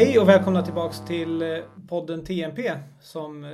Hej 0.00 0.18
och 0.18 0.28
välkomna 0.28 0.62
tillbaks 0.62 1.00
till 1.06 1.42
eh, 1.42 1.58
podden 1.88 2.24
TMP 2.24 2.72
som 3.00 3.44
eh, 3.44 3.50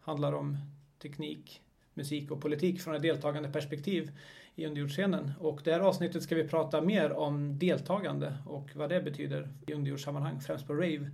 handlar 0.00 0.32
om 0.32 0.56
teknik, 1.02 1.62
musik 1.94 2.30
och 2.30 2.40
politik 2.40 2.80
från 2.80 2.94
ett 2.94 3.02
deltagande 3.02 3.48
perspektiv 3.48 4.10
i 4.54 4.66
underjordsscenen. 4.66 5.32
Och 5.40 5.60
det 5.64 5.72
här 5.72 5.80
avsnittet 5.80 6.22
ska 6.22 6.34
vi 6.34 6.48
prata 6.48 6.80
mer 6.80 7.12
om 7.12 7.58
deltagande 7.58 8.36
och 8.46 8.70
vad 8.74 8.88
det 8.88 9.00
betyder 9.00 9.48
i 9.66 9.72
underjordssammanhang, 9.74 10.40
främst 10.40 10.66
på 10.66 10.74
rave. 10.74 11.10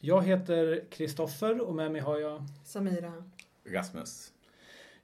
Jag 0.00 0.22
heter 0.22 0.84
Kristoffer 0.90 1.68
och 1.68 1.74
med 1.74 1.92
mig 1.92 2.00
har 2.00 2.18
jag 2.18 2.42
Samira. 2.64 3.12
Rasmus. 3.64 4.32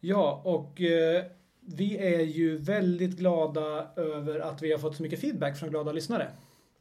Ja, 0.01 0.43
och 0.45 0.81
eh, 0.81 1.25
vi 1.61 1.99
är 1.99 2.21
ju 2.21 2.57
väldigt 2.57 3.17
glada 3.17 3.89
över 3.97 4.41
att 4.41 4.63
vi 4.63 4.73
har 4.73 4.79
fått 4.79 4.97
så 4.97 5.03
mycket 5.03 5.21
feedback 5.21 5.59
från 5.59 5.71
glada 5.71 5.93
lyssnare. 5.93 6.31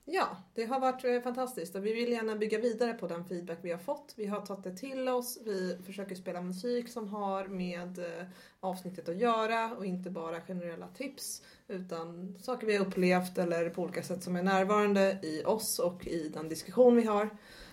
Ja, 0.08 0.38
det 0.54 0.66
har 0.66 0.80
varit 0.80 1.05
eh, 1.05 1.22
fantastiskt 1.22 1.76
och 1.76 1.86
vi 1.86 1.94
vill 1.94 2.12
gärna 2.12 2.36
bygga 2.36 2.59
vidare 2.59 2.94
på 2.94 3.08
den 3.08 3.26
feedback 3.26 3.58
vi 3.62 3.72
har 3.72 3.77
fått. 3.77 4.14
Vi 4.18 4.26
har 4.26 4.41
tagit 4.41 4.64
det 4.64 4.78
till 4.78 5.09
oss, 5.09 5.40
vi 5.45 5.78
försöker 5.86 6.16
spela 6.16 6.41
musik 6.41 6.90
som 6.90 7.08
har 7.08 7.48
med 7.48 8.00
eh, 8.00 8.26
avsnittet 8.59 9.09
att 9.09 9.18
göra 9.18 9.72
och 9.78 9.86
inte 9.86 10.09
bara 10.09 10.41
generella 10.41 10.88
tips 10.88 11.41
utan 11.68 12.38
saker 12.41 12.68
vi 12.68 12.78
har 12.78 12.86
upplevt 12.86 13.38
eller 13.38 13.70
på 13.70 13.81
olika 13.81 14.04
sätt 14.04 14.23
som 14.23 14.36
är 14.36 14.44
närvarande 14.44 15.20
i 15.23 15.44
oss 15.45 15.80
och 15.80 16.08
i 16.08 16.30
den 16.30 16.50
diskussion 16.50 16.95
vi 16.95 17.03
har. 17.03 17.30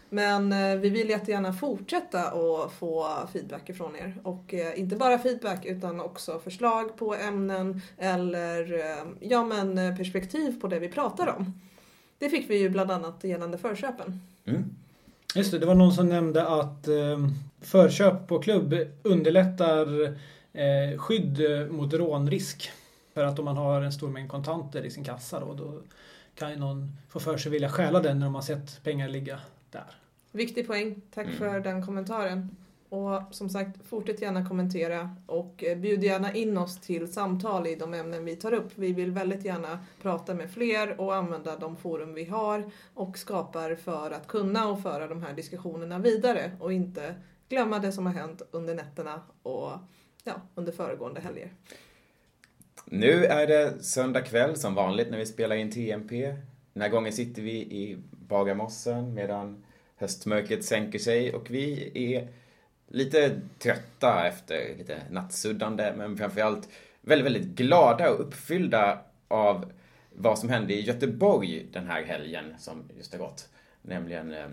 Men 0.08 0.52
eh, 0.52 0.76
vi 0.76 0.90
vill 0.90 1.10
jättegärna 1.10 1.52
fortsätta 1.52 2.20
att 2.20 2.72
få 2.72 3.08
feedback 3.32 3.68
ifrån 3.68 3.96
er. 3.96 4.20
Och 4.24 4.54
inte 4.76 4.96
bara 4.96 5.18
feedback 5.18 5.64
utan 5.64 6.00
också 6.00 6.38
förslag 6.38 6.96
på 6.96 7.14
ämnen 7.14 7.80
eller 7.98 8.72
ja, 9.20 9.44
men 9.44 9.96
perspektiv 9.96 10.60
på 10.60 10.68
det 10.68 10.78
vi 10.78 10.88
pratar 10.88 11.26
om. 11.28 11.52
Det 12.22 12.28
fick 12.30 12.50
vi 12.50 12.58
ju 12.58 12.68
bland 12.68 12.90
annat 12.90 13.24
gällande 13.24 13.58
förköpen. 13.58 14.20
Mm. 14.44 14.64
Just 15.34 15.50
det, 15.50 15.58
det 15.58 15.66
var 15.66 15.74
någon 15.74 15.92
som 15.92 16.08
nämnde 16.08 16.46
att 16.48 16.88
eh, 16.88 17.28
förköp 17.60 18.26
på 18.28 18.38
klubb 18.38 18.74
underlättar 19.02 20.04
eh, 20.52 20.98
skydd 20.98 21.40
mot 21.70 21.92
rånrisk. 21.94 22.70
För 23.14 23.24
att 23.24 23.38
om 23.38 23.44
man 23.44 23.56
har 23.56 23.82
en 23.82 23.92
stor 23.92 24.08
mängd 24.08 24.30
kontanter 24.30 24.82
i 24.84 24.90
sin 24.90 25.04
kassa 25.04 25.40
då, 25.40 25.54
då 25.54 25.80
kan 26.34 26.50
ju 26.50 26.56
någon 26.56 26.96
få 27.08 27.20
för 27.20 27.36
sig 27.36 27.52
vilja 27.52 27.68
stjäla 27.70 28.00
den 28.00 28.18
när 28.18 28.26
de 28.26 28.34
har 28.34 28.42
sett 28.42 28.82
pengar 28.84 29.08
ligga 29.08 29.38
där. 29.70 29.94
Viktig 30.32 30.66
poäng. 30.66 31.00
Tack 31.14 31.26
Mm. 31.26 31.38
för 31.38 31.60
den 31.60 31.86
kommentaren. 31.86 32.56
Och 32.92 33.22
som 33.30 33.48
sagt, 33.48 33.86
fortsätt 33.86 34.22
gärna 34.22 34.46
kommentera 34.48 35.16
och 35.26 35.64
eh, 35.64 35.78
bjud 35.78 36.04
gärna 36.04 36.34
in 36.34 36.58
oss 36.58 36.80
till 36.80 37.12
samtal 37.12 37.66
i 37.66 37.74
de 37.74 37.94
ämnen 37.94 38.24
vi 38.24 38.36
tar 38.36 38.54
upp. 38.54 38.72
Vi 38.74 38.92
vill 38.92 39.10
väldigt 39.10 39.44
gärna 39.44 39.78
prata 40.02 40.34
med 40.34 40.50
fler 40.50 41.00
och 41.00 41.14
använda 41.14 41.56
de 41.56 41.76
forum 41.76 42.14
vi 42.14 42.24
har 42.24 42.70
och 42.94 43.18
skapar 43.18 43.74
för 43.74 44.10
att 44.10 44.26
kunna 44.26 44.68
och 44.68 44.82
föra 44.82 45.06
de 45.06 45.22
här 45.22 45.32
diskussionerna 45.32 45.98
vidare 45.98 46.50
och 46.60 46.72
inte 46.72 47.14
glömma 47.48 47.78
det 47.78 47.92
som 47.92 48.06
har 48.06 48.12
hänt 48.12 48.42
under 48.50 48.74
nätterna 48.74 49.22
och 49.42 49.72
ja, 50.24 50.32
under 50.54 50.72
föregående 50.72 51.20
helger. 51.20 51.52
Nu 52.84 53.24
är 53.24 53.46
det 53.46 53.84
söndag 53.84 54.20
kväll 54.20 54.56
som 54.56 54.74
vanligt 54.74 55.10
när 55.10 55.18
vi 55.18 55.26
spelar 55.26 55.56
in 55.56 55.70
TMP. 55.70 56.36
Den 56.72 56.82
här 56.82 56.88
gången 56.88 57.12
sitter 57.12 57.42
vi 57.42 57.56
i 57.56 57.98
Bagarmossen 58.10 59.14
medan 59.14 59.64
höstmörkret 59.96 60.64
sänker 60.64 60.98
sig 60.98 61.34
och 61.34 61.50
vi 61.50 61.90
är 62.14 62.41
lite 62.92 63.40
trötta 63.58 64.26
efter 64.26 64.76
lite 64.78 65.02
nattsuddande 65.10 65.92
men 65.96 66.16
framförallt 66.16 66.68
väldigt, 67.00 67.26
väldigt 67.26 67.56
glada 67.56 68.10
och 68.10 68.20
uppfyllda 68.20 69.00
av 69.28 69.72
vad 70.10 70.38
som 70.38 70.48
hände 70.48 70.74
i 70.74 70.80
Göteborg 70.80 71.66
den 71.72 71.86
här 71.86 72.02
helgen 72.02 72.54
som 72.58 72.84
just 72.96 73.12
har 73.12 73.18
gått. 73.18 73.48
Nämligen 73.82 74.32
eh, 74.32 74.48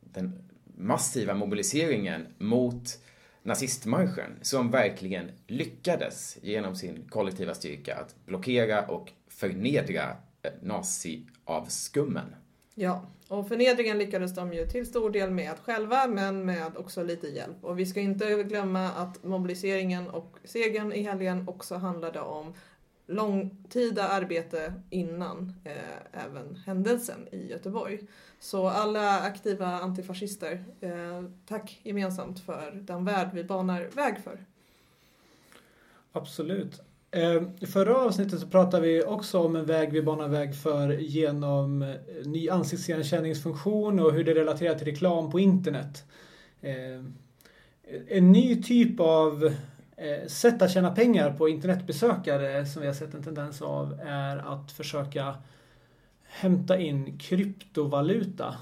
den 0.00 0.50
massiva 0.76 1.34
mobiliseringen 1.34 2.26
mot 2.38 2.98
nazistmarschen 3.42 4.38
som 4.42 4.70
verkligen 4.70 5.30
lyckades 5.46 6.38
genom 6.42 6.76
sin 6.76 7.08
kollektiva 7.08 7.54
styrka 7.54 7.96
att 7.96 8.14
blockera 8.26 8.86
och 8.86 9.12
förnedra 9.28 10.16
eh, 10.42 10.52
naziavskummen. 10.62 12.34
Ja, 12.82 13.02
och 13.28 13.48
förnedringen 13.48 13.98
lyckades 13.98 14.34
de 14.34 14.52
ju 14.52 14.66
till 14.66 14.86
stor 14.86 15.10
del 15.10 15.30
med 15.30 15.58
själva 15.58 16.06
men 16.06 16.44
med 16.44 16.76
också 16.76 17.02
lite 17.02 17.26
hjälp. 17.26 17.56
Och 17.64 17.78
vi 17.78 17.86
ska 17.86 18.00
inte 18.00 18.42
glömma 18.42 18.88
att 18.88 19.24
mobiliseringen 19.24 20.10
och 20.10 20.38
segern 20.44 20.92
i 20.92 21.02
helgen 21.02 21.48
också 21.48 21.74
handlade 21.74 22.20
om 22.20 22.54
långtida 23.06 24.08
arbete 24.08 24.74
innan 24.90 25.54
eh, 25.64 26.24
även 26.26 26.56
händelsen 26.66 27.28
i 27.32 27.50
Göteborg. 27.50 28.00
Så 28.38 28.68
alla 28.68 29.20
aktiva 29.20 29.66
antifascister, 29.66 30.64
eh, 30.80 31.24
tack 31.46 31.80
gemensamt 31.82 32.40
för 32.40 32.70
den 32.70 33.04
värld 33.04 33.30
vi 33.32 33.44
banar 33.44 33.88
väg 33.94 34.18
för. 34.24 34.44
Absolut. 36.12 36.82
Ehm, 37.12 37.50
I 37.60 37.66
förra 37.66 37.96
avsnittet 37.96 38.40
så 38.40 38.46
pratade 38.46 38.86
vi 38.86 39.04
också 39.04 39.38
om 39.38 39.56
en 39.56 39.64
väg 39.64 39.92
vi 39.92 40.02
banar 40.02 40.28
väg 40.28 40.56
för 40.56 40.90
genom 40.90 41.82
eh, 41.82 41.88
ny 42.24 42.48
ansiktsigenkänningsfunktion 42.48 44.00
och 44.00 44.12
hur 44.12 44.24
det 44.24 44.34
relaterar 44.34 44.74
till 44.74 44.86
reklam 44.86 45.30
på 45.30 45.40
internet. 45.40 46.04
Ehm, 46.60 47.14
en 48.08 48.32
ny 48.32 48.62
typ 48.62 49.00
av 49.00 49.54
eh, 49.96 50.26
sätt 50.26 50.62
att 50.62 50.72
tjäna 50.72 50.94
pengar 50.94 51.32
på 51.32 51.48
internetbesökare 51.48 52.66
som 52.66 52.82
vi 52.82 52.88
har 52.88 52.94
sett 52.94 53.14
en 53.14 53.22
tendens 53.22 53.62
av 53.62 54.00
är 54.04 54.36
att 54.36 54.72
försöka 54.72 55.34
hämta 56.22 56.78
in 56.78 57.18
kryptovaluta. 57.18 58.54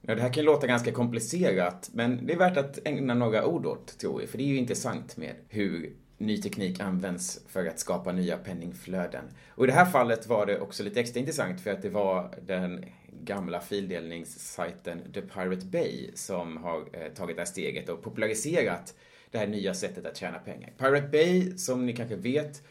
Ja, 0.00 0.14
det 0.14 0.22
här 0.22 0.32
kan 0.32 0.44
låta 0.44 0.66
ganska 0.66 0.92
komplicerat, 0.92 1.90
men 1.92 2.26
det 2.26 2.32
är 2.32 2.38
värt 2.38 2.56
att 2.56 2.78
ägna 2.84 3.14
några 3.14 3.46
ord 3.46 3.66
åt, 3.66 3.98
tror 3.98 4.18
vi. 4.18 4.26
För 4.26 4.38
det 4.38 4.44
är 4.44 4.48
ju 4.48 4.56
intressant 4.56 5.16
med 5.16 5.34
hur 5.48 5.92
ny 6.20 6.38
teknik 6.42 6.80
används 6.80 7.40
för 7.48 7.66
att 7.66 7.78
skapa 7.78 8.12
nya 8.12 8.36
penningflöden. 8.36 9.24
Och 9.48 9.64
i 9.64 9.66
det 9.66 9.72
här 9.72 9.84
fallet 9.84 10.26
var 10.26 10.46
det 10.46 10.60
också 10.60 10.82
lite 10.82 11.00
extra 11.00 11.20
intressant 11.20 11.60
för 11.60 11.70
att 11.70 11.82
det 11.82 11.88
var 11.88 12.34
den 12.42 12.84
gamla 13.22 13.60
fildelningssajten 13.60 15.12
The 15.12 15.20
Pirate 15.20 15.66
Bay 15.66 16.10
som 16.14 16.56
har 16.56 16.78
eh, 16.92 17.12
tagit 17.12 17.36
det 17.36 17.40
här 17.40 17.46
steget 17.46 17.88
och 17.88 18.02
populariserat 18.02 18.94
det 19.30 19.38
här 19.38 19.46
nya 19.46 19.74
sättet 19.74 20.06
att 20.06 20.16
tjäna 20.16 20.38
pengar. 20.38 20.72
Pirate 20.78 21.08
Bay, 21.08 21.58
som 21.58 21.86
ni 21.86 21.92
kanske 21.92 22.16
vet, 22.16 22.62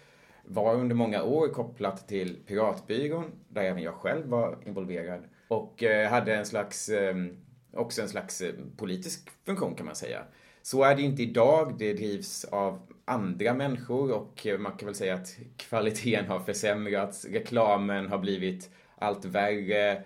var 0.45 0.75
under 0.75 0.95
många 0.95 1.23
år 1.23 1.47
kopplat 1.47 2.07
till 2.07 2.35
Piratbyrån, 2.47 3.31
där 3.49 3.63
även 3.63 3.83
jag 3.83 3.93
själv 3.93 4.27
var 4.27 4.57
involverad. 4.65 5.23
Och 5.47 5.83
eh, 5.83 6.09
hade 6.09 6.35
en 6.35 6.45
slags, 6.45 6.89
eh, 6.89 7.15
också 7.73 8.01
en 8.01 8.09
slags 8.09 8.41
eh, 8.41 8.53
politisk 8.77 9.29
funktion 9.45 9.75
kan 9.75 9.85
man 9.85 9.95
säga. 9.95 10.23
Så 10.61 10.83
är 10.83 10.95
det 10.95 11.01
inte 11.01 11.23
idag, 11.23 11.75
det 11.77 11.93
drivs 11.93 12.45
av 12.45 12.81
andra 13.09 13.53
människor 13.53 14.11
och 14.11 14.47
man 14.59 14.77
kan 14.77 14.85
väl 14.85 14.95
säga 14.95 15.13
att 15.13 15.37
kvaliteten 15.57 16.27
har 16.27 16.39
försämrats, 16.39 17.25
reklamen 17.25 18.07
har 18.07 18.17
blivit 18.17 18.69
allt 18.95 19.25
värre, 19.25 20.03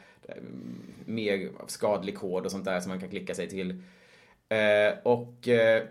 mer 1.06 1.50
skadlig 1.68 2.18
kod 2.18 2.46
och 2.46 2.52
sånt 2.52 2.66
där 2.66 2.80
som 2.80 2.90
man 2.90 3.00
kan 3.00 3.10
klicka 3.10 3.36
sig 3.36 3.50
till. 3.50 3.84
Eh, 4.50 4.94
och 5.04 5.48
eh, 5.48 5.84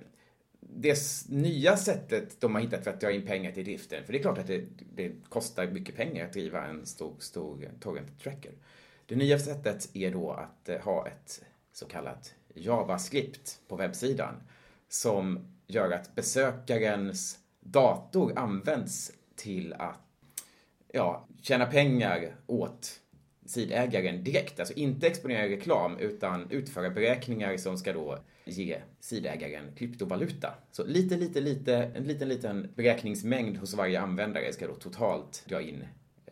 det 0.60 0.98
nya 1.28 1.76
sättet 1.76 2.40
de 2.40 2.54
har 2.54 2.62
hittat 2.62 2.84
för 2.84 2.90
att 2.90 3.00
dra 3.00 3.10
in 3.12 3.26
pengar 3.26 3.52
till 3.52 3.64
driften, 3.64 4.04
för 4.04 4.12
det 4.12 4.18
är 4.18 4.22
klart 4.22 4.38
att 4.38 4.46
det, 4.46 4.64
det 4.94 5.12
kostar 5.28 5.66
mycket 5.66 5.96
pengar 5.96 6.24
att 6.24 6.32
driva 6.32 6.66
en 6.66 6.86
stor, 6.86 7.14
stor 7.18 7.68
torrent 7.80 8.20
tracker. 8.20 8.52
Det 9.06 9.16
nya 9.16 9.38
sättet 9.38 9.96
är 9.96 10.10
då 10.10 10.30
att 10.30 10.68
eh, 10.68 10.80
ha 10.80 11.06
ett 11.06 11.44
så 11.72 11.86
kallat 11.86 12.34
JavaScript 12.54 13.60
på 13.68 13.76
webbsidan 13.76 14.34
som 14.88 15.48
gör 15.74 15.90
att 15.90 16.14
besökarens 16.14 17.38
dator 17.60 18.38
används 18.38 19.12
till 19.36 19.72
att 19.72 20.00
ja, 20.92 21.28
tjäna 21.42 21.66
pengar 21.66 22.36
åt 22.46 23.00
sidägaren 23.46 24.24
direkt. 24.24 24.60
Alltså 24.60 24.74
inte 24.74 25.06
exponera 25.06 25.48
reklam 25.48 25.98
utan 25.98 26.50
utföra 26.50 26.90
beräkningar 26.90 27.56
som 27.56 27.78
ska 27.78 27.92
då 27.92 28.18
ge 28.44 28.78
sidägaren 29.00 29.72
kryptovaluta. 29.76 30.54
Så 30.70 30.84
lite, 30.84 31.16
lite, 31.16 31.40
lite, 31.40 31.74
en 31.74 32.04
liten, 32.04 32.28
liten 32.28 32.68
beräkningsmängd 32.74 33.56
hos 33.56 33.74
varje 33.74 34.00
användare 34.00 34.52
ska 34.52 34.66
då 34.66 34.74
totalt 34.74 35.44
dra 35.48 35.60
in 35.60 35.84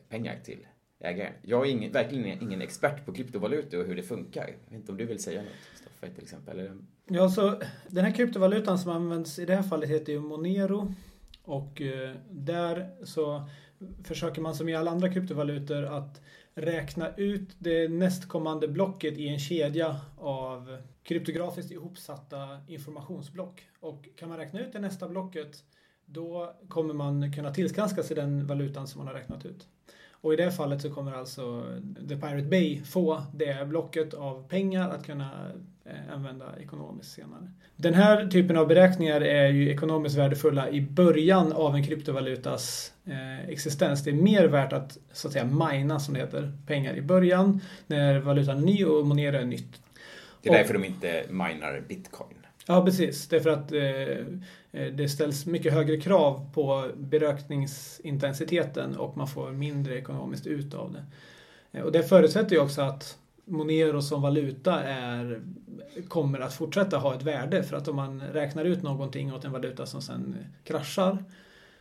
pengar 0.09 0.39
till 0.45 0.67
ägaren. 1.01 1.33
Jag 1.43 1.67
är 1.67 1.71
ingen, 1.71 1.93
verkligen 1.93 2.43
ingen 2.43 2.63
expert 2.63 3.07
på 3.07 3.13
kryptovalutor 3.13 3.81
och 3.81 3.87
hur 3.87 3.97
det 3.97 4.03
funkar. 4.03 4.49
Jag 4.65 4.71
vet 4.71 4.81
inte 4.81 4.93
om 4.93 4.99
du 4.99 5.05
vill 5.05 5.23
säga 5.23 5.43
något, 5.43 5.53
Stoffe, 6.01 6.15
till 6.15 6.25
exempel? 6.25 6.59
Eller? 6.59 6.77
Ja, 7.09 7.29
så 7.29 7.61
den 7.89 8.05
här 8.05 8.13
kryptovalutan 8.13 8.79
som 8.79 8.93
används 8.93 9.39
i 9.39 9.45
det 9.45 9.55
här 9.55 9.63
fallet 9.63 9.91
heter 9.91 10.13
ju 10.13 10.21
Monero. 10.21 10.95
Och 11.43 11.81
eh, 11.81 12.17
där 12.31 12.91
så 13.05 13.49
försöker 14.05 14.41
man 14.43 14.55
som 14.55 14.69
i 14.69 14.75
alla 14.75 14.91
andra 14.91 15.13
kryptovalutor 15.13 15.85
att 15.85 16.21
räkna 16.55 17.15
ut 17.17 17.49
det 17.59 17.89
nästkommande 17.89 18.69
blocket 18.69 19.19
i 19.19 19.29
en 19.29 19.39
kedja 19.39 20.01
av 20.19 20.83
kryptografiskt 21.03 21.71
ihopsatta 21.71 22.61
informationsblock. 22.67 23.63
Och 23.81 24.09
kan 24.17 24.29
man 24.29 24.39
räkna 24.39 24.61
ut 24.61 24.73
det 24.73 24.79
nästa 24.79 25.09
blocket 25.09 25.65
då 26.07 26.55
kommer 26.69 26.95
man 26.95 27.33
kunna 27.33 27.55
tillskanska 27.55 28.03
sig 28.03 28.17
den 28.17 28.47
valutan 28.47 28.87
som 28.87 28.99
man 28.99 29.07
har 29.07 29.15
räknat 29.15 29.47
ut. 29.47 29.67
Och 30.23 30.33
i 30.33 30.37
det 30.37 30.53
fallet 30.53 30.83
så 30.83 30.91
kommer 30.91 31.13
alltså 31.13 31.65
The 32.09 32.17
Pirate 32.17 32.49
Bay 32.49 32.85
få 32.85 33.23
det 33.35 33.69
blocket 33.69 34.15
av 34.15 34.49
pengar 34.49 34.91
att 34.91 35.07
kunna 35.07 35.53
använda 36.15 36.45
ekonomiskt 36.61 37.13
senare. 37.13 37.51
Den 37.77 37.95
här 37.95 38.27
typen 38.27 38.57
av 38.57 38.69
beräkningar 38.69 39.21
är 39.21 39.49
ju 39.49 39.71
ekonomiskt 39.71 40.17
värdefulla 40.17 40.71
i 40.71 40.81
början 40.81 41.53
av 41.53 41.75
en 41.75 41.85
kryptovalutas 41.85 42.93
eh, 43.05 43.49
existens. 43.49 44.05
Det 44.05 44.11
är 44.11 44.15
mer 44.15 44.45
värt 44.45 44.73
att 44.73 44.99
så 45.13 45.29
att 45.29 45.33
säga 45.33 45.45
mina, 45.45 46.01
som 46.01 46.15
det 46.15 46.21
heter, 46.21 46.53
pengar 46.67 46.95
i 46.95 47.03
början 47.03 47.61
när 47.87 48.19
valutan 48.19 48.59
är 48.59 48.63
ny 48.63 48.85
och 48.85 49.07
Monero 49.07 49.37
är 49.37 49.45
nytt. 49.45 49.83
Det 50.43 50.49
är 50.49 50.53
därför 50.53 50.75
de 50.75 50.85
inte 50.85 51.25
minar 51.29 51.83
bitcoin. 51.89 52.37
Ja, 52.67 52.85
precis. 52.85 53.29
Det 53.29 53.37
är 53.37 53.41
för 53.41 53.51
att 53.51 53.73
eh, 53.73 54.17
det 54.91 55.09
ställs 55.09 55.47
mycket 55.47 55.73
högre 55.73 56.01
krav 56.01 56.51
på 56.55 56.91
beräkningsintensiteten 56.97 58.97
och 58.97 59.17
man 59.17 59.29
får 59.29 59.51
mindre 59.51 59.99
ekonomiskt 59.99 60.47
ut 60.47 60.75
av 60.75 60.93
det. 60.93 61.05
Eh, 61.79 61.85
och 61.85 61.93
det 61.93 62.03
förutsätter 62.03 62.57
ju 62.57 62.63
också 62.63 62.83
att 62.83 63.19
Monero 63.51 64.03
som 64.03 64.23
valuta 64.23 64.83
är, 64.83 65.43
kommer 66.09 66.41
att 66.41 66.55
fortsätta 66.55 66.99
ha 66.99 67.15
ett 67.15 67.23
värde 67.23 67.63
för 67.63 67.77
att 67.77 67.89
om 67.89 67.97
man 67.97 68.21
räknar 68.21 68.65
ut 68.65 68.83
någonting 68.83 69.35
åt 69.35 69.45
en 69.45 69.53
valuta 69.53 69.87
som 69.87 70.03
sen 70.03 70.37
kraschar 70.65 71.25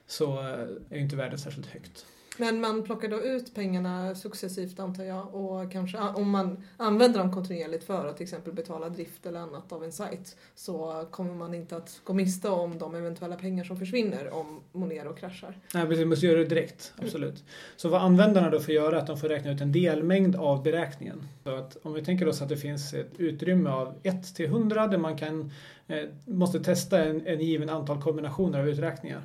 så 0.08 0.40
eh, 0.40 0.68
är 0.90 0.98
inte 0.98 1.16
värdet 1.16 1.40
särskilt 1.40 1.68
högt. 1.68 2.06
Men 2.40 2.62
man 2.62 2.84
plockar 2.84 3.08
då 3.08 3.22
ut 3.22 3.56
pengarna 3.56 4.16
successivt 4.16 4.80
antar 4.80 5.04
jag 5.04 5.36
och 5.36 5.72
kanske 5.72 5.98
om 5.98 6.30
man 6.30 6.64
använder 6.78 7.20
dem 7.20 7.34
kontinuerligt 7.34 7.84
för 7.84 8.08
att 8.08 8.18
till 8.18 8.24
exempel 8.24 8.54
betala 8.54 8.90
drift 8.90 9.26
eller 9.26 9.40
annat 9.40 9.72
av 9.72 9.84
en 9.84 9.92
sajt 9.92 10.38
så 10.56 11.08
kommer 11.12 11.34
man 11.34 11.54
inte 11.54 11.76
att 11.76 12.02
gå 12.04 12.14
miste 12.14 12.50
om 12.50 12.78
de 12.78 12.96
eventuella 12.96 13.36
pengar 13.36 13.64
som 13.64 13.78
försvinner 13.78 14.34
om 14.34 14.60
Monero 14.72 15.14
kraschar. 15.14 15.58
Nej 15.74 15.84
precis, 15.84 16.00
man 16.00 16.10
måste 16.10 16.26
göra 16.26 16.40
det 16.40 16.46
direkt. 16.46 16.94
Absolut. 17.02 17.30
Mm. 17.30 17.46
Så 17.76 17.90
vad 17.90 18.02
användarna 18.02 18.50
då 18.50 18.60
får 18.60 18.74
göra 18.74 18.96
är 18.96 19.00
att 19.00 19.08
de 19.08 19.18
får 19.18 19.30
räkna 19.30 19.52
ut 19.52 19.62
en 19.62 19.72
delmängd 19.72 20.36
av 20.36 20.64
beräkningen. 20.64 21.28
Så 21.44 21.56
att 21.56 21.78
om 21.82 21.94
vi 21.94 22.06
tänker 22.06 22.28
oss 22.28 22.42
att 22.42 22.50
det 22.50 22.58
finns 22.58 22.94
ett 22.94 23.12
utrymme 23.18 23.70
av 23.70 23.94
1 24.04 24.36
till 24.36 24.46
100 24.46 24.88
där 24.88 24.98
man 24.98 25.18
kan, 25.18 25.52
eh, 25.88 26.04
måste 26.26 26.60
testa 26.60 27.04
en, 27.04 27.28
en 27.28 27.42
given 27.42 27.70
antal 27.70 28.02
kombinationer 28.02 28.60
av 28.60 28.70
uträkningar 28.70 29.24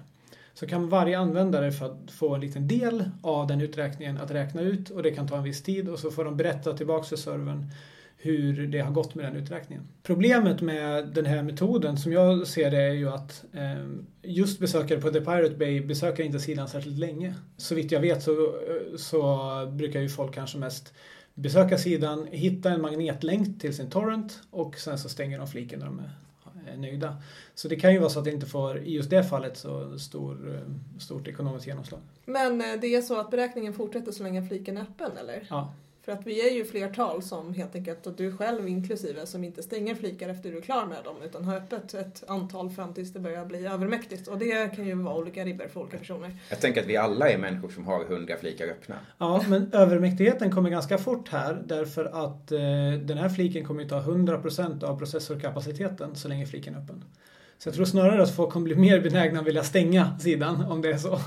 så 0.54 0.66
kan 0.66 0.88
varje 0.88 1.18
användare 1.18 1.72
få 2.18 2.34
en 2.34 2.40
liten 2.40 2.68
del 2.68 3.10
av 3.22 3.46
den 3.46 3.60
uträkningen 3.60 4.18
att 4.18 4.30
räkna 4.30 4.60
ut 4.60 4.90
och 4.90 5.02
det 5.02 5.10
kan 5.10 5.28
ta 5.28 5.36
en 5.36 5.42
viss 5.42 5.62
tid 5.62 5.88
och 5.88 5.98
så 5.98 6.10
får 6.10 6.24
de 6.24 6.36
berätta 6.36 6.76
tillbaka 6.76 7.06
till 7.06 7.18
servern 7.18 7.70
hur 8.16 8.66
det 8.66 8.78
har 8.78 8.90
gått 8.90 9.14
med 9.14 9.24
den 9.24 9.36
uträkningen. 9.36 9.88
Problemet 10.02 10.60
med 10.60 11.06
den 11.06 11.26
här 11.26 11.42
metoden 11.42 11.96
som 11.96 12.12
jag 12.12 12.46
ser 12.46 12.70
det 12.70 12.82
är 12.82 12.92
ju 12.92 13.08
att 13.08 13.44
ehm, 13.52 14.06
just 14.22 14.60
besökare 14.60 15.00
på 15.00 15.10
The 15.10 15.20
Pirate 15.20 15.56
Bay 15.56 15.80
besöker 15.80 16.22
inte 16.22 16.40
sidan 16.40 16.68
särskilt 16.68 16.98
länge. 16.98 17.34
Så 17.56 17.74
vitt 17.74 17.92
jag 17.92 18.00
vet 18.00 18.22
så, 18.22 18.54
så 18.96 19.40
brukar 19.72 20.00
ju 20.00 20.08
folk 20.08 20.34
kanske 20.34 20.58
mest 20.58 20.94
besöka 21.34 21.78
sidan, 21.78 22.26
hitta 22.30 22.70
en 22.70 22.80
magnetlänk 22.80 23.60
till 23.60 23.76
sin 23.76 23.90
torrent 23.90 24.42
och 24.50 24.78
sen 24.78 24.98
så 24.98 25.08
stänger 25.08 25.38
de 25.38 25.48
fliken 25.48 25.78
när 25.78 25.86
de 25.86 25.98
är 25.98 26.10
är 26.68 26.76
nöjda. 26.76 27.16
Så 27.54 27.68
det 27.68 27.76
kan 27.76 27.92
ju 27.92 27.98
vara 27.98 28.10
så 28.10 28.18
att 28.18 28.24
det 28.24 28.30
inte 28.30 28.46
får, 28.46 28.78
i 28.78 28.94
just 28.94 29.10
det 29.10 29.24
fallet, 29.24 29.56
så 29.56 29.98
stor, 29.98 30.54
eh, 30.54 30.98
stort 31.00 31.28
ekonomiskt 31.28 31.66
genomslag. 31.66 32.00
Men 32.24 32.60
eh, 32.60 32.80
det 32.80 32.94
är 32.94 33.02
så 33.02 33.20
att 33.20 33.30
beräkningen 33.30 33.72
fortsätter 33.72 34.12
så 34.12 34.22
länge 34.22 34.42
fliken 34.48 34.76
är 34.76 34.82
öppen, 34.82 35.16
eller? 35.16 35.46
Ja. 35.50 35.72
För 36.04 36.12
att 36.12 36.26
vi 36.26 36.48
är 36.48 36.54
ju 36.54 36.64
flertal 36.64 37.22
som 37.22 37.54
helt 37.54 37.74
enkelt, 37.74 38.06
och 38.06 38.12
du 38.12 38.36
själv 38.36 38.68
inklusive, 38.68 39.26
som 39.26 39.44
inte 39.44 39.62
stänger 39.62 39.94
flikar 39.94 40.28
efter 40.28 40.50
du 40.50 40.58
är 40.58 40.62
klar 40.62 40.86
med 40.86 41.04
dem 41.04 41.16
utan 41.24 41.44
har 41.44 41.56
öppet 41.56 41.94
ett 41.94 42.24
antal 42.26 42.70
fram 42.70 42.94
tills 42.94 43.12
det 43.12 43.20
börjar 43.20 43.44
bli 43.44 43.66
övermäktigt. 43.66 44.28
Och 44.28 44.38
det 44.38 44.76
kan 44.76 44.86
ju 44.86 44.94
vara 44.94 45.14
olika 45.16 45.44
ribbor 45.44 45.68
för 45.68 45.80
olika 45.80 45.98
personer. 45.98 46.36
Jag 46.50 46.60
tänker 46.60 46.80
att 46.80 46.86
vi 46.86 46.96
alla 46.96 47.28
är 47.28 47.38
människor 47.38 47.68
som 47.68 47.86
har 47.86 48.04
hundra 48.04 48.36
flikar 48.36 48.66
öppna. 48.66 48.94
Ja, 49.18 49.44
men 49.48 49.72
övermäktigheten 49.72 50.50
kommer 50.50 50.70
ganska 50.70 50.98
fort 50.98 51.28
här 51.28 51.62
därför 51.66 52.04
att 52.04 52.52
eh, 52.52 52.58
den 53.02 53.18
här 53.18 53.28
fliken 53.28 53.64
kommer 53.66 53.82
ju 53.82 53.88
ta 53.88 54.00
100% 54.00 54.84
av 54.84 54.98
processorkapaciteten 54.98 56.16
så 56.16 56.28
länge 56.28 56.46
fliken 56.46 56.74
är 56.74 56.78
öppen. 56.78 57.04
Så 57.58 57.68
jag 57.68 57.74
tror 57.74 57.84
snarare 57.84 58.22
att 58.22 58.36
folk 58.36 58.50
kommer 58.50 58.64
bli 58.64 58.76
mer 58.76 59.00
benägna 59.00 59.40
att 59.40 59.46
vilja 59.46 59.64
stänga 59.64 60.18
sidan 60.18 60.64
om 60.64 60.82
det 60.82 60.90
är 60.90 60.98
så. 60.98 61.18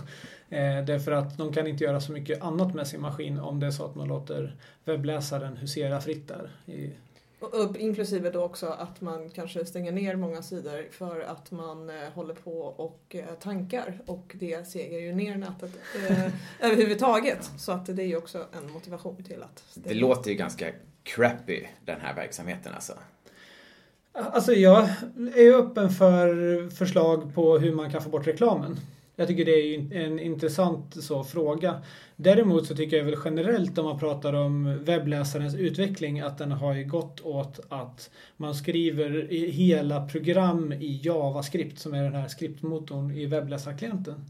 Eh, 0.49 0.85
därför 0.85 1.11
att 1.11 1.37
de 1.37 1.53
kan 1.53 1.67
inte 1.67 1.83
göra 1.83 2.01
så 2.01 2.11
mycket 2.11 2.41
annat 2.41 2.75
med 2.75 2.87
sin 2.87 3.01
maskin 3.01 3.39
om 3.39 3.59
det 3.59 3.67
är 3.67 3.71
så 3.71 3.85
att 3.85 3.95
man 3.95 4.07
låter 4.07 4.55
webbläsaren 4.85 5.57
husera 5.57 6.01
fritt 6.01 6.27
där. 6.27 6.51
I... 6.65 6.91
Och 7.39 7.77
inklusive 7.77 8.29
då 8.29 8.43
också 8.43 8.67
att 8.67 9.01
man 9.01 9.29
kanske 9.29 9.65
stänger 9.65 9.91
ner 9.91 10.15
många 10.15 10.41
sidor 10.43 10.85
för 10.91 11.21
att 11.21 11.51
man 11.51 11.89
eh, 11.89 11.95
håller 12.13 12.33
på 12.33 12.61
och 12.61 13.15
eh, 13.15 13.25
tankar 13.39 14.01
och 14.05 14.35
det 14.39 14.67
segar 14.67 14.99
ju 14.99 15.13
ner 15.13 15.35
nätet 15.35 15.71
eh, 16.09 16.27
överhuvudtaget. 16.59 17.51
Så 17.57 17.71
att 17.71 17.85
det 17.85 18.03
är 18.03 18.07
ju 18.07 18.17
också 18.17 18.37
en 18.37 18.71
motivation 18.71 19.23
till 19.23 19.43
att 19.43 19.63
stänga. 19.69 19.87
Det 19.87 19.93
låter 19.93 20.31
ju 20.31 20.37
ganska 20.37 20.65
crappy 21.03 21.63
den 21.85 22.01
här 22.01 22.15
verksamheten 22.15 22.73
alltså. 22.73 22.93
Alltså 24.13 24.53
jag 24.53 24.89
är 25.35 25.53
öppen 25.53 25.89
för 25.89 26.69
förslag 26.69 27.35
på 27.35 27.57
hur 27.57 27.75
man 27.75 27.91
kan 27.91 28.01
få 28.01 28.09
bort 28.09 28.27
reklamen. 28.27 28.79
Jag 29.19 29.27
tycker 29.27 29.45
det 29.45 29.51
är 29.51 30.05
en 30.05 30.19
intressant 30.19 31.03
så, 31.03 31.23
fråga. 31.23 31.81
Däremot 32.15 32.65
så 32.65 32.75
tycker 32.75 32.97
jag 32.97 33.03
väl 33.03 33.19
generellt 33.25 33.77
om 33.77 33.85
man 33.85 33.99
pratar 33.99 34.33
om 34.33 34.83
webbläsarens 34.83 35.55
utveckling 35.55 36.19
att 36.19 36.37
den 36.37 36.51
har 36.51 36.83
gått 36.83 37.21
åt 37.21 37.59
att 37.69 38.09
man 38.37 38.55
skriver 38.55 39.27
hela 39.51 40.07
program 40.07 40.73
i 40.73 40.99
JavaScript 41.03 41.79
som 41.79 41.93
är 41.93 42.03
den 42.03 42.13
här 42.13 42.27
skriptmotorn 42.27 43.11
i 43.11 43.25
webbläsarklienten. 43.25 44.25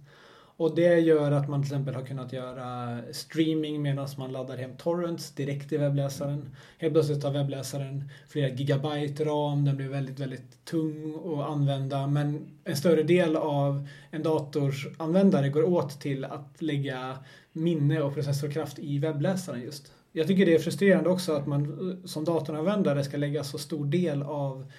Och 0.58 0.76
det 0.76 1.00
gör 1.00 1.32
att 1.32 1.50
man 1.50 1.62
till 1.62 1.72
exempel 1.72 1.96
har 1.96 2.06
kunnat 2.06 2.34
göra 2.34 3.00
streaming 3.12 3.82
medan 3.82 4.08
man 4.18 4.32
laddar 4.32 4.58
hem 4.58 4.78
torrents 4.78 5.32
direkt 5.32 5.72
i 5.72 5.78
webbläsaren. 5.78 6.56
Helt 6.78 6.94
plötsligt 6.94 7.24
har 7.24 7.32
webbläsaren 7.32 8.10
flera 8.28 8.50
gigabyte 8.50 9.26
ram, 9.26 9.66
den 9.66 9.78
blir 9.78 9.88
väldigt, 9.88 10.20
väldigt 10.20 10.66
tung 10.66 11.16
att 11.26 11.50
använda 11.50 12.08
men 12.08 12.48
en 12.64 12.78
större 12.78 13.04
del 13.04 13.36
av 13.36 13.88
en 14.12 14.24
dators 14.24 14.88
användare 14.98 15.50
går 15.50 15.64
åt 15.64 16.02
till 16.02 16.26
att 16.26 16.62
lägga 16.62 17.18
minne 17.52 18.02
och 18.02 18.14
processorkraft 18.14 18.80
i 18.80 19.00
webbläsaren 19.00 19.62
just. 19.62 19.92
Jag 20.12 20.28
tycker 20.28 20.46
det 20.46 20.56
är 20.56 20.60
frustrerande 20.60 21.10
också 21.10 21.34
att 21.34 21.48
man 21.48 22.02
som 22.06 22.24
datoranvändare 22.24 23.04
ska 23.04 23.18
lägga 23.18 23.44
så 23.44 23.58
stor 23.58 23.86
del 23.86 24.24
av 24.24 24.72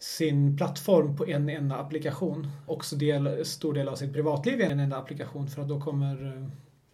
sin 0.00 0.56
plattform 0.56 1.16
på 1.16 1.26
en 1.26 1.48
enda 1.48 1.76
applikation. 1.76 2.46
Också 2.66 2.96
del, 2.96 3.46
stor 3.46 3.74
del 3.74 3.88
av 3.88 3.96
sitt 3.96 4.12
privatliv 4.12 4.60
i 4.60 4.64
en 4.64 4.80
enda 4.80 4.96
applikation 4.96 5.48
för 5.48 5.62
att 5.62 5.68
då 5.68 5.80
kommer, 5.80 6.46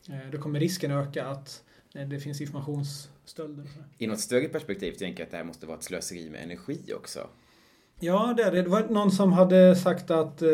eh, 0.08 0.30
då 0.32 0.38
kommer 0.38 0.60
risken 0.60 0.90
öka 0.90 1.26
att 1.26 1.62
eh, 1.94 2.08
det 2.08 2.20
finns 2.20 2.40
informationsstölder. 2.40 3.66
I 3.98 4.06
något 4.06 4.20
större 4.20 4.48
perspektiv 4.48 4.92
tänker 4.92 5.20
jag 5.20 5.26
att 5.26 5.30
det 5.30 5.36
här 5.36 5.44
måste 5.44 5.66
vara 5.66 5.78
ett 5.78 5.84
slöseri 5.84 6.30
med 6.30 6.42
energi 6.42 6.80
också. 6.94 7.26
Ja, 8.00 8.34
det 8.36 8.42
är 8.42 8.52
det. 8.52 8.62
Det 8.62 8.68
var 8.68 8.82
någon 8.82 9.10
som 9.10 9.32
hade 9.32 9.76
sagt 9.76 10.10
att 10.10 10.42
eh, 10.42 10.48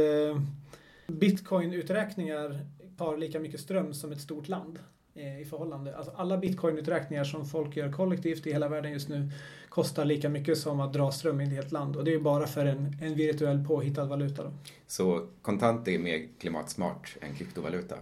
bitcoin-uträkningar 1.06 2.66
tar 2.98 3.16
lika 3.16 3.40
mycket 3.40 3.60
ström 3.60 3.94
som 3.94 4.12
ett 4.12 4.20
stort 4.20 4.48
land 4.48 4.78
i 5.14 5.44
förhållande. 5.44 5.96
Alltså 5.96 6.12
alla 6.16 6.38
bitcoinuträkningar 6.38 7.24
som 7.24 7.46
folk 7.46 7.76
gör 7.76 7.92
kollektivt 7.92 8.46
i 8.46 8.52
hela 8.52 8.68
världen 8.68 8.92
just 8.92 9.08
nu 9.08 9.30
kostar 9.68 10.04
lika 10.04 10.28
mycket 10.28 10.58
som 10.58 10.80
att 10.80 10.92
dra 10.92 11.12
ström 11.12 11.40
i 11.40 11.44
ett 11.44 11.50
helt 11.50 11.72
land. 11.72 11.96
Och 11.96 12.04
det 12.04 12.14
är 12.14 12.18
bara 12.18 12.46
för 12.46 12.66
en, 12.66 12.96
en 13.02 13.14
virtuell 13.14 13.64
påhittad 13.64 14.04
valuta. 14.04 14.42
Då. 14.44 14.50
Så 14.86 15.26
kontanter 15.42 15.92
är 15.92 15.98
mer 15.98 16.28
klimatsmart 16.38 17.16
än 17.20 17.34
kryptovaluta? 17.34 17.96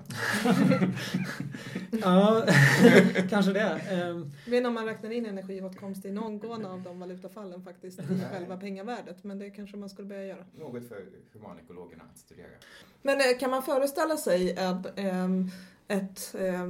ja, 2.03 2.45
kanske 3.31 3.53
det. 3.53 3.81
Men 4.47 4.67
om 4.67 4.75
man 4.75 4.85
räknar 4.85 5.11
in 5.11 5.27
energiåtkomst 5.27 6.05
i 6.05 6.11
någon 6.11 6.65
av 6.65 6.83
de 6.83 7.01
valutafallen 7.01 7.63
faktiskt 7.63 8.01
i 8.01 8.05
själva 8.33 8.57
pengavärdet. 8.57 9.25
Men 9.25 9.39
det 9.39 9.51
kanske 9.51 9.77
man 9.77 9.89
skulle 9.89 10.09
börja 10.09 10.25
göra. 10.25 10.45
Något 10.59 10.89
för 10.89 11.05
humanekologerna 11.33 12.03
att 12.13 12.19
studera. 12.19 12.47
Men 13.03 13.19
eh, 13.19 13.39
kan 13.41 13.51
man 13.51 13.63
föreställa 13.63 14.17
sig 14.17 14.57
att 14.57 14.99
um, 14.99 15.51
ett 15.91 16.35
eh, 16.39 16.67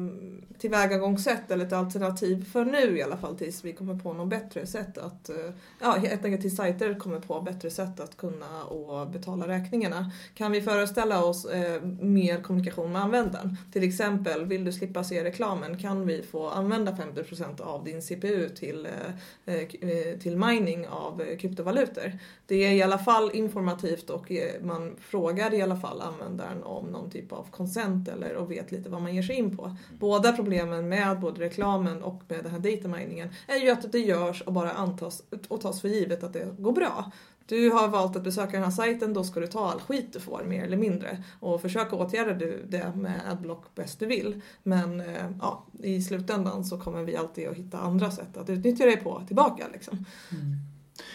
tillvägagångssätt 0.58 1.50
eller 1.50 1.66
ett 1.66 1.72
alternativ 1.72 2.44
för 2.52 2.64
nu 2.64 2.98
i 2.98 3.02
alla 3.02 3.16
fall 3.16 3.38
tills 3.38 3.64
vi 3.64 3.72
kommer 3.72 3.94
på 3.94 4.12
något 4.12 4.28
bättre 4.28 4.66
sätt 4.66 4.98
att, 4.98 5.28
eh, 5.28 5.36
ja 5.80 5.90
helt 5.92 6.24
enkelt 6.24 6.42
tills 6.42 6.56
sajter 6.56 6.98
kommer 6.98 7.20
på 7.20 7.40
bättre 7.40 7.70
sätt 7.70 8.00
att 8.00 8.16
kunna 8.16 8.64
och 8.64 9.10
betala 9.10 9.48
räkningarna. 9.48 10.12
Kan 10.34 10.52
vi 10.52 10.60
föreställa 10.60 11.24
oss 11.24 11.44
eh, 11.44 11.82
mer 12.00 12.42
kommunikation 12.42 12.92
med 12.92 13.02
användaren? 13.02 13.56
Till 13.72 13.82
exempel, 13.82 14.46
vill 14.46 14.64
du 14.64 14.72
slippa 14.72 15.04
se 15.04 15.24
reklamen 15.24 15.78
kan 15.78 16.06
vi 16.06 16.22
få 16.22 16.48
använda 16.48 16.92
50% 16.92 17.60
av 17.60 17.84
din 17.84 18.02
CPU 18.02 18.48
till, 18.48 18.86
eh, 18.86 19.54
eh, 19.54 19.62
eh, 19.62 20.18
till 20.18 20.36
mining 20.36 20.88
av 20.88 21.22
eh, 21.22 21.38
kryptovalutor. 21.38 22.12
Det 22.46 22.64
är 22.64 22.72
i 22.72 22.82
alla 22.82 22.98
fall 22.98 23.30
informativt 23.34 24.10
och 24.10 24.32
eh, 24.32 24.62
man 24.62 24.96
frågar 25.00 25.54
i 25.54 25.62
alla 25.62 25.76
fall 25.76 26.00
användaren 26.00 26.62
om 26.62 26.86
någon 26.86 27.10
typ 27.10 27.32
av 27.32 27.46
konsent 27.50 28.08
eller 28.08 28.34
och 28.34 28.50
vet 28.50 28.72
lite 28.72 28.88
vad 28.88 29.02
man 29.02 29.09
man 29.10 29.16
ger 29.16 29.22
sig 29.22 29.36
in 29.36 29.56
på. 29.56 29.76
Båda 29.98 30.32
problemen 30.32 30.88
med 30.88 31.20
både 31.20 31.40
reklamen 31.40 32.02
och 32.02 32.22
med 32.28 32.44
den 32.44 32.52
här 32.52 32.58
dataminingen 32.58 33.28
är 33.46 33.56
ju 33.56 33.70
att 33.70 33.92
det 33.92 33.98
görs 33.98 34.42
och 34.42 34.52
bara 34.52 34.72
antas 34.72 35.22
och 35.48 35.60
tas 35.60 35.80
för 35.80 35.88
givet 35.88 36.24
att 36.24 36.32
det 36.32 36.54
går 36.58 36.72
bra. 36.72 37.12
du 37.46 37.70
har 37.70 37.88
valt 37.88 38.16
att 38.16 38.24
besöka 38.24 38.52
den 38.52 38.62
här 38.62 38.70
sajten, 38.70 39.14
då 39.14 39.24
ska 39.24 39.40
du 39.40 39.46
ta 39.46 39.70
all 39.70 39.80
skit 39.80 40.12
du 40.12 40.20
får 40.20 40.44
mer 40.44 40.64
eller 40.64 40.76
mindre. 40.76 41.24
Och 41.40 41.62
försöka 41.62 41.96
åtgärda 41.96 42.34
det 42.68 42.92
med 42.96 43.20
Adblock 43.30 43.74
bäst 43.74 44.00
du 44.00 44.06
vill. 44.06 44.40
Men 44.62 45.00
eh, 45.00 45.30
ja, 45.40 45.66
i 45.82 46.02
slutändan 46.02 46.64
så 46.64 46.78
kommer 46.78 47.02
vi 47.02 47.16
alltid 47.16 47.48
att 47.48 47.56
hitta 47.56 47.78
andra 47.78 48.10
sätt 48.10 48.36
att 48.36 48.50
utnyttja 48.50 48.84
dig 48.84 48.96
på 48.96 49.22
tillbaka. 49.26 49.64
Liksom. 49.72 50.06
Mm. 50.32 50.56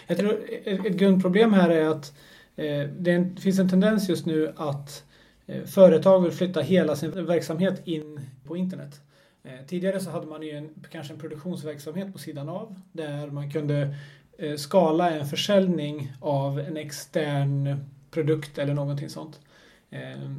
Jag 0.08 0.18
tror 0.18 0.40
ett 0.66 0.98
grundproblem 0.98 1.54
här 1.54 1.70
är 1.70 1.90
att 1.90 2.14
eh, 2.56 2.90
det 3.00 3.42
finns 3.42 3.60
en 3.60 3.70
tendens 3.70 4.10
just 4.10 4.25
nu 4.25 4.54
att 4.58 5.05
Eh, 5.48 5.64
företag 5.64 6.22
vill 6.22 6.32
flytta 6.32 6.62
hela 6.62 6.96
sin 6.96 7.25
verksamhet 7.25 7.82
in 7.88 8.20
på 8.44 8.58
internet. 8.58 9.02
Eh, 9.44 9.66
tidigare 9.68 10.00
så 10.00 10.10
hade 10.10 10.28
man 10.28 10.42
ju 10.42 10.52
en, 10.52 10.70
kanske 10.92 11.14
en 11.14 11.20
produktionsverksamhet 11.20 12.14
på 12.14 12.20
sidan 12.20 12.50
av 12.50 12.75
där 12.92 13.28
man 13.28 13.52
kunde 13.52 13.96
eh, 14.38 14.56
skala 14.56 15.12
en 15.12 15.25
försäljning 15.25 16.14
av 16.22 16.60
en 16.60 16.78
extern 16.78 17.86
produkt 18.12 18.58
eller 18.58 18.74
någonting 18.74 19.10
sånt. 19.10 19.40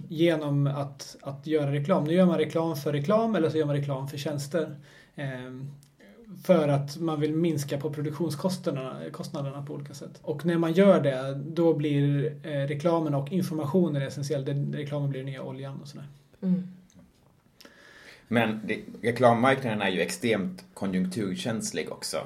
Genom 0.09 0.67
att, 0.67 1.17
att 1.23 1.47
göra 1.47 1.73
reklam. 1.73 2.05
Nu 2.05 2.13
gör 2.15 2.27
man 2.27 2.39
reklam 2.39 2.77
för 2.77 2.93
reklam 2.93 3.35
eller 3.35 3.51
så 3.51 3.59
gör 3.59 3.67
man 3.67 3.77
reklam 3.77 4.09
för 4.09 4.17
tjänster. 4.17 4.77
För 6.45 6.69
att 6.69 6.97
man 6.97 7.21
vill 7.21 7.35
minska 7.35 7.79
på 7.79 7.91
produktionskostnaderna 7.91 8.97
kostnaderna 9.13 9.63
på 9.63 9.75
olika 9.75 9.95
sätt. 9.95 10.21
Och 10.23 10.47
när 10.47 10.59
man 10.59 10.73
gör 10.73 11.01
det, 11.01 11.41
då 11.47 11.75
blir 11.75 12.35
reklamen 12.67 13.15
och 13.15 13.33
informationen 13.33 14.03
essentiell. 14.03 14.45
Reklamen 14.73 15.11
blir 15.11 15.21
den 15.21 15.27
nya 15.27 15.43
oljan 15.43 15.81
och 15.81 15.89
sådär. 15.89 16.07
Mm. 16.43 16.63
Men 18.29 18.61
det, 18.65 18.81
reklammarknaden 19.03 19.83
är 19.83 19.89
ju 19.89 20.01
extremt 20.01 20.65
konjunkturkänslig 20.75 21.93
också. 21.93 22.19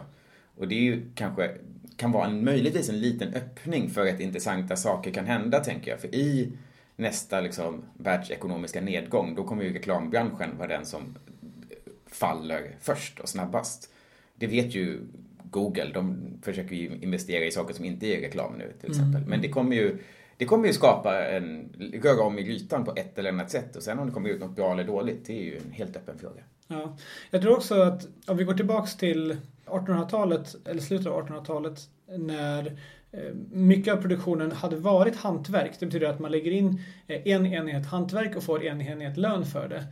Och 0.57 0.69
det 0.69 0.75
är 0.75 0.83
ju 0.83 1.02
kanske, 1.14 1.50
kan 1.97 2.12
vara 2.12 2.26
en, 2.26 2.45
möjligtvis 2.45 2.88
en 2.88 3.00
liten 3.00 3.35
öppning 3.35 3.90
för 3.90 4.07
att 4.07 4.21
intressanta 4.21 4.76
saker 4.76 5.11
kan 5.11 5.26
hända, 5.26 5.61
tänker 5.61 5.90
jag. 5.90 6.00
För 6.00 6.14
i 6.14 6.52
nästa 6.97 7.40
liksom, 7.40 7.83
världsekonomiska 7.95 8.80
nedgång, 8.80 9.35
då 9.35 9.45
kommer 9.45 9.64
ju 9.64 9.73
reklambranschen 9.73 10.59
vara 10.59 10.69
den 10.69 10.87
som 10.87 11.16
faller 12.12 12.76
först 12.80 13.20
och 13.20 13.28
snabbast. 13.28 13.90
Det 14.34 14.46
vet 14.46 14.74
ju 14.74 15.00
Google, 15.50 15.90
de 15.94 16.16
försöker 16.42 16.76
ju 16.76 16.98
investera 17.02 17.44
i 17.44 17.50
saker 17.50 17.74
som 17.74 17.84
inte 17.84 18.06
är 18.06 18.20
reklam 18.20 18.52
nu 18.58 18.72
till 18.80 18.90
exempel. 18.90 19.16
Mm. 19.16 19.30
Men 19.30 19.42
det 19.42 19.48
kommer 19.48 19.76
ju 19.76 19.98
det 20.36 20.46
kommer 20.46 20.66
ju 20.66 20.72
skapa 20.72 21.28
en, 21.28 21.68
röra 22.02 22.22
om 22.22 22.38
i 22.38 22.42
grytan 22.42 22.84
på 22.84 22.92
ett 22.96 23.18
eller 23.18 23.32
annat 23.32 23.50
sätt 23.50 23.76
och 23.76 23.82
sen 23.82 23.98
om 23.98 24.06
det 24.06 24.12
kommer 24.12 24.30
ut 24.30 24.40
något 24.40 24.56
bra 24.56 24.72
eller 24.72 24.84
dåligt, 24.84 25.26
det 25.26 25.32
är 25.32 25.42
ju 25.42 25.56
en 25.56 25.72
helt 25.72 25.96
öppen 25.96 26.18
fråga. 26.18 26.42
Ja. 26.68 26.96
Jag 27.30 27.42
tror 27.42 27.56
också 27.56 27.82
att 27.82 28.08
om 28.26 28.36
vi 28.36 28.44
går 28.44 28.54
tillbaks 28.54 28.96
till 28.96 29.36
1800-talet, 29.66 30.56
eller 30.66 30.80
slutet 30.80 31.06
av 31.06 31.28
1800-talet, 31.28 31.80
när 32.06 32.66
eh, 33.12 33.34
mycket 33.50 33.94
av 33.94 34.02
produktionen 34.02 34.52
hade 34.52 34.76
varit 34.76 35.16
hantverk. 35.16 35.72
Det 35.80 35.86
betyder 35.86 36.06
att 36.06 36.20
man 36.20 36.30
lägger 36.30 36.50
in 36.50 36.82
eh, 37.06 37.26
en 37.26 37.46
enhet 37.46 37.86
hantverk 37.86 38.36
och 38.36 38.42
får 38.42 38.64
en 38.64 38.80
enhet 38.80 39.16
lön 39.16 39.46
för 39.46 39.68
det. 39.68 39.84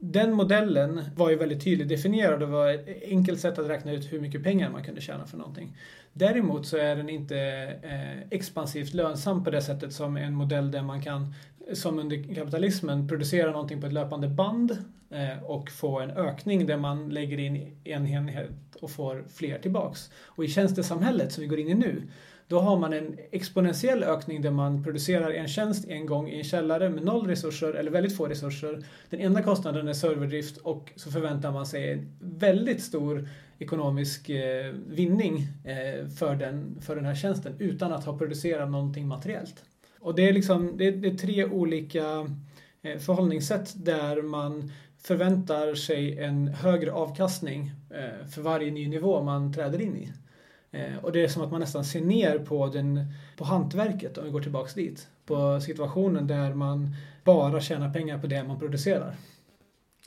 Den 0.00 0.32
modellen 0.32 1.00
var 1.16 1.30
ju 1.30 1.36
väldigt 1.36 1.64
tydligt 1.64 1.88
definierad 1.88 2.42
och 2.42 2.48
var 2.48 2.68
ett 2.68 3.02
enkelt 3.02 3.40
sätt 3.40 3.58
att 3.58 3.68
räkna 3.68 3.92
ut 3.92 4.12
hur 4.12 4.20
mycket 4.20 4.42
pengar 4.42 4.70
man 4.70 4.84
kunde 4.84 5.00
tjäna 5.00 5.26
för 5.26 5.36
någonting. 5.36 5.76
Däremot 6.12 6.66
så 6.66 6.76
är 6.76 6.96
den 6.96 7.08
inte 7.08 7.38
eh, 7.82 8.20
expansivt 8.30 8.94
lönsam 8.94 9.44
på 9.44 9.50
det 9.50 9.62
sättet 9.62 9.92
som 9.92 10.16
en 10.16 10.34
modell 10.34 10.70
där 10.70 10.82
man 10.82 11.02
kan, 11.02 11.34
som 11.72 11.98
under 11.98 12.34
kapitalismen, 12.34 13.08
producera 13.08 13.50
någonting 13.50 13.80
på 13.80 13.86
ett 13.86 13.92
löpande 13.92 14.28
band 14.28 14.78
eh, 15.10 15.44
och 15.44 15.70
få 15.70 16.00
en 16.00 16.10
ökning 16.10 16.66
där 16.66 16.76
man 16.76 17.08
lägger 17.08 17.38
in 17.38 17.76
en 17.84 18.06
enhet 18.06 18.76
och 18.80 18.90
får 18.90 19.24
fler 19.28 19.58
tillbaks. 19.58 20.10
Och 20.24 20.44
i 20.44 20.48
tjänstesamhället 20.48 21.32
som 21.32 21.40
vi 21.40 21.46
går 21.46 21.58
in 21.58 21.68
i 21.68 21.74
nu, 21.74 22.02
då 22.48 22.60
har 22.60 22.78
man 22.78 22.92
en 22.92 23.18
exponentiell 23.30 24.04
ökning 24.04 24.42
där 24.42 24.50
man 24.50 24.84
producerar 24.84 25.30
en 25.30 25.48
tjänst 25.48 25.88
en 25.88 26.06
gång 26.06 26.28
i 26.28 26.38
en 26.38 26.44
källare 26.44 26.90
med 26.90 27.04
noll 27.04 27.26
resurser 27.26 27.72
eller 27.72 27.90
väldigt 27.90 28.16
få 28.16 28.26
resurser. 28.26 28.84
Den 29.10 29.20
enda 29.20 29.42
kostnaden 29.42 29.88
är 29.88 29.92
serverdrift 29.92 30.56
och 30.56 30.92
så 30.96 31.10
förväntar 31.10 31.52
man 31.52 31.66
sig 31.66 31.92
en 31.92 32.16
väldigt 32.20 32.82
stor 32.82 33.28
ekonomisk 33.58 34.30
eh, 34.30 34.72
vinning 34.86 35.46
eh, 35.64 36.08
för, 36.08 36.36
den, 36.36 36.80
för 36.80 36.96
den 36.96 37.04
här 37.04 37.14
tjänsten 37.14 37.54
utan 37.58 37.92
att 37.92 38.04
ha 38.04 38.18
producerat 38.18 38.70
någonting 38.70 39.08
materiellt. 39.08 39.64
Och 40.00 40.14
det 40.14 40.28
är, 40.28 40.32
liksom, 40.32 40.76
det 40.76 40.86
är, 40.86 40.92
det 40.92 41.08
är 41.08 41.14
tre 41.14 41.44
olika 41.44 42.28
eh, 42.82 42.98
förhållningssätt 42.98 43.84
där 43.84 44.22
man 44.22 44.72
förväntar 44.98 45.74
sig 45.74 46.18
en 46.18 46.48
högre 46.48 46.92
avkastning 46.92 47.72
eh, 47.90 48.26
för 48.26 48.42
varje 48.42 48.70
ny 48.70 48.88
nivå 48.88 49.22
man 49.22 49.52
träder 49.52 49.80
in 49.80 49.96
i. 49.96 50.12
Eh, 50.70 50.96
och 51.02 51.12
det 51.12 51.24
är 51.24 51.28
som 51.28 51.42
att 51.42 51.50
man 51.50 51.60
nästan 51.60 51.84
ser 51.84 52.00
ner 52.00 52.38
på, 52.38 52.66
den, 52.66 53.12
på 53.36 53.44
hantverket 53.44 54.18
om 54.18 54.24
vi 54.24 54.30
går 54.30 54.40
tillbaks 54.40 54.74
dit. 54.74 55.08
På 55.26 55.60
situationen 55.60 56.26
där 56.26 56.54
man 56.54 56.94
bara 57.24 57.60
tjänar 57.60 57.92
pengar 57.92 58.18
på 58.18 58.26
det 58.26 58.44
man 58.44 58.58
producerar. 58.58 59.14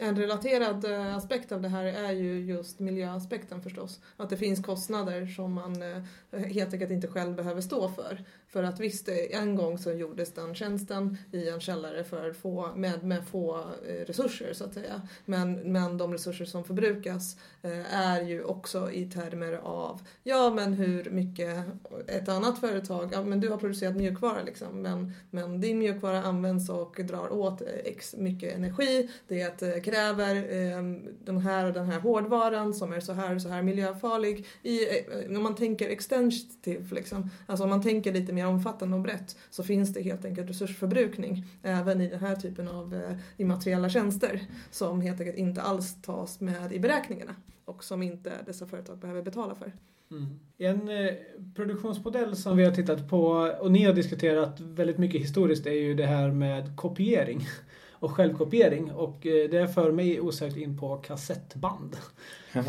En 0.04 0.16
relaterad 0.16 0.86
eh, 0.86 1.16
aspekt 1.16 1.52
av 1.52 1.62
det 1.62 1.68
här 1.68 1.84
är 1.84 2.12
ju 2.12 2.46
just 2.46 2.80
miljöaspekten 2.80 3.62
förstås. 3.62 4.00
Att 4.18 4.30
det 4.30 4.38
finns 4.38 4.66
kostnader 4.66 5.26
som 5.26 5.54
man 5.54 5.82
eh, 5.82 6.40
helt 6.40 6.74
enkelt 6.74 6.92
inte 6.92 7.08
själv 7.08 7.36
behöver 7.36 7.62
stå 7.62 7.90
för. 7.90 8.26
För 8.48 8.64
att 8.64 8.80
visst, 8.80 9.10
eh, 9.10 9.16
en 9.42 9.56
gång 9.56 9.78
så 9.78 9.92
gjordes 9.92 10.34
den 10.34 10.56
tjänsten 10.56 11.18
i 11.32 11.50
en 11.50 11.60
källare 11.60 12.04
för 12.04 12.34
få, 12.34 12.76
med, 12.76 13.04
med 13.04 13.28
få 13.28 13.66
resurser 14.08 14.54
så 14.54 14.64
att 14.64 14.74
säga. 14.74 15.02
Men, 15.26 15.54
men 15.54 15.98
de 15.98 16.14
resurser 16.14 16.46
som 16.46 16.64
förbrukas 16.64 17.38
är 17.92 18.22
ju 18.22 18.44
också 18.44 18.92
i 18.92 19.06
termer 19.06 19.54
av, 19.54 20.02
ja 20.24 20.54
men 20.56 20.74
hur 20.74 21.10
mycket 21.10 21.66
ett 22.08 22.30
annat 22.30 22.60
företag, 22.60 23.10
ja 23.14 23.24
men 23.24 23.40
du 23.40 23.50
har 23.50 23.58
producerat 23.58 23.96
mjukvara 23.96 24.44
liksom, 24.44 24.82
men, 24.82 25.14
men 25.30 25.62
din 25.62 25.80
mjukvara 25.80 26.24
används 26.24 26.70
och 26.70 26.96
drar 27.04 27.34
åt 27.34 27.62
x 27.84 28.16
mycket 28.18 28.56
energi. 28.56 29.10
Det 29.28 29.60
kräver 29.92 30.36
eh, 30.36 30.84
den 31.26 31.38
här 31.38 31.66
och 31.66 31.74
den 31.74 31.86
här 31.86 32.00
hårdvaran 32.00 32.74
som 32.74 32.94
är 32.94 33.00
så 33.00 33.14
här 33.14 33.36
och 33.36 33.42
så 33.42 33.50
här 33.50 33.62
miljöfarlig. 33.62 34.46
I, 34.62 34.90
eh, 34.90 34.96
eh, 34.96 35.38
om 35.38 35.44
man 35.44 35.56
tänker 35.56 35.90
extensive, 35.90 36.96
liksom, 36.96 37.30
alltså 37.46 37.64
om 37.64 37.70
man 37.70 37.82
tänker 37.82 38.14
lite 38.14 38.34
mer 38.34 38.48
omfattande 38.48 38.96
och 38.96 39.04
brett 39.04 39.38
så 39.50 39.64
finns 39.64 39.94
det 39.94 40.02
helt 40.02 40.26
enkelt 40.26 40.50
resursförbrukning 40.50 41.46
även 41.64 42.02
i 42.02 42.08
den 42.08 42.20
här 42.20 42.36
typen 42.36 42.68
av 42.68 42.94
eh, 42.94 43.18
immateriella 43.38 43.90
tjänster 43.90 44.42
som 44.72 45.02
helt 45.02 45.20
enkelt 45.20 45.38
inte 45.38 45.62
alls 45.62 46.02
tas 46.02 46.40
med 46.40 46.74
i 46.74 46.80
beräkningarna 46.80 47.36
och 47.66 47.84
som 47.84 48.04
inte 48.04 48.32
dessa 48.46 48.66
företag 48.66 48.98
behöver 48.98 49.22
betala 49.22 49.56
för. 49.56 49.74
Mm. 50.12 50.40
En 50.58 50.90
eh, 50.90 51.14
produktionsmodell 51.56 52.36
som 52.36 52.58
vi 52.58 52.66
har 52.66 52.72
tittat 52.72 53.10
på 53.10 53.28
och 53.60 53.72
ni 53.72 53.84
har 53.84 53.94
diskuterat 53.94 54.60
väldigt 54.60 54.98
mycket 54.98 55.22
historiskt 55.22 55.68
är 55.68 55.72
ju 55.72 55.94
det 55.94 56.06
här 56.06 56.32
med 56.32 56.76
kopiering 56.78 57.48
och 58.02 58.12
självkopiering 58.12 58.92
och 58.92 59.28
eh, 59.28 59.50
det 59.50 59.68
för 59.68 59.92
mig 59.92 60.22
osökt 60.22 60.58
in 60.58 60.78
på 60.78 60.98
kassettband. 60.98 61.98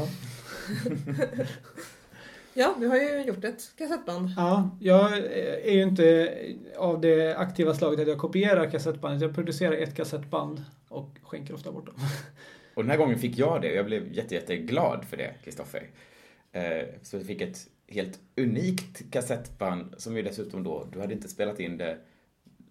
ja, 2.54 2.74
du 2.78 2.86
har 2.86 2.96
ju 2.96 3.22
gjort 3.22 3.44
ett 3.44 3.72
kassettband. 3.78 4.28
Ja, 4.36 4.76
jag 4.80 5.18
är 5.64 5.72
ju 5.72 5.82
inte 5.82 6.34
av 6.76 7.00
det 7.00 7.34
aktiva 7.36 7.74
slaget 7.74 8.00
att 8.00 8.08
jag 8.08 8.18
kopierar 8.18 8.70
kassettbandet. 8.70 9.22
Jag 9.22 9.34
producerar 9.34 9.72
ett 9.72 9.96
kassettband 9.96 10.64
och 10.88 11.10
skänker 11.22 11.54
ofta 11.54 11.72
bort 11.72 11.86
dem. 11.86 11.94
Och 12.74 12.82
den 12.82 12.90
här 12.90 12.98
gången 12.98 13.18
fick 13.18 13.38
jag 13.38 13.62
det. 13.62 13.74
Jag 13.74 13.86
blev 13.86 14.12
jätte, 14.12 14.34
jätteglad 14.34 15.04
för 15.04 15.16
det, 15.16 15.34
Kristoffer. 15.44 15.90
Eh, 16.52 16.86
så 17.02 17.16
jag 17.16 17.26
fick 17.26 17.40
ett 17.40 17.58
helt 17.88 18.20
unikt 18.36 19.10
kassettband 19.10 19.94
som 19.96 20.16
ju 20.16 20.22
dessutom 20.22 20.62
då, 20.62 20.88
du 20.92 21.00
hade 21.00 21.14
inte 21.14 21.28
spelat 21.28 21.60
in 21.60 21.78
det 21.78 21.98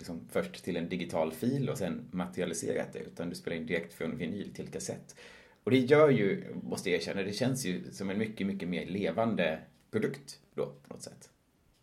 liksom 0.01 0.27
först 0.31 0.63
till 0.63 0.77
en 0.77 0.89
digital 0.89 1.31
fil 1.31 1.69
och 1.69 1.77
sen 1.77 2.07
materialiserat 2.11 2.93
det, 2.93 2.99
utan 2.99 3.29
du 3.29 3.35
spelar 3.35 3.57
in 3.57 3.65
direkt 3.65 3.93
från 3.93 4.17
vinyl 4.17 4.53
till 4.53 4.67
kassett. 4.67 5.15
Och 5.63 5.71
det 5.71 5.77
gör 5.77 6.09
ju, 6.09 6.43
måste 6.63 6.89
jag 6.89 6.99
erkänna, 6.99 7.23
det 7.23 7.33
känns 7.33 7.65
ju 7.65 7.91
som 7.91 8.09
en 8.09 8.17
mycket, 8.17 8.47
mycket 8.47 8.69
mer 8.69 8.85
levande 8.85 9.59
produkt 9.91 10.39
då 10.55 10.65
på 10.65 10.93
något 10.93 11.01
sätt. 11.01 11.29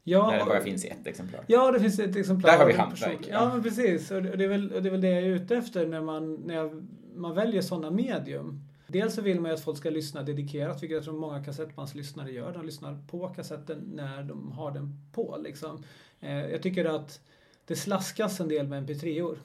Ja, 0.05 0.31
när 0.31 0.39
den 0.39 0.49
bara 0.49 0.61
finns 0.61 0.85
i 0.85 0.89
ett 0.89 1.07
exemplar. 1.07 1.45
Ja, 1.47 1.71
det 1.73 1.81
finns 1.81 1.99
ett 1.99 2.17
exemplar. 2.17 2.51
Där 2.51 2.59
har 2.59 2.67
vi 2.67 2.73
hantverk. 2.73 3.19
Ja, 3.21 3.29
ja, 3.31 3.53
men 3.53 3.63
precis. 3.63 4.11
Och 4.11 4.23
det, 4.23 4.45
är 4.45 4.49
väl, 4.49 4.69
det 4.69 4.77
är 4.89 4.91
väl 4.91 5.01
det 5.01 5.09
jag 5.09 5.23
är 5.23 5.27
ute 5.27 5.57
efter 5.57 5.87
när 5.87 6.01
man, 6.01 6.35
när 6.35 6.83
man 7.15 7.35
väljer 7.35 7.63
sådana 7.63 7.91
medium. 7.91 8.65
Dels 8.87 9.15
så 9.15 9.23
vill 9.23 9.41
man 9.41 9.51
ju 9.51 9.55
att 9.55 9.65
folk 9.65 9.79
ska 9.79 9.91
lyssna 9.91 10.23
dedikerat, 10.23 10.83
vilket 10.83 10.97
jag 10.97 11.05
tror 11.05 11.15
många 11.15 11.45
kassettbandslyssnare 11.45 12.33
gör. 12.33 12.53
De 12.53 12.67
lyssnar 12.67 12.99
på 13.11 13.29
kassetten 13.29 13.79
när 13.95 14.23
de 14.23 14.53
har 14.53 14.71
den 14.71 14.93
på. 15.13 15.39
Liksom. 15.45 15.85
Eh, 16.21 16.51
jag 16.51 16.63
tycker 16.63 16.85
att 16.85 17.21
det 17.69 17.77
slaskas 17.77 18.41
en 18.41 18.49
del 18.49 18.69
med 18.69 18.89
mp3-or. 18.89 19.39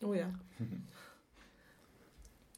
Oh 0.00 0.18
ja. 0.18 0.26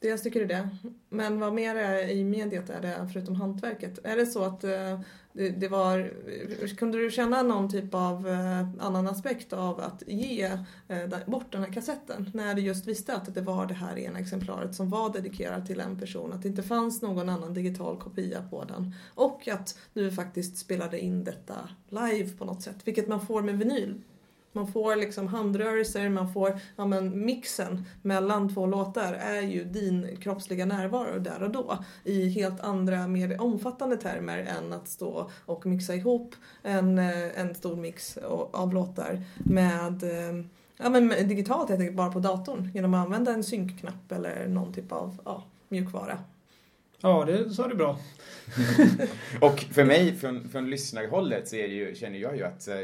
Dels 0.01 0.21
tycker 0.21 0.39
du 0.39 0.45
det. 0.45 0.69
Men 1.09 1.39
vad 1.39 1.53
mer 1.53 1.75
är 1.75 2.09
i 2.09 2.23
mediet 2.23 2.69
är 2.69 2.81
det 2.81 3.09
förutom 3.13 3.35
hantverket? 3.35 3.99
Är 4.03 4.15
det 4.15 4.25
så 4.25 4.43
att 4.43 4.63
eh, 4.63 4.99
det, 5.33 5.49
det 5.49 5.67
var... 5.67 6.13
Kunde 6.75 6.97
du 6.97 7.11
känna 7.11 7.41
någon 7.41 7.69
typ 7.69 7.93
av 7.93 8.27
eh, 8.27 8.69
annan 8.79 9.07
aspekt 9.07 9.53
av 9.53 9.79
att 9.79 10.03
ge 10.07 10.57
eh, 10.87 11.25
bort 11.25 11.51
den 11.51 11.63
här 11.63 11.73
kassetten? 11.73 12.31
När 12.33 12.53
du 12.53 12.61
just 12.61 12.87
visste 12.87 13.15
att 13.15 13.33
det 13.33 13.41
var 13.41 13.65
det 13.65 13.73
här 13.73 13.99
ena 13.99 14.19
exemplaret 14.19 14.75
som 14.75 14.89
var 14.89 15.13
dedikerat 15.13 15.67
till 15.67 15.79
en 15.79 15.99
person. 15.99 16.33
Att 16.33 16.41
det 16.41 16.47
inte 16.47 16.63
fanns 16.63 17.01
någon 17.01 17.29
annan 17.29 17.53
digital 17.53 17.97
kopia 17.97 18.43
på 18.49 18.63
den. 18.63 18.95
Och 19.15 19.47
att 19.47 19.79
du 19.93 20.11
faktiskt 20.11 20.57
spelade 20.57 20.99
in 20.99 21.23
detta 21.23 21.69
live 21.89 22.29
på 22.29 22.45
något 22.45 22.61
sätt. 22.61 22.77
Vilket 22.83 23.07
man 23.07 23.25
får 23.25 23.41
med 23.41 23.57
vinyl 23.57 24.01
man 24.53 24.67
får 24.67 24.95
liksom 24.95 25.27
handrörelser, 25.27 26.09
man 26.09 26.33
får, 26.33 26.59
ja 26.75 26.85
men 26.85 27.25
mixen 27.25 27.85
mellan 28.01 28.53
två 28.53 28.65
låtar 28.65 29.13
är 29.13 29.41
ju 29.41 29.63
din 29.63 30.17
kroppsliga 30.17 30.65
närvaro 30.65 31.19
där 31.19 31.43
och 31.43 31.49
då. 31.49 31.77
I 32.03 32.29
helt 32.29 32.59
andra, 32.59 33.07
mer 33.07 33.41
omfattande 33.41 33.97
termer 33.97 34.37
än 34.37 34.73
att 34.73 34.87
stå 34.87 35.29
och 35.45 35.65
mixa 35.65 35.95
ihop 35.95 36.35
en, 36.63 36.99
eh, 36.99 37.39
en 37.39 37.55
stor 37.55 37.75
mix 37.75 38.17
av 38.51 38.73
låtar 38.73 39.23
med 39.37 40.03
eh, 40.03 40.45
ja, 40.77 40.89
men 40.89 41.09
digitalt 41.09 41.69
helt 41.69 41.81
enkelt, 41.81 41.97
bara 41.97 42.11
på 42.11 42.19
datorn. 42.19 42.71
Genom 42.73 42.93
att 42.93 43.05
använda 43.05 43.33
en 43.33 43.43
synkknapp 43.43 44.11
eller 44.11 44.47
någon 44.47 44.73
typ 44.73 44.91
av 44.91 45.17
ja, 45.25 45.43
mjukvara. 45.69 46.17
Ja, 47.01 47.25
det 47.25 47.49
sa 47.49 47.67
du 47.67 47.75
bra. 47.75 47.99
och 49.41 49.59
för 49.59 49.83
mig, 49.83 50.15
från, 50.15 50.49
från 50.49 50.69
lyssnarhållet, 50.69 51.47
så 51.47 51.55
är 51.55 51.67
det 51.67 51.73
ju, 51.73 51.95
känner 51.95 52.17
jag 52.17 52.37
ju 52.37 52.43
att 52.43 52.67
eh, 52.67 52.75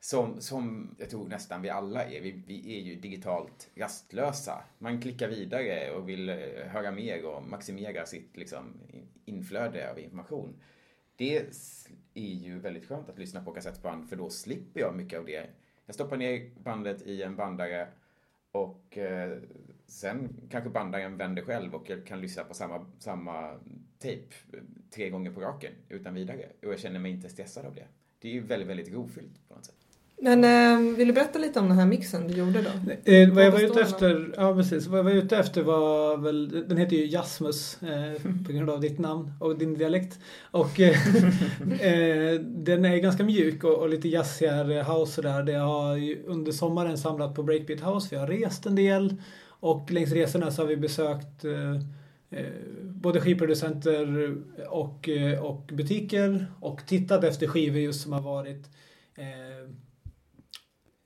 som, 0.00 0.40
som 0.40 0.94
jag 0.98 1.10
tror 1.10 1.28
nästan 1.28 1.62
vi 1.62 1.70
alla 1.70 2.04
är. 2.04 2.20
Vi, 2.20 2.42
vi 2.46 2.78
är 2.78 2.80
ju 2.80 2.96
digitalt 2.96 3.70
rastlösa. 3.74 4.64
Man 4.78 5.00
klickar 5.00 5.28
vidare 5.28 5.90
och 5.90 6.08
vill 6.08 6.28
eh, 6.28 6.36
höra 6.66 6.90
mer 6.90 7.26
och 7.26 7.48
maximera 7.48 8.06
sitt 8.06 8.36
liksom, 8.36 8.80
inflöde 9.24 9.90
av 9.90 9.98
information. 9.98 10.56
Det 11.16 11.36
är 12.14 12.34
ju 12.34 12.58
väldigt 12.58 12.88
skönt 12.88 13.08
att 13.08 13.18
lyssna 13.18 13.44
på 13.44 13.52
kassettband 13.52 14.08
för 14.08 14.16
då 14.16 14.30
slipper 14.30 14.80
jag 14.80 14.96
mycket 14.96 15.18
av 15.18 15.26
det. 15.26 15.46
Jag 15.86 15.94
stoppar 15.94 16.16
ner 16.16 16.50
bandet 16.64 17.02
i 17.02 17.22
en 17.22 17.36
bandare 17.36 17.88
och 18.52 18.98
eh, 18.98 19.38
sen 19.86 20.28
kanske 20.50 20.70
bandaren 20.70 21.16
vänder 21.16 21.42
själv 21.42 21.74
och 21.74 21.90
jag 21.90 22.06
kan 22.06 22.20
lyssna 22.20 22.44
på 22.44 22.54
samma, 22.54 22.86
samma 22.98 23.58
tejp 23.98 24.34
eh, 24.52 24.60
tre 24.90 25.10
gånger 25.10 25.30
på 25.30 25.40
raken 25.40 25.72
utan 25.88 26.14
vidare. 26.14 26.48
Och 26.62 26.72
jag 26.72 26.78
känner 26.78 26.98
mig 26.98 27.12
inte 27.12 27.28
stressad 27.28 27.66
av 27.66 27.74
det. 27.74 27.86
Det 28.18 28.28
är 28.28 28.32
ju 28.32 28.40
väldigt, 28.40 28.68
väldigt 28.68 28.92
rofyllt 28.92 29.48
på 29.48 29.54
något 29.54 29.64
sätt. 29.64 29.79
Men 30.22 30.44
eh, 30.44 30.96
vill 30.96 31.08
du 31.08 31.14
berätta 31.14 31.38
lite 31.38 31.60
om 31.60 31.68
den 31.68 31.78
här 31.78 31.86
mixen 31.86 32.28
du 32.28 32.34
gjorde 32.34 32.62
då? 32.62 32.92
Eh, 33.12 33.32
vad 33.34 33.44
jag 33.44 33.50
var 33.50 33.60
ute 33.60 33.80
efter, 33.80 34.34
ja 34.36 34.54
precis, 34.54 34.86
vad 34.86 34.98
jag 34.98 35.04
var 35.04 35.10
ute 35.10 35.36
efter 35.36 35.62
var 35.62 36.16
väl, 36.16 36.68
den 36.68 36.76
heter 36.76 36.96
ju 36.96 37.06
Jasmus 37.06 37.82
eh, 37.82 38.22
på 38.46 38.52
grund 38.52 38.70
av 38.70 38.80
ditt 38.80 38.98
namn 38.98 39.32
och 39.40 39.58
din 39.58 39.74
dialekt. 39.74 40.18
Och 40.50 40.80
eh, 40.80 40.90
eh 41.80 42.40
den 42.40 42.84
är 42.84 42.96
ganska 42.96 43.24
mjuk 43.24 43.64
och, 43.64 43.78
och 43.78 43.88
lite 43.88 44.08
jazzigare 44.08 44.82
house 44.82 45.12
sådär. 45.12 45.42
Det 45.42 45.54
har 45.54 46.14
under 46.26 46.52
sommaren 46.52 46.98
samlat 46.98 47.34
på 47.34 47.42
Breakbeat 47.42 47.80
House, 47.80 48.08
vi 48.10 48.16
har 48.16 48.26
rest 48.26 48.66
en 48.66 48.74
del 48.74 49.14
och 49.46 49.90
längs 49.90 50.12
resorna 50.12 50.50
så 50.50 50.62
har 50.62 50.66
vi 50.66 50.76
besökt 50.76 51.44
eh, 51.44 51.74
eh 52.30 52.46
både 52.82 53.20
skivproducenter 53.20 54.34
och, 54.68 55.08
och 55.40 55.70
butiker 55.72 56.46
och 56.60 56.86
tittat 56.86 57.24
efter 57.24 57.46
skivor 57.46 57.78
just 57.78 58.02
som 58.02 58.12
har 58.12 58.20
varit 58.20 58.66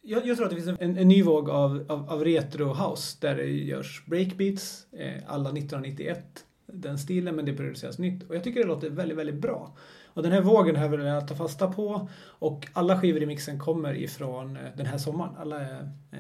jag, 0.04 0.26
jag, 0.26 0.37
tror 0.37 0.46
att 0.46 0.50
det 0.50 0.62
finns 0.62 0.78
en, 0.80 0.99
en 0.99 1.08
ny 1.08 1.23
våg 1.23 1.50
av, 1.50 1.84
av, 1.88 2.11
av, 2.11 2.25
retro 2.25 2.73
house 2.73 3.16
där 3.20 3.37
det 3.37 3.46
görs 3.46 4.04
breakbeats, 4.06 4.87
eh, 4.92 5.23
alla 5.26 5.50
1991, 5.50 6.44
den 6.66 6.99
stilen, 6.99 7.37
men 7.37 7.44
det 7.44 7.52
produceras 7.52 7.99
nytt. 7.99 8.23
Och 8.23 8.37
jag 8.37 8.44
tycker 8.44 8.61
det 8.61 8.66
låter 8.66 8.90
väldigt, 8.90 9.18
väldigt 9.18 9.40
bra. 9.40 9.76
Och 10.06 10.23
den 10.23 10.32
här 10.32 10.40
vågen 10.40 10.76
här 10.76 10.88
vill 10.88 11.00
jag 11.00 11.28
ta 11.28 11.34
fasta 11.34 11.73
på 11.73 12.08
och 12.23 12.66
alla 12.73 13.00
skivor 13.00 13.23
i 13.23 13.26
mixen 13.26 13.58
kommer 13.58 13.94
ifrån 13.94 14.56
eh, 14.56 14.62
den 14.76 14.87
här 14.87 14.99
sommaren. 14.99 15.37
Alla 15.37 15.61
är 15.61 15.90
eh, 16.12 16.18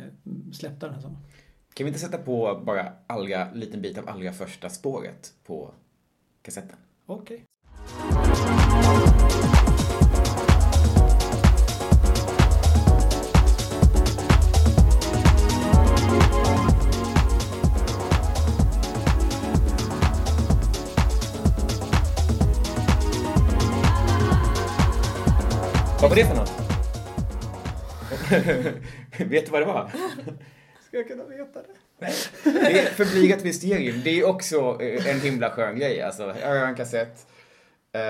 släppta 0.52 0.86
den 0.86 0.94
här 0.94 1.02
sommaren. 1.02 1.24
Kan 1.74 1.84
vi 1.84 1.88
inte 1.88 2.00
sätta 2.00 2.18
på 2.18 2.62
bara 2.66 2.92
allra, 3.06 3.52
liten 3.52 3.82
bit 3.82 3.98
av 3.98 4.08
allra 4.08 4.32
första 4.32 4.68
spåret 4.68 5.32
på 5.46 5.74
kassetten? 6.42 6.76
Okej. 7.06 7.34
Okay. 7.34 7.46
Var 26.14 26.20
det 26.20 26.26
för 26.26 26.36
något? 26.36 26.52
Vet 29.30 29.46
du 29.46 29.52
vad 29.52 29.62
det 29.62 29.66
var? 29.66 29.90
Ska 30.88 30.96
jag 30.96 31.08
kunna 31.08 31.24
veta 31.24 31.60
det? 31.62 31.68
Nej. 31.98 32.12
Det 32.44 32.78
är 32.80 32.86
förbligat 32.86 33.44
mysterium. 33.44 34.00
Det 34.04 34.20
är 34.20 34.28
också 34.28 34.78
eh, 34.80 35.06
en 35.06 35.20
himla 35.20 35.50
skön 35.50 35.78
grej. 35.78 36.02
Alltså, 36.02 36.34
jag 36.40 36.48
har 36.48 36.66
en 36.66 36.74
kassett. 36.74 37.26
Eh, 37.92 38.00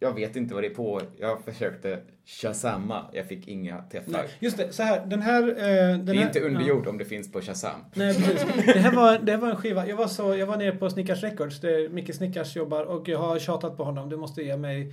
jag 0.00 0.14
vet 0.14 0.36
inte 0.36 0.54
vad 0.54 0.62
det 0.62 0.66
är 0.66 0.74
på. 0.74 1.00
Jag 1.20 1.44
försökte 1.44 1.98
Shazamma. 2.24 3.06
Jag 3.12 3.26
fick 3.26 3.48
inga 3.48 3.82
träffar. 3.82 4.26
Just 4.38 4.56
det, 4.56 4.72
så 4.72 4.82
här. 4.82 5.06
Den 5.06 5.22
här... 5.22 5.42
Eh, 5.42 5.54
den 5.54 6.06
det 6.06 6.12
är 6.12 6.16
här, 6.16 6.26
inte 6.26 6.40
underjord 6.40 6.86
ja. 6.86 6.90
om 6.90 6.98
det 6.98 7.04
finns 7.04 7.32
på 7.32 7.40
Shazam. 7.40 7.84
Nej, 7.94 8.14
precis. 8.14 8.46
Det 8.66 8.78
här 8.78 8.92
var, 8.92 9.18
det 9.18 9.32
här 9.32 9.38
var 9.38 9.50
en 9.50 9.56
skiva. 9.56 9.86
Jag 9.86 9.96
var, 9.96 10.06
så, 10.06 10.36
jag 10.36 10.46
var 10.46 10.56
nere 10.56 10.72
på 10.72 10.90
Snickars 10.90 11.22
Records 11.22 11.60
där 11.60 11.88
Micke 11.88 12.14
Snickars 12.14 12.56
jobbar 12.56 12.84
och 12.84 13.08
jag 13.08 13.18
har 13.18 13.38
tjatat 13.38 13.76
på 13.76 13.84
honom. 13.84 14.08
Du 14.08 14.16
måste 14.16 14.42
ge 14.42 14.56
mig 14.56 14.92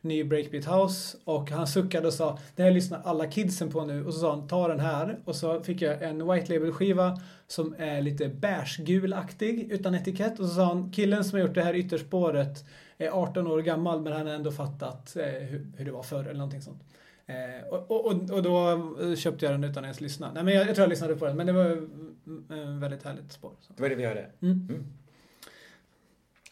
ny 0.00 0.24
Breakbeat 0.24 0.64
House 0.64 1.16
och 1.24 1.50
han 1.50 1.66
suckade 1.66 2.06
och 2.06 2.12
sa 2.12 2.38
det 2.56 2.62
här 2.62 2.70
lyssnar 2.70 3.02
alla 3.04 3.26
kidsen 3.26 3.70
på 3.70 3.84
nu 3.84 4.04
och 4.06 4.14
så 4.14 4.20
sa 4.20 4.30
han 4.30 4.48
ta 4.48 4.68
den 4.68 4.80
här 4.80 5.18
och 5.24 5.36
så 5.36 5.62
fick 5.62 5.82
jag 5.82 6.02
en 6.02 6.32
White 6.32 6.52
Label 6.52 6.72
skiva 6.72 7.20
som 7.46 7.74
är 7.78 8.02
lite 8.02 8.28
bärsgulaktig 8.28 9.72
utan 9.72 9.94
etikett 9.94 10.40
och 10.40 10.46
så 10.46 10.54
sa 10.54 10.64
han 10.64 10.92
killen 10.92 11.24
som 11.24 11.38
har 11.38 11.46
gjort 11.46 11.54
det 11.54 11.62
här 11.62 11.74
ytterspåret 11.74 12.64
är 12.98 13.08
18 13.08 13.46
år 13.46 13.62
gammal 13.62 14.00
men 14.00 14.12
han 14.12 14.26
har 14.26 14.34
ändå 14.34 14.52
fattat 14.52 15.16
eh, 15.16 15.24
hur, 15.24 15.66
hur, 15.76 15.84
det 15.84 15.92
var 15.92 16.02
förr 16.02 16.24
eller 16.24 16.34
någonting 16.34 16.62
sånt. 16.62 16.82
Eh, 17.26 17.68
och, 17.70 17.90
och, 17.90 18.30
och, 18.30 18.42
då 18.42 19.16
köpte 19.16 19.44
jag 19.44 19.54
den 19.54 19.64
utan 19.64 19.84
att 19.84 19.86
ens 19.86 20.00
lyssna. 20.00 20.32
Nej 20.34 20.44
men 20.44 20.54
jag, 20.54 20.68
jag 20.68 20.74
tror 20.74 20.82
jag 20.82 20.90
lyssnade 20.90 21.16
på 21.16 21.26
den 21.26 21.36
men 21.36 21.46
det 21.46 21.52
var 21.52 21.66
eh, 21.70 22.78
väldigt 22.80 23.02
härligt 23.02 23.32
spår. 23.32 23.52
Så. 23.60 23.72
Det 23.72 23.82
var 23.82 23.88
det 23.88 23.94
vi 23.94 24.06
hörde. 24.06 24.26
Mm. 24.40 24.66
Mm. 24.70 24.86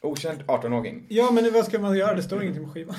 Okänd 0.03 0.43
18-åring. 0.43 1.07
Ja, 1.09 1.31
men 1.31 1.53
vad 1.53 1.65
ska 1.65 1.79
man 1.79 1.97
göra? 1.97 2.15
Det 2.15 2.23
står 2.23 2.43
ingenting 2.43 2.65
på 2.65 2.71
skivan. 2.71 2.97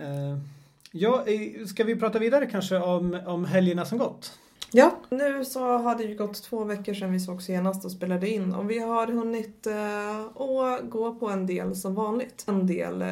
uh, 0.00 0.38
ja, 0.92 1.24
ska 1.66 1.84
vi 1.84 1.96
prata 1.96 2.18
vidare 2.18 2.46
kanske 2.46 2.78
om, 2.78 3.20
om 3.26 3.44
helgerna 3.44 3.84
som 3.84 3.98
gått? 3.98 4.38
Ja, 4.72 4.96
nu 5.08 5.44
så 5.44 5.78
har 5.78 5.94
det 5.94 6.04
ju 6.04 6.16
gått 6.16 6.42
två 6.42 6.64
veckor 6.64 6.94
sedan 6.94 7.12
vi 7.12 7.20
såg 7.20 7.42
senast 7.42 7.84
och 7.84 7.92
spelade 7.92 8.28
in 8.28 8.54
och 8.54 8.70
vi 8.70 8.78
har 8.78 9.06
hunnit 9.06 9.66
uh, 9.66 10.42
att 10.42 10.90
gå 10.90 11.14
på 11.14 11.28
en 11.28 11.46
del 11.46 11.76
som 11.76 11.94
vanligt. 11.94 12.44
En 12.48 12.66
del 12.66 13.02
uh, 13.02 13.08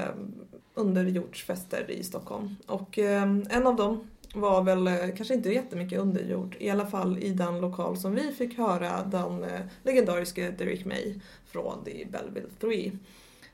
underjordsfester 0.75 1.91
i 1.91 2.05
Stockholm 2.05 2.57
och 2.67 2.99
uh, 2.99 3.23
en 3.51 3.67
av 3.67 3.77
dem 3.77 4.09
var 4.35 4.63
väl 4.63 4.87
eh, 4.87 4.95
kanske 5.17 5.35
inte 5.35 5.53
jättemycket 5.53 5.99
underjord. 5.99 6.57
I 6.59 6.71
alla 6.71 6.87
fall 6.87 7.19
i 7.19 7.31
den 7.31 7.61
lokal 7.61 7.97
som 7.97 8.15
vi 8.15 8.33
fick 8.33 8.59
höra 8.59 9.03
den 9.05 9.45
eh, 9.45 9.61
legendariske 9.83 10.51
Derek 10.51 10.85
May 10.85 11.15
från 11.47 11.85
The 11.85 12.05
Belleville 12.05 12.49
3. 12.61 12.93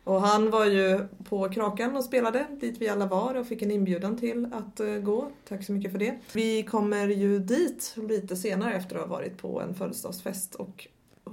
Och 0.05 0.21
han 0.21 0.51
var 0.51 0.67
ju 0.67 1.01
på 1.29 1.49
Krakan 1.49 1.97
och 1.97 2.05
spelade, 2.05 2.47
dit 2.61 2.77
vi 2.79 2.89
alla 2.89 3.07
var 3.07 3.35
och 3.35 3.47
fick 3.47 3.63
en 3.63 3.71
inbjudan 3.71 4.17
till 4.17 4.49
att 4.53 4.81
eh, 4.81 4.95
gå. 4.95 5.31
Tack 5.49 5.65
så 5.65 5.73
mycket 5.73 5.93
för 5.93 5.99
det. 5.99 6.19
Vi 6.33 6.63
kommer 6.63 7.09
ju 7.09 7.39
dit 7.39 7.97
lite 8.09 8.37
senare 8.37 8.75
efter 8.75 8.97
att 8.97 9.03
ha 9.03 9.09
varit 9.09 9.39
på 9.39 9.61
en 9.61 9.75
födelsedagsfest 9.75 10.55
och 10.55 10.89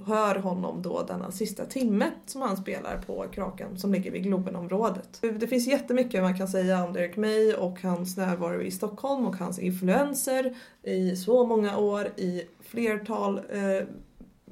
hör 0.08 0.34
honom 0.34 0.82
då 0.82 1.02
denna 1.02 1.30
sista 1.30 1.64
timme 1.64 2.10
som 2.26 2.42
han 2.42 2.56
spelar 2.56 2.98
på 3.06 3.26
Kraken 3.32 3.78
som 3.78 3.92
ligger 3.92 4.10
vid 4.10 4.22
Globenområdet. 4.22 5.22
Det 5.40 5.46
finns 5.46 5.66
jättemycket 5.66 6.22
man 6.22 6.38
kan 6.38 6.48
säga 6.48 6.84
om 6.84 6.92
Derek 6.92 7.16
May 7.16 7.52
och 7.52 7.82
hans 7.82 8.16
närvaro 8.16 8.62
i 8.62 8.70
Stockholm 8.70 9.26
och 9.26 9.36
hans 9.36 9.58
influenser 9.58 10.54
i 10.82 11.16
så 11.16 11.46
många 11.46 11.78
år 11.78 12.06
i 12.16 12.42
flertal 12.60 13.40
eh, 13.52 13.86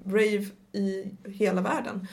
rave 0.06 0.46
i 0.72 1.04
hela 1.24 1.60
världen. 1.60 2.06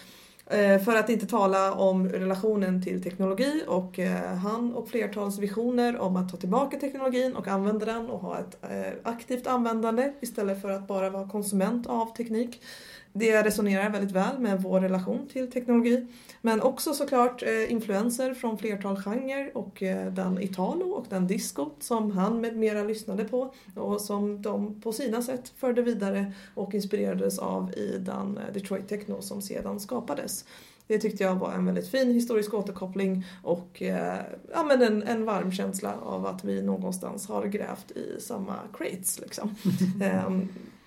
Eh, 0.46 0.80
för 0.80 0.96
att 0.96 1.10
inte 1.10 1.26
tala 1.26 1.74
om 1.74 2.10
relationen 2.10 2.84
till 2.84 3.04
teknologi 3.04 3.64
och 3.68 4.00
eh, 4.00 4.36
han 4.36 4.74
och 4.74 4.90
flertals 4.90 5.40
visioner 5.40 6.00
om 6.00 6.16
att 6.16 6.30
ta 6.30 6.38
tillbaka 6.38 6.80
teknologin 6.80 7.36
och 7.36 7.48
använda 7.48 7.86
den 7.86 8.10
och 8.10 8.20
ha 8.20 8.40
ett 8.40 8.58
eh, 8.62 8.94
aktivt 9.04 9.48
användande 9.48 10.14
istället 10.22 10.62
för 10.62 10.70
att 10.70 10.88
bara 10.88 11.10
vara 11.10 11.30
konsument 11.30 11.88
av 11.88 12.06
teknik. 12.06 12.62
Det 13.16 13.44
resonerar 13.44 13.90
väldigt 13.90 14.12
väl 14.12 14.40
med 14.40 14.62
vår 14.62 14.80
relation 14.82 15.28
till 15.28 15.52
teknologi. 15.52 16.08
Men 16.42 16.62
också 16.62 16.94
såklart 16.94 17.44
eh, 17.44 17.72
influenser 17.72 18.34
från 18.34 18.58
flertal 18.58 18.98
genrer 18.98 19.58
och 19.58 19.84
eh, 19.84 20.14
den 20.14 20.42
Italo 20.42 20.86
och 20.86 21.06
den 21.10 21.28
disco 21.28 21.70
som 21.80 22.12
han 22.12 22.42
med 22.42 22.58
mera 22.58 22.84
lyssnade 22.84 23.24
på 23.24 23.54
och 23.76 24.02
som 24.02 24.42
de 24.42 24.82
på 24.82 24.94
sina 24.94 25.22
sätt 25.22 25.54
förde 25.58 25.82
vidare 25.82 26.34
och 26.56 26.74
inspirerades 26.74 27.40
av 27.40 27.74
i 27.78 27.98
den 28.00 28.38
eh, 28.38 28.54
Detroit 28.54 28.88
Techno 28.88 29.22
som 29.22 29.42
sedan 29.42 29.80
skapades. 29.80 30.46
Det 30.88 31.00
tyckte 31.00 31.24
jag 31.24 31.36
var 31.36 31.52
en 31.52 31.66
väldigt 31.66 31.88
fin 31.88 32.12
historisk 32.12 32.54
återkoppling 32.54 33.26
och 33.44 33.82
eh, 33.82 34.20
ja, 34.54 34.64
men 34.64 34.82
en, 34.82 35.04
en 35.04 35.26
varm 35.26 35.52
känsla 35.52 35.94
av 36.04 36.26
att 36.26 36.44
vi 36.44 36.62
någonstans 36.62 37.28
har 37.28 37.46
grävt 37.46 37.92
i 37.92 38.22
samma 38.22 38.56
crates. 38.74 39.20
Liksom. 39.20 39.56
eh, 40.02 40.30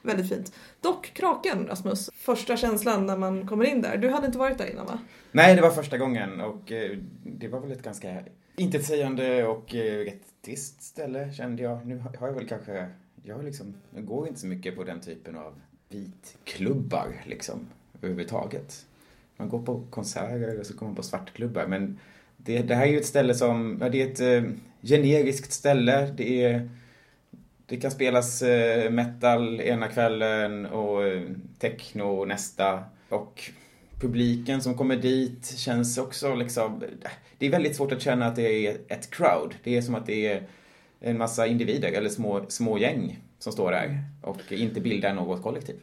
väldigt 0.07 0.29
fint. 0.29 0.53
Dock 0.81 1.11
Kraken, 1.15 1.67
Rasmus. 1.67 2.11
Första 2.15 2.57
känslan 2.57 3.07
när 3.07 3.17
man 3.17 3.47
kommer 3.47 3.65
in 3.65 3.83
där. 3.83 3.97
Du 3.97 4.11
hade 4.11 4.27
inte 4.27 4.39
varit 4.39 4.59
där 4.59 4.71
innan 4.71 4.87
va? 4.87 4.99
Nej, 5.33 5.57
det 5.57 5.63
var 5.63 5.71
första 5.71 5.99
gången 5.99 6.41
och 6.41 6.73
eh, 6.73 6.99
det 7.23 7.49
var 7.49 7.61
väl 7.61 7.73
ett 7.73 7.83
ganska 7.83 8.23
intetsägande 8.57 9.45
och 9.45 9.75
eh, 9.75 10.05
rätt 10.05 10.23
trist 10.45 10.83
ställe 10.83 11.33
kände 11.33 11.63
jag. 11.63 11.87
Nu 11.87 11.99
har 11.99 12.29
jag 12.29 12.35
väl 12.35 12.49
kanske, 12.49 12.87
jag 13.23 13.45
liksom, 13.45 13.75
jag 13.95 14.07
går 14.07 14.29
inte 14.29 14.41
så 14.41 14.47
mycket 14.47 14.77
på 14.77 14.85
den 14.85 15.01
typen 15.01 15.37
av 15.37 15.61
vitklubbar 15.89 17.23
liksom 17.27 17.67
överhuvudtaget. 17.99 18.87
Man 19.37 19.49
går 19.49 19.63
på 19.63 19.83
konserter 19.91 20.61
och 20.61 20.67
så 20.67 20.77
kommer 20.77 20.91
man 20.91 20.97
på 20.97 21.03
svartklubbar 21.03 21.67
men 21.67 21.99
det, 22.37 22.63
det 22.63 22.75
här 22.75 22.87
är 22.87 22.91
ju 22.91 22.99
ett 22.99 23.07
ställe 23.07 23.35
som, 23.35 23.79
ja, 23.81 23.89
det 23.89 24.03
är 24.03 24.07
ett 24.07 24.45
eh, 24.45 24.51
generiskt 24.83 25.53
ställe. 25.53 26.15
Det 26.17 26.45
är 26.45 26.71
det 27.67 27.77
kan 27.77 27.91
spelas 27.91 28.43
eh, 28.43 28.91
metal 28.91 29.61
ena 29.61 29.89
kvällen 29.89 30.67
och 30.67 31.05
eh, 31.05 31.23
techno 31.59 32.25
nästa. 32.25 32.85
Och 33.09 33.51
publiken 34.01 34.63
som 34.63 34.77
kommer 34.77 34.97
dit 34.97 35.59
känns 35.59 35.99
också 35.99 36.35
liksom... 36.35 36.83
Det 37.39 37.47
är 37.47 37.51
väldigt 37.51 37.77
svårt 37.77 37.93
att 37.93 38.03
känna 38.03 38.27
att 38.27 38.37
det 38.37 38.67
är 38.67 38.77
ett 38.89 39.11
crowd. 39.11 39.55
Det 39.63 39.77
är 39.77 39.83
som 39.83 39.95
att 39.95 40.07
det 40.07 40.27
är 40.27 40.43
en 41.01 41.19
massa 41.19 41.47
individer 41.47 41.93
eller 41.93 42.11
små, 42.11 42.45
små 42.49 42.79
gäng 42.79 43.19
som 43.39 43.53
står 43.53 43.71
där 43.71 44.05
och 44.23 44.53
inte 44.53 44.81
bildar 44.81 45.15
något 45.15 45.43
kollektiv. 45.43 45.77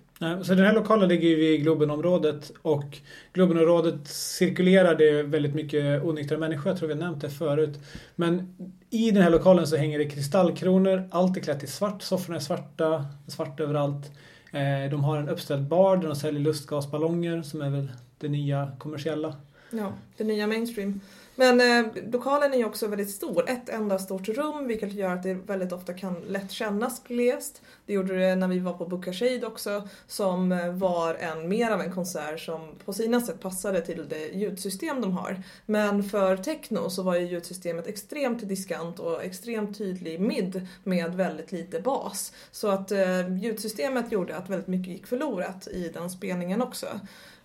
Så 0.44 0.54
den 0.54 0.66
här 0.66 0.74
lokalen 0.74 1.10
ligger 1.10 1.30
ju 1.30 1.36
vid 1.36 1.62
Globenområdet 1.62 2.52
och 2.62 2.98
Globenområdet 3.34 4.08
cirkulerar 4.08 4.96
det 4.96 5.24
väldigt 5.24 5.56
mycket 5.56 6.04
onyktra 6.04 6.38
människor. 6.38 6.68
Jag 6.68 6.78
tror 6.78 6.88
vi 6.88 6.94
har 6.94 7.02
nämnt 7.02 7.22
det 7.22 7.30
förut. 7.30 7.80
Men 8.16 8.56
i 8.90 9.12
den 9.12 9.24
här 9.24 9.30
lokalen 9.30 9.68
så 9.68 9.76
hänger 9.76 10.00
det 10.00 10.06
kristallkronor. 10.06 11.10
Allt 11.12 11.38
är 11.38 11.42
klätt 11.42 11.64
i 11.64 11.68
svart. 11.68 12.02
Sofforna 12.02 12.36
är 12.36 12.42
svarta. 12.42 13.06
Svart 13.28 13.60
överallt. 13.60 14.12
Eh, 14.52 14.92
de 14.92 15.04
har 15.04 15.18
en 15.18 15.30
uppställd 15.30 15.68
bar 15.68 15.98
där 15.98 16.08
de 16.08 16.16
säljer 16.16 16.42
lustgasballonger 16.42 17.42
som 17.42 17.62
är 17.62 17.70
väl 17.70 17.92
det 18.18 18.28
nya 18.28 18.72
kommersiella. 18.80 19.36
Ja, 19.72 19.94
det 20.18 20.24
nya 20.24 20.48
mainstream. 20.48 21.00
Men 21.36 21.62
eh, 21.62 22.04
lokalen 22.12 22.54
är 22.54 22.58
ju 22.58 22.66
också 22.66 22.88
väldigt 22.88 23.10
stor, 23.10 23.50
ett 23.50 23.70
enda 23.70 24.00
stort 24.00 24.28
rum 24.28 24.68
vilket 24.68 24.94
gör 24.94 25.14
att 25.14 25.24
det 25.24 25.34
väldigt 25.34 25.72
ofta 25.72 25.94
kan 25.94 26.16
lätt 26.28 26.52
kännas 26.52 27.04
glest. 27.04 27.62
Det 27.86 27.94
gjorde 27.94 28.20
det 28.20 28.36
när 28.36 28.48
vi 28.48 28.60
var 28.60 28.74
på 28.74 28.86
Bukashid 28.86 29.44
också 29.44 29.88
som 30.08 30.52
eh, 30.52 30.72
var 30.72 31.16
en 31.16 31.50
mer 31.50 31.72
av 31.72 31.82
en 31.82 31.94
konsert 31.94 32.40
som 32.40 32.76
på 32.86 32.94
sina 32.94 33.22
sätt 33.22 33.40
passade 33.40 33.82
till 33.82 34.10
det 34.10 34.28
ljudsystem 34.28 35.02
de 35.02 35.12
har. 35.12 35.44
Men 35.66 36.04
för 36.04 36.38
techno 36.38 36.90
så 36.90 37.04
var 37.04 37.16
ju 37.16 37.26
ljudsystemet 37.26 37.88
extremt 37.88 38.48
diskant 38.48 39.00
och 39.00 39.24
extremt 39.24 39.78
tydlig 39.78 40.22
mid 40.22 40.68
med 40.84 41.16
väldigt 41.16 41.52
lite 41.52 41.80
bas. 41.80 42.34
Så 42.52 42.68
att 42.68 42.92
eh, 42.92 43.38
ljudsystemet 43.38 44.12
gjorde 44.12 44.38
att 44.38 44.50
väldigt 44.50 44.68
mycket 44.68 44.94
gick 44.94 45.08
förlorat 45.08 45.68
i 45.68 45.90
den 45.94 46.10
spelningen 46.10 46.62
också. 46.62 46.88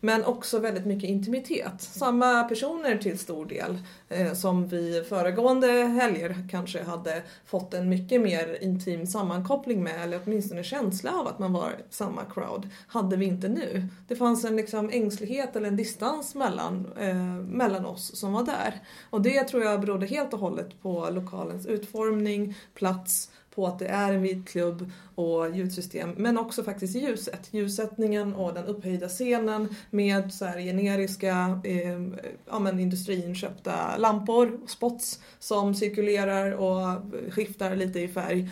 Men 0.01 0.25
också 0.25 0.59
väldigt 0.59 0.87
mycket 0.87 1.11
intimitet. 1.11 1.81
Samma 1.81 2.45
personer 2.45 2.99
till 2.99 3.19
stor 3.19 3.47
del 3.47 3.79
eh, 4.09 4.33
som 4.33 4.69
vi 4.69 5.05
föregående 5.09 5.69
helger 5.73 6.49
kanske 6.51 6.83
hade 6.83 7.23
fått 7.45 7.75
en 7.75 7.89
mycket 7.89 8.21
mer 8.21 8.59
intim 8.63 9.07
sammankoppling 9.07 9.83
med 9.83 10.03
eller 10.03 10.21
åtminstone 10.25 10.65
känsla 10.65 11.13
av 11.13 11.29
att 11.29 11.39
man 11.39 11.53
var 11.53 11.73
samma 11.91 12.25
crowd 12.25 12.69
hade 12.87 13.17
vi 13.17 13.27
inte 13.27 13.49
nu. 13.49 13.89
Det 14.09 14.17
fanns 14.17 14.45
en 14.45 14.57
liksom 14.57 14.91
ängslighet 14.91 15.57
eller 15.57 15.69
en 15.69 15.77
distans 15.77 16.35
mellan, 16.35 16.93
eh, 16.99 17.17
mellan 17.35 17.87
oss 17.87 18.17
som 18.17 18.33
var 18.33 18.43
där. 18.43 18.81
Och 19.11 19.23
det 19.23 19.45
tror 19.45 19.63
jag 19.63 19.81
berodde 19.81 20.07
helt 20.07 20.33
och 20.33 20.41
hållet 20.41 20.83
på 20.83 21.09
lokalens 21.11 21.67
utformning, 21.67 22.55
plats 22.75 23.31
på 23.59 23.67
att 23.67 23.79
det 23.79 23.87
är 23.87 24.13
en 24.13 24.23
vit 24.23 24.49
klubb 24.49 24.91
och 25.15 25.57
ljudsystem. 25.57 26.15
Men 26.17 26.39
också 26.39 26.63
faktiskt 26.63 26.97
ljuset. 26.97 27.49
Ljussättningen 27.51 28.35
och 28.35 28.55
den 28.55 28.65
upphöjda 28.65 29.09
scenen 29.09 29.69
med 29.91 30.33
så 30.33 30.45
här 30.45 30.61
generiska 30.61 31.61
eh, 31.65 32.01
ja, 32.47 32.59
men 32.59 32.81
industriinköpta 32.81 33.97
lampor, 33.97 34.61
spots 34.67 35.21
som 35.39 35.75
cirkulerar 35.75 36.53
och 36.53 37.03
skiftar 37.33 37.77
lite 37.77 38.01
i 38.01 38.09
färg 38.09 38.51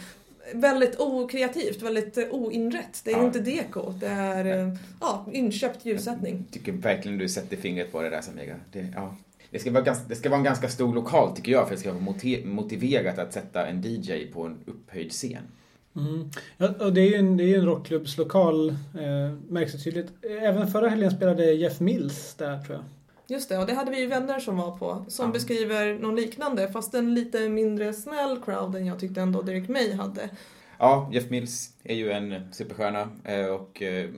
väldigt 0.52 1.00
okreativt, 1.00 1.82
väldigt 1.82 2.18
oinrätt. 2.30 3.00
Det 3.04 3.12
är 3.12 3.16
ja. 3.16 3.24
inte 3.24 3.40
deko, 3.40 3.90
det 3.90 4.06
är 4.06 4.78
ja, 5.00 5.26
inköpt 5.32 5.84
ljussättning. 5.84 6.44
Jag 6.46 6.52
tycker 6.52 6.72
verkligen 6.72 7.18
du 7.18 7.28
sätter 7.28 7.56
fingret 7.56 7.92
på 7.92 8.02
det 8.02 8.10
där 8.10 8.20
Samira. 8.20 8.54
Det, 8.72 8.86
ja. 8.94 9.16
Det 9.56 9.60
ska, 9.60 9.70
vara 9.70 9.82
ganska, 9.82 10.04
det 10.08 10.16
ska 10.16 10.28
vara 10.28 10.38
en 10.38 10.44
ganska 10.44 10.68
stor 10.68 10.94
lokal 10.94 11.36
tycker 11.36 11.52
jag 11.52 11.68
för 11.68 11.74
att 11.74 11.82
det 11.82 11.88
ska 11.88 11.92
vara 11.92 12.44
motiverat 12.44 13.18
att 13.18 13.32
sätta 13.32 13.66
en 13.66 13.82
DJ 13.82 14.26
på 14.32 14.42
en 14.42 14.58
upphöjd 14.66 15.12
scen. 15.12 15.42
Mm. 15.96 16.30
Ja, 16.56 16.68
och 16.80 16.92
det 16.92 17.00
är 17.00 17.10
ju 17.10 17.14
en, 17.14 17.36
det 17.36 17.44
är 17.44 17.58
en 17.58 17.66
rockklubbslokal, 17.66 18.68
eh, 18.68 19.32
märks 19.48 19.72
det 19.72 19.78
tydligt. 19.78 20.24
Även 20.40 20.66
förra 20.66 20.88
helgen 20.88 21.10
spelade 21.10 21.52
Jeff 21.52 21.80
Mills 21.80 22.34
där 22.34 22.58
tror 22.64 22.76
jag. 22.76 22.84
Just 23.28 23.48
det, 23.48 23.58
och 23.58 23.66
det 23.66 23.74
hade 23.74 23.90
vi 23.90 24.00
ju 24.00 24.06
vänner 24.06 24.40
som 24.40 24.56
var 24.56 24.78
på 24.78 25.04
som 25.08 25.26
ja. 25.26 25.32
beskriver 25.32 25.94
någon 25.98 26.16
liknande 26.16 26.68
fast 26.68 26.94
en 26.94 27.14
lite 27.14 27.48
mindre 27.48 27.92
snäll 27.92 28.40
crowd 28.44 28.76
än 28.76 28.86
jag 28.86 29.00
tyckte 29.00 29.20
ändå 29.20 29.42
Derek 29.42 29.68
May 29.68 29.92
hade. 29.92 30.28
Ja, 30.78 31.10
Jeff 31.12 31.30
Mills 31.30 31.72
är 31.84 31.94
ju 31.94 32.10
en 32.10 32.52
superstjärna 32.52 33.08
eh, 33.24 33.46
och 33.46 33.82
eh, 33.82 34.10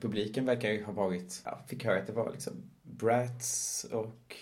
publiken 0.00 0.46
verkar 0.46 0.84
ha 0.84 0.92
varit, 0.92 1.42
ja, 1.44 1.64
fick 1.68 1.84
höra 1.84 1.98
att 1.98 2.06
det 2.06 2.12
var 2.12 2.30
liksom 2.32 2.52
Brats 2.82 3.86
och 3.92 4.36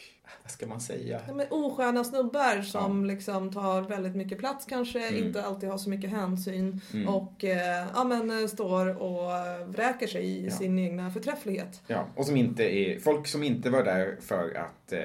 vad 0.50 0.54
ska 0.54 0.66
man 0.66 0.80
säga? 0.80 1.20
Ja, 1.26 1.34
men 1.34 1.46
osköna 1.50 2.04
snubbar 2.04 2.62
som 2.62 3.04
ja. 3.04 3.12
liksom 3.12 3.52
tar 3.52 3.82
väldigt 3.82 4.16
mycket 4.16 4.38
plats 4.38 4.66
kanske, 4.66 5.08
mm. 5.08 5.24
inte 5.24 5.44
alltid 5.44 5.68
har 5.68 5.78
så 5.78 5.90
mycket 5.90 6.10
hänsyn 6.10 6.80
mm. 6.92 7.08
och 7.08 7.44
eh, 7.44 7.86
ja, 7.94 8.04
men, 8.04 8.48
står 8.48 9.02
och 9.02 9.30
vräker 9.66 10.06
sig 10.06 10.24
i 10.24 10.44
ja. 10.44 10.50
sin 10.50 10.78
egna 10.78 11.10
förträfflighet. 11.10 11.82
Ja, 11.86 12.06
och 12.16 12.26
som 12.26 12.36
inte 12.36 12.62
är, 12.62 13.00
folk 13.00 13.26
som 13.26 13.42
inte 13.42 13.70
var 13.70 13.84
där 13.84 14.16
för 14.20 14.54
att 14.54 14.92
eh, 14.92 15.00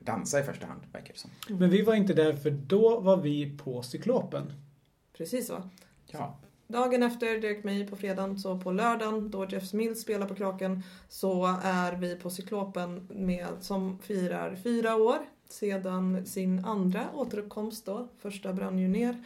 dansa 0.00 0.40
i 0.40 0.42
första 0.42 0.66
hand, 0.66 0.80
verkar 0.92 1.12
det 1.12 1.18
som. 1.18 1.30
Mm. 1.48 1.60
Men 1.60 1.70
vi 1.70 1.82
var 1.82 1.94
inte 1.94 2.14
där 2.14 2.32
för 2.32 2.50
då 2.50 3.00
var 3.00 3.16
vi 3.16 3.58
på 3.58 3.82
Cyklopen. 3.82 4.52
Precis 5.16 5.46
så. 5.46 5.62
Ja. 6.06 6.38
Dagen 6.72 7.02
efter 7.02 7.38
Dirk 7.38 7.64
May 7.64 7.86
på 7.86 7.96
fredagen, 7.96 8.38
så 8.38 8.58
på 8.58 8.72
lördagen 8.72 9.30
då 9.30 9.46
Jeff 9.46 9.72
Mills 9.72 10.00
spelar 10.00 10.26
på 10.26 10.34
Kraken 10.34 10.82
så 11.08 11.58
är 11.62 11.96
vi 11.96 12.16
på 12.16 12.30
Cyklopen 12.30 13.08
med, 13.10 13.48
som 13.60 13.98
firar 13.98 14.56
fyra 14.56 14.96
år 14.96 15.18
sedan 15.48 16.26
sin 16.26 16.64
andra 16.64 17.08
återuppkomst 17.14 17.86
då, 17.86 18.08
första 18.18 18.52
brann 18.52 18.78
ju 18.78 18.88
ner. 18.88 19.24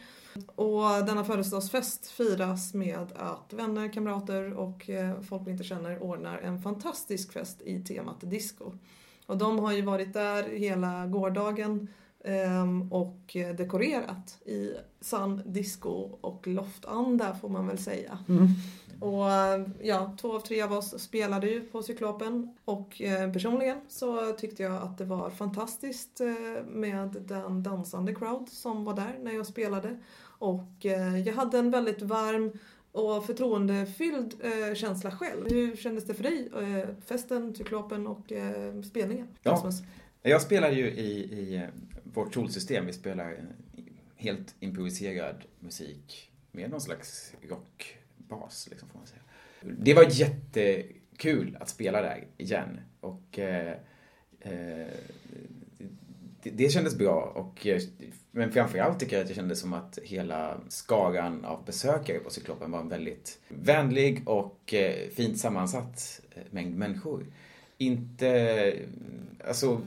Och 0.55 1.05
denna 1.05 1.23
födelsedagsfest 1.25 2.07
firas 2.07 2.73
med 2.73 3.11
att 3.15 3.53
vänner, 3.53 3.93
kamrater 3.93 4.53
och 4.53 4.89
eh, 4.89 5.21
folk 5.21 5.47
vi 5.47 5.51
inte 5.51 5.63
känner 5.63 6.03
ordnar 6.03 6.37
en 6.37 6.61
fantastisk 6.61 7.33
fest 7.33 7.61
i 7.61 7.79
temat 7.79 8.17
disco. 8.21 8.71
Och 9.25 9.37
de 9.37 9.59
har 9.59 9.71
ju 9.71 9.81
varit 9.81 10.13
där 10.13 10.43
hela 10.43 11.05
gårdagen 11.05 11.87
och 12.91 13.37
dekorerat 13.57 14.37
i 14.45 14.71
sann 15.01 15.41
disco 15.45 16.17
och 16.21 16.47
loftanda 16.47 17.35
får 17.35 17.49
man 17.49 17.67
väl 17.67 17.77
säga. 17.77 18.17
Mm. 18.29 18.47
Och 18.99 19.25
ja, 19.81 20.15
två 20.21 20.35
av 20.35 20.39
tre 20.39 20.61
av 20.61 20.73
oss 20.73 20.99
spelade 20.99 21.47
ju 21.47 21.61
på 21.61 21.83
Cyklopen 21.83 22.57
och 22.65 23.01
eh, 23.01 23.31
personligen 23.31 23.77
så 23.87 24.31
tyckte 24.31 24.63
jag 24.63 24.83
att 24.83 24.97
det 24.97 25.05
var 25.05 25.29
fantastiskt 25.29 26.21
eh, 26.21 26.65
med 26.65 27.15
den 27.27 27.63
dansande 27.63 28.15
crowd 28.15 28.49
som 28.49 28.85
var 28.85 28.93
där 28.93 29.19
när 29.21 29.31
jag 29.31 29.45
spelade. 29.45 29.99
Och 30.39 30.85
eh, 30.85 31.19
jag 31.19 31.33
hade 31.33 31.59
en 31.59 31.71
väldigt 31.71 32.01
varm 32.01 32.51
och 32.91 33.25
förtroendefylld 33.25 34.33
eh, 34.43 34.75
känsla 34.75 35.11
själv. 35.11 35.49
Hur 35.49 35.75
kändes 35.75 36.05
det 36.05 36.13
för 36.13 36.23
dig? 36.23 36.49
Eh, 36.55 36.89
festen, 37.05 37.55
Cyklopen 37.55 38.07
och 38.07 38.31
eh, 38.31 38.81
spelningen? 38.81 39.27
Ja. 39.41 39.71
Jag 40.21 40.41
spelar 40.41 40.71
ju 40.71 40.87
i, 40.91 41.11
i 41.19 41.67
vårt 42.13 42.33
solsystem, 42.33 42.85
vi 42.85 42.93
spelar 42.93 43.37
helt 44.15 44.55
improviserad 44.59 45.43
musik 45.59 46.31
med 46.51 46.69
någon 46.69 46.81
slags 46.81 47.33
rockbas, 47.49 48.67
liksom, 48.69 48.89
får 48.89 48.97
man 48.97 49.07
säga. 49.07 49.21
Det 49.61 49.93
var 49.93 50.05
jättekul 50.09 51.57
att 51.59 51.69
spela 51.69 52.01
där 52.01 52.27
igen 52.37 52.79
och 52.99 53.39
eh, 53.39 53.75
eh, 54.39 54.87
det, 56.43 56.49
det 56.49 56.69
kändes 56.69 56.97
bra 56.97 57.21
och 57.35 57.67
eh, 57.67 57.81
men 58.31 58.51
framförallt 58.51 58.99
tycker 58.99 59.15
jag 59.15 59.21
att 59.21 59.27
det 59.27 59.33
kändes 59.33 59.59
som 59.59 59.73
att 59.73 59.99
hela 60.03 60.61
skaran 60.67 61.45
av 61.45 61.65
besökare 61.65 62.19
på 62.19 62.29
Cyklopen 62.29 62.71
var 62.71 62.79
en 62.79 62.89
väldigt 62.89 63.39
vänlig 63.47 64.27
och 64.29 64.73
eh, 64.73 65.09
fint 65.09 65.37
sammansatt 65.39 66.21
eh, 66.31 66.41
mängd 66.51 66.77
människor. 66.77 67.25
Inte, 67.77 68.73
alltså 69.47 69.81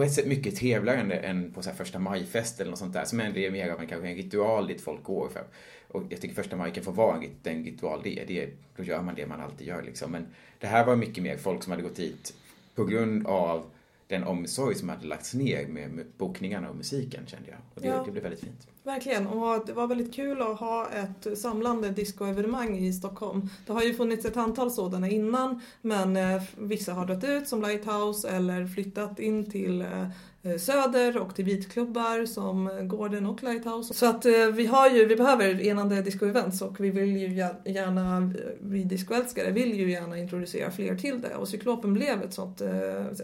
på 0.00 0.04
ett 0.04 0.12
sätt 0.12 0.26
mycket 0.26 0.56
trevligare 0.56 1.16
än 1.16 1.52
på 1.52 1.62
så 1.62 1.70
här 1.70 1.76
första 1.76 1.98
majfest 1.98 2.60
eller 2.60 2.70
något 2.70 2.78
sånt 2.78 2.92
där 2.92 3.04
som 3.04 3.20
ändå 3.20 3.38
är 3.38 3.50
mer 3.50 3.70
av 3.70 3.80
en, 3.80 3.86
kanske 3.86 4.08
en 4.08 4.14
ritual 4.14 4.66
dit 4.66 4.80
folk 4.80 5.02
går 5.02 5.28
för. 5.28 5.42
Och 5.88 6.02
jag 6.08 6.20
tycker 6.20 6.34
första 6.34 6.56
maj 6.56 6.72
kan 6.72 6.84
få 6.84 6.90
vara 6.90 7.16
en, 7.16 7.30
den 7.42 7.64
ritual 7.64 8.00
det 8.04 8.18
är. 8.18 8.26
Det, 8.26 8.50
då 8.76 8.82
gör 8.82 9.02
man 9.02 9.14
det 9.14 9.26
man 9.26 9.40
alltid 9.40 9.66
gör 9.66 9.82
liksom. 9.82 10.12
Men 10.12 10.26
det 10.58 10.66
här 10.66 10.86
var 10.86 10.96
mycket 10.96 11.22
mer 11.22 11.36
folk 11.36 11.62
som 11.62 11.70
hade 11.70 11.82
gått 11.82 11.96
dit 11.96 12.34
på 12.74 12.84
grund 12.84 13.26
av 13.26 13.64
den 14.10 14.24
omsorg 14.24 14.74
som 14.74 14.88
hade 14.88 15.06
lagts 15.06 15.34
ner 15.34 15.66
med 15.66 16.06
bokningarna 16.18 16.70
och 16.70 16.76
musiken 16.76 17.26
kände 17.26 17.48
jag. 17.48 17.58
Och 17.74 17.80
det, 17.80 17.88
ja, 17.88 18.02
det 18.04 18.10
blev 18.10 18.22
väldigt 18.22 18.40
fint. 18.40 18.66
Verkligen, 18.82 19.26
och 19.26 19.66
det 19.66 19.72
var 19.72 19.86
väldigt 19.86 20.14
kul 20.14 20.42
att 20.42 20.58
ha 20.60 20.88
ett 20.90 21.38
samlande 21.38 21.90
discoevenemang 21.90 22.78
i 22.78 22.92
Stockholm. 22.92 23.48
Det 23.66 23.72
har 23.72 23.82
ju 23.82 23.94
funnits 23.94 24.24
ett 24.24 24.36
antal 24.36 24.70
sådana 24.70 25.08
innan 25.08 25.60
men 25.82 26.16
eh, 26.16 26.42
vissa 26.58 26.92
har 26.92 27.06
dött 27.06 27.24
ut 27.24 27.48
som 27.48 27.62
Lighthouse 27.62 28.28
eller 28.28 28.66
flyttat 28.66 29.18
in 29.18 29.50
till 29.50 29.80
eh, 29.80 30.08
Eh, 30.42 30.56
Söder 30.56 31.18
och 31.18 31.34
till 31.34 31.44
beatklubbar 31.44 32.26
som 32.26 32.70
Gården 32.88 33.26
och 33.26 33.42
Lighthouse. 33.42 33.94
Så 33.94 34.06
att 34.06 34.26
eh, 34.26 34.46
vi 34.46 34.66
har 34.66 34.90
ju, 34.90 35.06
vi 35.06 35.16
behöver 35.16 35.60
enande 35.60 36.02
disco-events 36.02 36.62
och 36.62 36.80
vi 36.80 36.90
vill 36.90 37.16
ju 37.16 37.34
gärna, 37.64 38.16
eh, 38.16 38.30
vi 38.60 38.84
discoälskare 38.84 39.50
vill 39.50 39.74
ju 39.74 39.90
gärna 39.90 40.18
introducera 40.18 40.70
fler 40.70 40.96
till 40.96 41.20
det 41.20 41.34
och 41.34 41.48
Cyklopen 41.48 41.92
blev 41.92 42.22
ett 42.22 42.34
sånt, 42.34 42.60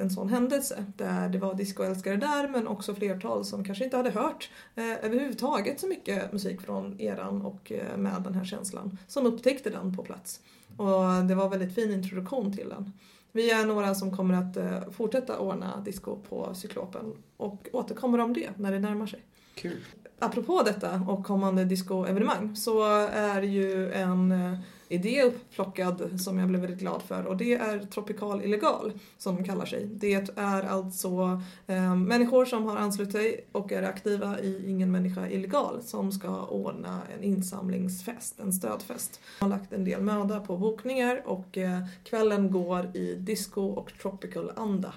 en 0.01 0.11
sån 0.11 0.29
händelse 0.29 0.85
där 0.97 1.29
det 1.29 1.39
var 1.39 1.55
discoälskare 1.55 2.17
där 2.17 2.49
men 2.49 2.67
också 2.67 2.95
flertal 2.95 3.45
som 3.45 3.65
kanske 3.65 3.85
inte 3.85 3.97
hade 3.97 4.11
hört 4.11 4.51
överhuvudtaget 4.77 5.81
så 5.81 5.87
mycket 5.87 6.33
musik 6.33 6.61
från 6.61 7.01
eran 7.01 7.43
och 7.43 7.73
med 7.97 8.23
den 8.25 8.35
här 8.35 8.45
känslan 8.45 8.99
som 9.09 9.27
upptäckte 9.27 9.71
den 9.71 9.97
på 9.97 10.03
plats. 10.03 10.41
Och 10.77 11.25
det 11.29 11.35
var 11.35 11.49
väldigt 11.49 11.75
fin 11.75 11.93
introduktion 11.93 12.57
till 12.57 12.69
den. 12.69 12.93
Vi 13.37 13.51
är 13.51 13.67
några 13.67 13.95
som 13.95 14.17
kommer 14.17 14.35
att 14.35 14.57
eh, 14.57 14.91
fortsätta 14.91 15.39
ordna 15.39 15.81
disco 15.85 16.17
på 16.29 16.55
Cyklopen 16.55 17.13
och 17.37 17.69
återkommer 17.73 18.19
om 18.19 18.33
det 18.33 18.51
när 18.57 18.73
det 18.73 18.79
närmar 18.79 19.07
sig. 19.07 19.21
Kul. 19.55 19.85
Apropå 20.19 20.63
detta 20.65 21.05
och 21.09 21.27
kommande 21.27 21.65
discoevenemang 21.65 22.57
så 22.57 22.85
är 23.07 23.43
ju 23.43 23.93
en 23.93 24.33
eh, 24.33 24.59
idé 24.89 25.23
upplockad 25.23 26.21
som 26.21 26.39
jag 26.39 26.49
blev 26.49 26.61
väldigt 26.61 26.81
glad 26.81 27.03
för 27.03 27.27
och 27.27 27.37
det 27.37 27.55
är 27.55 27.79
Tropical 27.79 28.45
Illegal 28.45 28.93
som 29.19 29.37
de 29.37 29.45
kallar 29.45 29.67
sig. 29.67 29.87
Det 29.87 30.33
är 30.37 30.63
alltså 30.63 31.43
eh, 31.67 31.97
människor 31.97 32.45
som 32.45 32.65
har 32.65 32.77
anslutit 32.77 33.13
sig 33.13 33.45
och 33.53 33.73
är 33.73 33.83
aktiva 33.83 34.41
i 34.41 34.71
Ingen 34.71 34.93
människa 34.93 35.29
illegal 35.29 35.83
som 35.83 36.13
ska 36.13 36.47
ordna 36.47 37.03
en 37.17 37.25
insamlingsfest, 37.25 38.41
en 38.41 38.53
stödfest. 38.53 39.21
De 39.39 39.45
har 39.45 39.49
lagt 39.49 39.73
en 39.73 39.85
del 39.85 40.03
möda 40.03 40.41
på 40.41 40.57
bokningar 40.57 41.23
och 41.25 41.59
eh, 41.59 41.81
kvällen 42.05 42.51
går 42.51 42.97
i 42.97 43.15
disco 43.15 43.63
och 43.63 43.93
tropical 44.03 44.53
anda. 44.57 44.93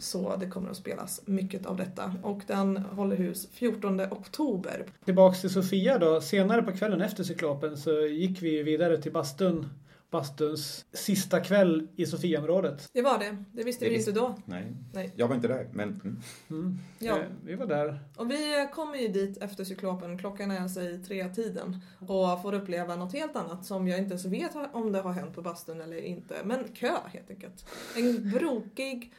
Så 0.00 0.36
det 0.36 0.46
kommer 0.46 0.70
att 0.70 0.76
spelas 0.76 1.20
mycket 1.26 1.66
av 1.66 1.76
detta 1.76 2.14
och 2.22 2.42
den 2.46 2.76
håller 2.76 3.16
hus 3.16 3.48
14 3.52 4.00
oktober. 4.00 4.86
Tillbaks 5.04 5.40
till 5.40 5.50
Sofia 5.50 5.98
då. 5.98 6.20
Senare 6.20 6.62
på 6.62 6.72
kvällen 6.72 7.00
efter 7.00 7.24
Cyklopen 7.24 7.76
så 7.76 8.00
gick 8.00 8.42
vi 8.42 8.62
vidare 8.62 9.02
till 9.02 9.12
bastun 9.12 9.68
bastuns 10.10 10.84
sista 10.92 11.40
kväll 11.40 11.88
i 11.96 12.06
Sofiaområdet. 12.06 12.88
Det 12.92 13.02
var 13.02 13.18
det. 13.18 13.44
Det 13.52 13.64
visste 13.64 13.84
det 13.84 13.90
vi 13.90 13.96
inte 13.96 14.12
då. 14.12 14.34
Nej. 14.44 14.72
Nej. 14.92 15.12
Jag 15.16 15.28
var 15.28 15.34
inte 15.34 15.48
där, 15.48 15.68
men... 15.72 15.88
Mm. 15.88 16.22
Mm. 16.50 16.78
Ja. 16.98 17.18
Eh, 17.18 17.24
vi 17.44 17.54
var 17.54 17.66
där. 17.66 18.00
Och 18.16 18.30
vi 18.30 18.68
kommer 18.72 18.98
ju 18.98 19.08
dit 19.08 19.42
efter 19.42 19.64
cyklopen. 19.64 20.18
Klockan 20.18 20.50
är 20.50 20.60
alltså 20.60 20.80
i 20.80 20.98
tre-tiden. 20.98 21.80
Och 21.98 22.42
får 22.42 22.54
uppleva 22.54 22.96
något 22.96 23.12
helt 23.12 23.36
annat 23.36 23.64
som 23.64 23.88
jag 23.88 23.98
inte 23.98 24.10
ens 24.10 24.24
vet 24.24 24.52
om 24.72 24.92
det 24.92 25.00
har 25.00 25.12
hänt 25.12 25.34
på 25.34 25.42
bastun 25.42 25.80
eller 25.80 26.02
inte. 26.02 26.34
Men 26.44 26.64
kö 26.74 26.96
helt 27.06 27.30
enkelt. 27.30 27.66
En 27.96 28.30
brokig 28.30 29.12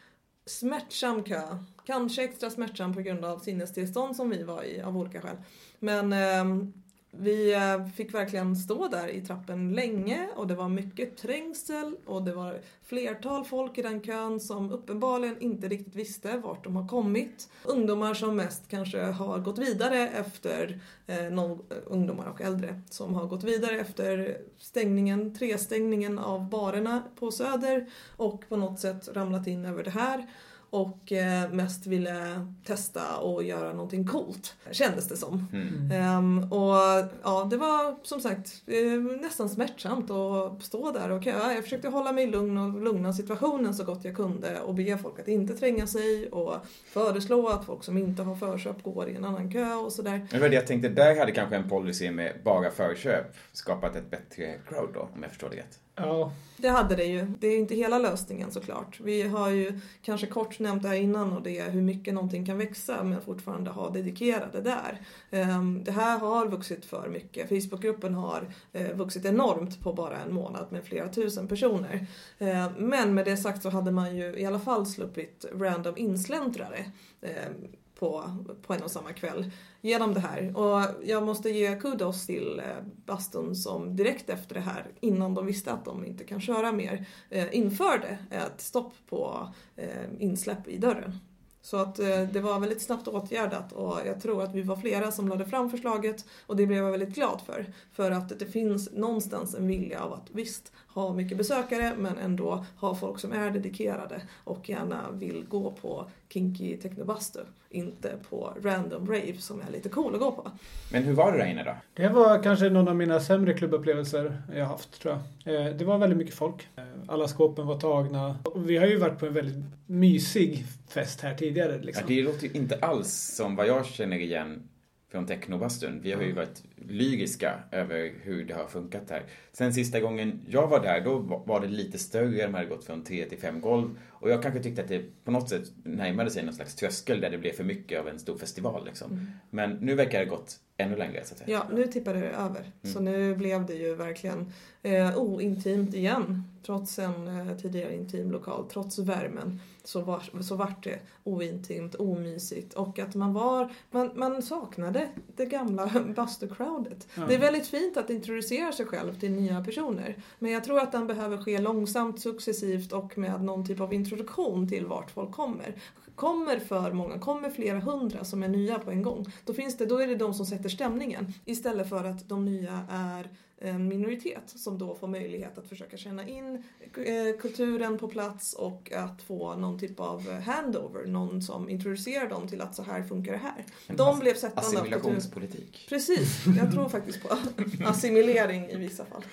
smärtsam 0.60 1.24
kö. 1.24 1.42
Kanske 1.86 2.24
extra 2.24 2.50
smärtsam 2.50 2.94
på 2.94 3.02
grund 3.02 3.26
av 3.26 3.40
sinnestillstånd 3.40 4.16
som 4.16 4.30
vi 4.30 4.44
var 4.44 4.64
i 4.64 4.82
av 4.82 4.98
olika 4.98 5.22
skäl. 5.22 5.38
Men 5.80 6.14
eh, 6.14 6.68
vi 7.12 7.54
eh, 7.54 7.86
fick 7.86 8.14
verkligen 8.14 8.56
stå 8.56 8.88
där 8.88 9.08
i 9.08 9.22
trappen 9.22 9.74
länge 9.74 10.28
och 10.36 10.48
det 10.48 10.56
var 10.56 10.70
mycket 10.70 11.18
trängsel 11.18 11.96
och 12.06 12.24
det 12.24 12.34
var 12.34 12.60
flertal 12.84 13.46
folk 13.46 13.78
i 13.78 13.82
den 13.82 14.02
kön 14.02 14.40
som 14.40 14.72
uppenbarligen 14.72 15.42
inte 15.42 15.68
riktigt 15.68 15.96
visste 15.96 16.38
vart 16.38 16.64
de 16.64 16.76
har 16.76 16.88
kommit. 16.88 17.50
Ungdomar 17.66 18.14
som 18.14 18.36
mest 18.36 18.68
kanske 18.68 19.02
har 19.02 19.40
gått 19.40 19.58
vidare 19.58 20.10
efter, 20.10 20.80
eh, 21.08 21.24
någon, 21.24 21.52
eh, 21.52 21.78
ungdomar 21.86 22.26
och 22.26 22.42
äldre, 22.42 22.82
som 22.90 23.14
har 23.14 23.28
gått 23.28 23.44
vidare 23.44 23.80
efter 23.80 24.38
stängningen, 24.58 25.36
trestängningen 25.36 26.20
av 26.20 26.50
barerna 26.50 27.04
på 27.20 27.32
Söder 27.32 27.90
och 28.18 28.50
på 28.50 28.58
något 28.58 28.80
sätt 28.80 29.10
ramlat 29.14 29.48
in 29.48 29.66
över 29.66 29.84
det 29.84 29.92
här 29.92 30.28
och 30.72 31.12
eh, 31.12 31.52
mest 31.52 31.88
ville 31.88 32.48
testa 32.66 33.18
och 33.18 33.44
göra 33.44 33.74
någonting 33.74 34.08
coolt, 34.08 34.56
kändes 34.72 35.08
det 35.08 35.18
som. 35.18 35.48
Mm. 35.54 36.18
Um, 36.18 36.52
och 36.52 36.76
ja, 37.24 37.48
det 37.50 37.58
var 37.58 37.96
som 38.04 38.22
sagt 38.22 38.64
eh, 38.68 39.22
nästan 39.22 39.50
smärtsamt 39.50 40.12
att 40.12 40.64
stå 40.64 40.92
där 40.92 41.10
och 41.10 41.24
köa. 41.24 41.54
Jag 41.54 41.64
försökte 41.64 41.88
hålla 41.88 42.12
mig 42.12 42.28
lugn 42.28 42.58
och 42.58 42.82
lugna 42.82 43.14
situationen 43.14 43.74
så 43.74 43.84
gott 43.84 44.06
jag 44.06 44.16
kunde 44.16 44.60
och 44.60 44.74
be 44.74 44.98
folk 44.98 45.20
att 45.20 45.28
inte 45.28 45.54
tränga 45.54 45.88
sig 45.88 46.30
och 46.30 46.56
föreslå 46.86 47.48
att 47.48 47.66
folk 47.66 47.84
som 47.84 47.98
inte 47.98 48.24
har 48.24 48.36
förköp 48.36 48.84
går 48.84 49.10
i 49.10 49.16
en 49.16 49.26
annan 49.26 49.52
kö 49.52 49.74
och 49.74 49.94
sådär. 49.94 50.28
Det 50.32 50.40
var 50.40 50.50
det 50.50 50.56
jag 50.56 50.68
tänkte, 50.68 50.90
där 50.90 51.20
hade 51.20 51.32
kanske 51.32 51.56
en 51.56 51.70
policy 51.70 52.12
med 52.12 52.34
bara 52.44 52.72
förköp 52.72 53.36
skapat 53.52 53.96
ett 53.96 54.12
bättre 54.12 54.54
crowd 54.68 54.90
då, 54.94 55.00
om 55.00 55.22
jag 55.22 55.30
förstår 55.30 55.50
det 55.50 55.58
rätt. 55.58 55.80
Ja. 55.96 56.32
Det 56.58 56.70
hade 56.70 56.96
det 56.96 57.06
ju. 57.06 57.26
Det 57.40 57.48
är 57.48 57.58
inte 57.58 57.76
hela 57.76 58.00
lösningen 58.00 58.52
såklart. 58.52 59.00
Vi 59.00 59.22
har 59.22 59.50
ju 59.50 59.80
kanske 60.02 60.28
kort 60.28 60.60
nämnt 60.60 60.84
det 60.84 60.90
här 60.90 60.96
innan 60.96 61.34
och 61.34 61.42
det 61.44 61.60
är 61.60 61.70
hur 61.70 61.82
mycket 61.82 62.14
någonting 62.14 62.46
kan 62.46 62.58
växa 62.58 63.04
men 63.04 63.22
fortfarande 63.22 63.72
ha 63.72 63.90
dedikerade 63.90 64.62
där. 64.62 65.02
Ehm, 65.32 65.84
det 65.84 65.92
här 65.92 66.20
har 66.20 66.48
vuxit 66.48 66.86
för 66.86 67.10
mycket. 67.10 67.50
Facebookgruppen 67.50 68.14
har 68.14 68.54
eh, 68.74 68.96
vuxit 68.96 69.26
enormt 69.26 69.82
på 69.82 69.94
bara 69.94 70.18
en 70.18 70.34
månad 70.34 70.68
med 70.72 70.84
flera 70.84 71.10
tusen 71.10 71.48
personer. 71.48 72.08
Ehm, 72.40 72.72
men 72.78 73.14
med 73.14 73.26
det 73.26 73.38
sagt 73.38 73.64
så 73.64 73.70
hade 73.70 73.92
man 73.92 74.16
ju 74.16 74.40
i 74.40 74.46
alla 74.46 74.60
fall 74.60 74.86
sluppit 74.86 75.46
random 75.54 75.98
insläntrare 75.98 76.86
ehm, 77.22 77.68
på, 78.02 78.38
på 78.62 78.74
en 78.74 78.84
och 78.84 78.92
samma 78.92 79.14
kväll 79.14 79.52
genom 79.82 80.14
det 80.14 80.20
här. 80.20 80.58
Och 80.58 80.82
jag 81.04 81.24
måste 81.24 81.50
ge 81.50 81.76
kudos 81.76 82.26
till 82.26 82.60
eh, 82.60 82.84
bastun 83.06 83.56
som 83.56 83.96
direkt 83.96 84.30
efter 84.30 84.56
det 84.56 84.62
här, 84.62 84.88
innan 85.00 85.34
de 85.34 85.46
visste 85.46 85.72
att 85.72 85.86
de 85.86 86.06
inte 86.06 86.24
kan 86.24 86.42
köra 86.42 86.72
mer, 86.72 87.06
eh, 87.30 87.56
införde 87.56 88.18
ett 88.30 88.62
stopp 88.62 88.94
på 89.10 89.50
eh, 89.76 90.06
insläpp 90.20 90.68
i 90.68 90.78
dörren. 90.78 91.20
Så 91.62 91.78
att 91.78 92.00
eh, 92.00 92.22
det 92.22 92.40
var 92.40 92.60
väldigt 92.60 92.82
snabbt 92.82 93.08
åtgärdat 93.08 93.72
och 93.72 94.00
jag 94.06 94.22
tror 94.22 94.44
att 94.44 94.56
vi 94.56 94.62
var 94.62 94.76
flera 94.76 95.12
som 95.12 95.28
lade 95.28 95.46
fram 95.46 95.70
förslaget 95.70 96.26
och 96.48 96.56
det 96.56 96.68
blev 96.68 96.84
jag 96.84 96.92
väldigt 96.92 97.16
glad 97.16 97.42
för. 97.46 97.74
För 97.92 98.12
att 98.12 98.40
det 98.40 98.46
finns 98.46 98.92
någonstans 98.92 99.56
en 99.56 99.68
vilja 99.68 100.04
av 100.04 100.14
att 100.14 100.30
visst, 100.32 100.72
ha 100.94 101.14
mycket 101.14 101.38
besökare 101.38 101.94
men 101.98 102.18
ändå 102.18 102.66
ha 102.76 102.96
folk 102.96 103.20
som 103.20 103.32
är 103.32 103.52
dedikerade 103.52 104.22
och 104.44 104.70
gärna 104.70 105.12
vill 105.12 105.46
gå 105.50 105.72
på 105.72 106.06
kinky 106.30 106.78
technobastu, 106.78 107.40
inte 107.70 108.14
på 108.30 108.54
random 108.62 109.08
rave 109.08 109.38
som 109.38 109.62
är 109.62 109.72
lite 109.72 109.90
cool 109.90 110.14
att 110.14 110.20
gå 110.20 110.32
på. 110.32 110.52
Men 110.92 111.04
hur 111.04 111.14
var 111.14 111.32
det 111.32 111.38
där 111.38 111.46
inne 111.46 111.64
då? 111.64 111.76
Det 111.94 112.08
var 112.08 112.44
kanske 112.44 112.70
någon 112.70 112.88
av 112.88 112.96
mina 112.96 113.20
sämre 113.20 113.54
klubbupplevelser 113.54 114.42
jag 114.56 114.66
haft 114.66 115.02
tror 115.02 115.20
jag. 115.44 115.68
Eh, 115.68 115.76
det 115.76 115.86
var 115.86 115.98
väldigt 115.98 116.18
mycket 116.18 116.36
folk. 116.36 116.68
Eh, 116.76 116.84
alla 117.08 117.28
skåpen 117.28 117.68
var 117.68 117.80
tagna. 117.80 118.36
Vi 118.56 118.78
har 118.78 118.88
ju 118.88 118.98
varit 118.98 119.20
på 119.20 119.26
en 119.26 119.34
väldigt 119.34 119.66
mysig 119.86 120.66
fest 120.90 121.22
här 121.22 121.34
tidigare. 121.34 121.80
Liksom. 121.82 122.04
Ja, 122.08 122.16
det 122.16 122.22
låter 122.22 122.48
ju 122.48 122.54
inte 122.54 122.78
alls 122.82 123.36
som 123.36 123.56
vad 123.56 123.68
jag 123.68 123.86
känner 123.86 124.18
igen 124.18 124.68
från 125.12 125.26
technobastun. 125.26 126.00
Vi 126.02 126.12
har 126.12 126.22
ju 126.22 126.34
varit 126.34 126.64
lyriska 126.76 127.64
över 127.72 128.14
hur 128.22 128.46
det 128.46 128.54
har 128.54 128.68
funkat 128.68 129.10
här. 129.10 129.24
Sen 129.54 129.74
sista 129.74 130.00
gången 130.00 130.42
jag 130.48 130.68
var 130.68 130.80
där, 130.80 131.02
då 131.02 131.20
var 131.46 131.60
det 131.60 131.68
lite 131.68 131.98
större. 131.98 132.46
De 132.46 132.54
hade 132.54 132.66
gått 132.66 132.86
från 132.86 133.04
tre 133.04 133.26
till 133.26 133.38
fem 133.38 133.62
golv. 133.62 134.00
Och 134.10 134.30
jag 134.30 134.44
kanske 134.44 134.64
tyckte 134.64 134.82
att 134.82 134.88
det 134.88 135.24
på 135.24 135.32
något 135.32 135.50
sätt 135.50 135.64
närmade 135.84 136.30
sig 136.30 136.44
någon 136.44 136.54
slags 136.54 136.76
tröskel 136.76 137.22
där 137.22 137.30
det 137.30 137.38
blev 137.38 137.52
för 137.52 137.64
mycket 137.64 138.00
av 138.00 138.08
en 138.08 138.20
stor 138.20 138.38
festival. 138.38 138.86
Liksom. 138.86 139.12
Mm. 139.12 139.26
Men 139.50 139.72
nu 139.72 139.96
verkar 139.96 140.20
det 140.20 140.26
gått 140.26 140.60
ännu 140.82 140.96
längre. 140.96 141.26
Så 141.26 141.34
att 141.34 141.40
säga. 141.40 141.50
Ja, 141.50 141.76
nu 141.76 141.88
tippade 141.88 142.20
det 142.20 142.30
över. 142.30 142.60
Mm. 142.60 142.94
Så 142.94 143.00
nu 143.00 143.36
blev 143.36 143.66
det 143.66 143.74
ju 143.74 143.96
verkligen 143.96 144.54
eh, 144.84 145.18
ointimt 145.18 145.94
igen 145.94 146.44
trots 146.66 147.00
en 147.00 147.28
eh, 147.28 147.58
tidigare 147.58 147.96
intim 147.96 148.32
lokal, 148.32 148.66
trots 148.70 149.00
värmen 149.00 149.60
så, 149.84 150.02
var, 150.02 150.42
så 150.42 150.56
vart 150.56 150.84
det 150.84 151.00
ointimt, 151.24 151.96
omysigt 151.96 152.74
och 152.74 153.00
att 153.00 153.16
man 153.16 153.34
var, 153.34 153.72
man, 153.92 154.12
man 154.16 154.42
saknade 154.42 155.08
det 155.36 155.46
gamla 155.46 155.86
bastu-crowdet. 156.16 157.08
Ja. 157.16 157.26
Det 157.26 157.36
är 157.36 157.40
väldigt 157.40 157.68
fint 157.68 157.98
att 157.98 158.10
introducera 158.10 158.72
sig 158.72 158.86
själv 158.86 159.20
till 159.20 159.32
nya 159.32 159.64
personer 159.64 160.16
men 160.40 160.52
jag 160.52 160.64
tror 160.64 160.80
att 160.80 160.92
den 160.92 161.08
behöver 161.08 161.38
ske 161.38 161.58
långsamt, 161.58 162.22
successivt 162.22 162.92
och 162.92 163.18
med 163.18 163.44
någon 163.44 163.68
typ 163.68 163.80
av 163.80 163.94
introduktion 163.94 164.70
till 164.70 164.86
vart 164.86 165.12
folk 165.12 165.32
kommer. 165.32 165.76
Kommer 166.22 166.60
för 166.60 166.92
många, 166.92 167.20
kommer 167.20 167.50
flera 167.50 167.80
hundra 167.80 168.24
som 168.24 168.44
är 168.44 168.48
nya 168.48 168.80
på 168.80 168.92
en 168.92 169.02
gång, 169.02 169.26
då, 169.46 169.54
finns 169.54 169.78
det, 169.78 169.86
då 169.86 169.98
är 169.98 170.08
det 170.08 170.16
de 170.16 170.34
som 170.34 170.46
sätter 170.46 170.70
stämningen 170.70 171.34
istället 171.46 171.90
för 171.90 172.04
att 172.04 172.30
de 172.30 172.46
nya 172.46 172.86
är 172.90 173.30
en 173.62 173.88
minoritet 173.88 174.44
som 174.46 174.78
då 174.78 174.96
får 174.96 175.08
möjlighet 175.08 175.58
att 175.58 175.68
försöka 175.68 175.98
känna 175.98 176.28
in 176.28 176.64
eh, 177.06 177.40
kulturen 177.40 177.98
på 177.98 178.08
plats 178.08 178.54
och 178.54 178.92
att 178.92 179.22
få 179.22 179.56
någon 179.56 179.80
typ 179.80 180.00
av 180.00 180.32
handover, 180.40 181.06
någon 181.06 181.42
som 181.42 181.70
introducerar 181.70 182.30
dem 182.30 182.48
till 182.48 182.62
att 182.62 182.76
så 182.76 182.84
här 182.84 183.04
funkar 183.04 183.32
det 183.32 183.38
här. 183.38 183.66
De 183.88 184.20
blev 184.20 184.34
sättande 184.34 184.62
av. 184.62 184.76
Assimilationspolitik. 184.76 185.86
Precis, 185.90 186.46
jag 186.58 186.72
tror 186.72 186.90
faktiskt 186.90 187.24
på 187.24 187.38
assimilering 187.86 188.70
i 188.70 188.78
vissa 188.78 189.06
fall. 189.06 189.24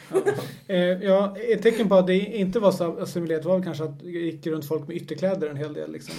Eh, 0.67 0.77
ja, 0.79 1.37
ett 1.37 1.63
tecken 1.63 1.89
på 1.89 1.95
att 1.95 2.07
det 2.07 2.19
inte 2.19 2.61
var 2.61 2.73
så 2.73 2.99
assimilerat 2.99 3.45
var 3.45 3.55
väl 3.55 3.65
kanske 3.65 3.85
att 3.85 4.01
det 4.01 4.11
gick 4.11 4.47
runt 4.47 4.69
folk 4.69 4.89
med 4.89 4.97
ytterkläder 4.97 5.51
en 5.51 5.57
hel 5.57 5.75
del. 5.75 5.93
Liksom. 5.93 6.15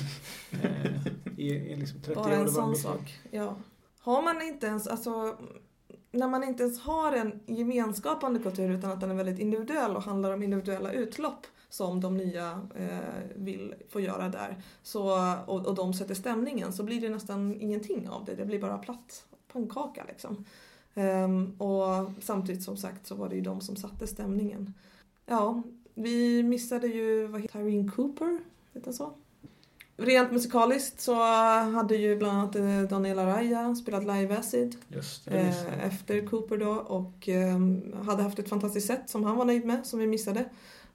Eh, 0.51 1.07
I, 1.37 1.47
i 1.47 1.75
liksom 1.75 2.01
30 2.01 2.15
Bara 2.15 2.35
en 2.35 2.51
sån 2.51 2.75
sak. 2.75 3.19
Ja. 3.31 3.57
Har 3.99 4.21
man 4.21 4.41
inte 4.41 4.67
ens, 4.67 4.87
alltså 4.87 5.37
när 6.11 6.27
man 6.27 6.43
inte 6.43 6.63
ens 6.63 6.79
har 6.79 7.11
en 7.11 7.39
gemenskapande 7.45 8.39
kultur 8.39 8.69
utan 8.69 8.91
att 8.91 9.01
den 9.01 9.11
är 9.11 9.15
väldigt 9.15 9.39
individuell 9.39 9.95
och 9.95 10.03
handlar 10.03 10.33
om 10.33 10.43
individuella 10.43 10.91
utlopp 10.91 11.47
som 11.69 12.01
de 12.01 12.17
nya 12.17 12.67
eh, 12.75 12.99
vill 13.35 13.75
få 13.89 13.99
göra 13.99 14.29
där 14.29 14.63
så, 14.83 15.33
och, 15.45 15.65
och 15.65 15.75
de 15.75 15.93
sätter 15.93 16.15
stämningen 16.15 16.73
så 16.73 16.83
blir 16.83 17.01
det 17.01 17.09
nästan 17.09 17.61
ingenting 17.61 18.09
av 18.09 18.25
det. 18.25 18.35
Det 18.35 18.45
blir 18.45 18.59
bara 18.59 18.77
platt 18.77 19.25
pannkaka 19.51 20.03
liksom. 20.07 20.45
Ehm, 20.93 21.61
och 21.61 22.11
samtidigt 22.21 22.63
som 22.63 22.77
sagt 22.77 23.07
så 23.07 23.15
var 23.15 23.29
det 23.29 23.35
ju 23.35 23.41
de 23.41 23.61
som 23.61 23.75
satte 23.75 24.07
stämningen. 24.07 24.73
Ja, 25.25 25.63
vi 25.93 26.43
missade 26.43 26.87
ju 26.87 27.27
vad 27.27 27.41
heter 27.41 27.59
Tyrene 27.59 27.91
Cooper, 27.91 28.39
heter 28.73 28.91
så? 28.91 29.13
Rent 29.99 30.31
musikaliskt 30.31 31.01
så 31.01 31.13
hade 31.73 31.95
ju 31.95 32.15
bland 32.15 32.37
annat 32.37 32.55
eh, 32.55 32.81
Daniela 32.81 33.25
Raya 33.25 33.75
spelat 33.75 34.03
live 34.03 34.37
acid 34.37 34.75
Just 34.87 35.27
eh, 35.27 35.85
efter 35.87 36.25
Cooper 36.27 36.57
då 36.57 36.71
och 36.71 37.29
eh, 37.29 37.59
hade 38.05 38.23
haft 38.23 38.39
ett 38.39 38.49
fantastiskt 38.49 38.87
sätt 38.87 39.09
som 39.09 39.23
han 39.23 39.37
var 39.37 39.45
nöjd 39.45 39.65
med, 39.65 39.85
som 39.85 39.99
vi 39.99 40.07
missade. 40.07 40.45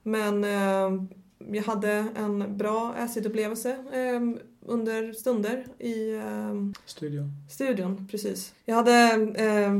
Men 0.03 0.43
eh, 0.43 1.03
vi 1.37 1.59
hade 1.59 2.05
en 2.15 2.57
bra 2.57 2.95
acid-upplevelse 2.97 3.71
eh, 3.71 4.21
under 4.61 5.13
stunder 5.13 5.65
i 5.79 6.13
eh, 6.13 6.81
Studio. 6.85 7.23
studion, 7.49 8.07
precis. 8.11 8.53
Jag 8.65 8.75
hade 8.75 8.93
eh, 9.35 9.73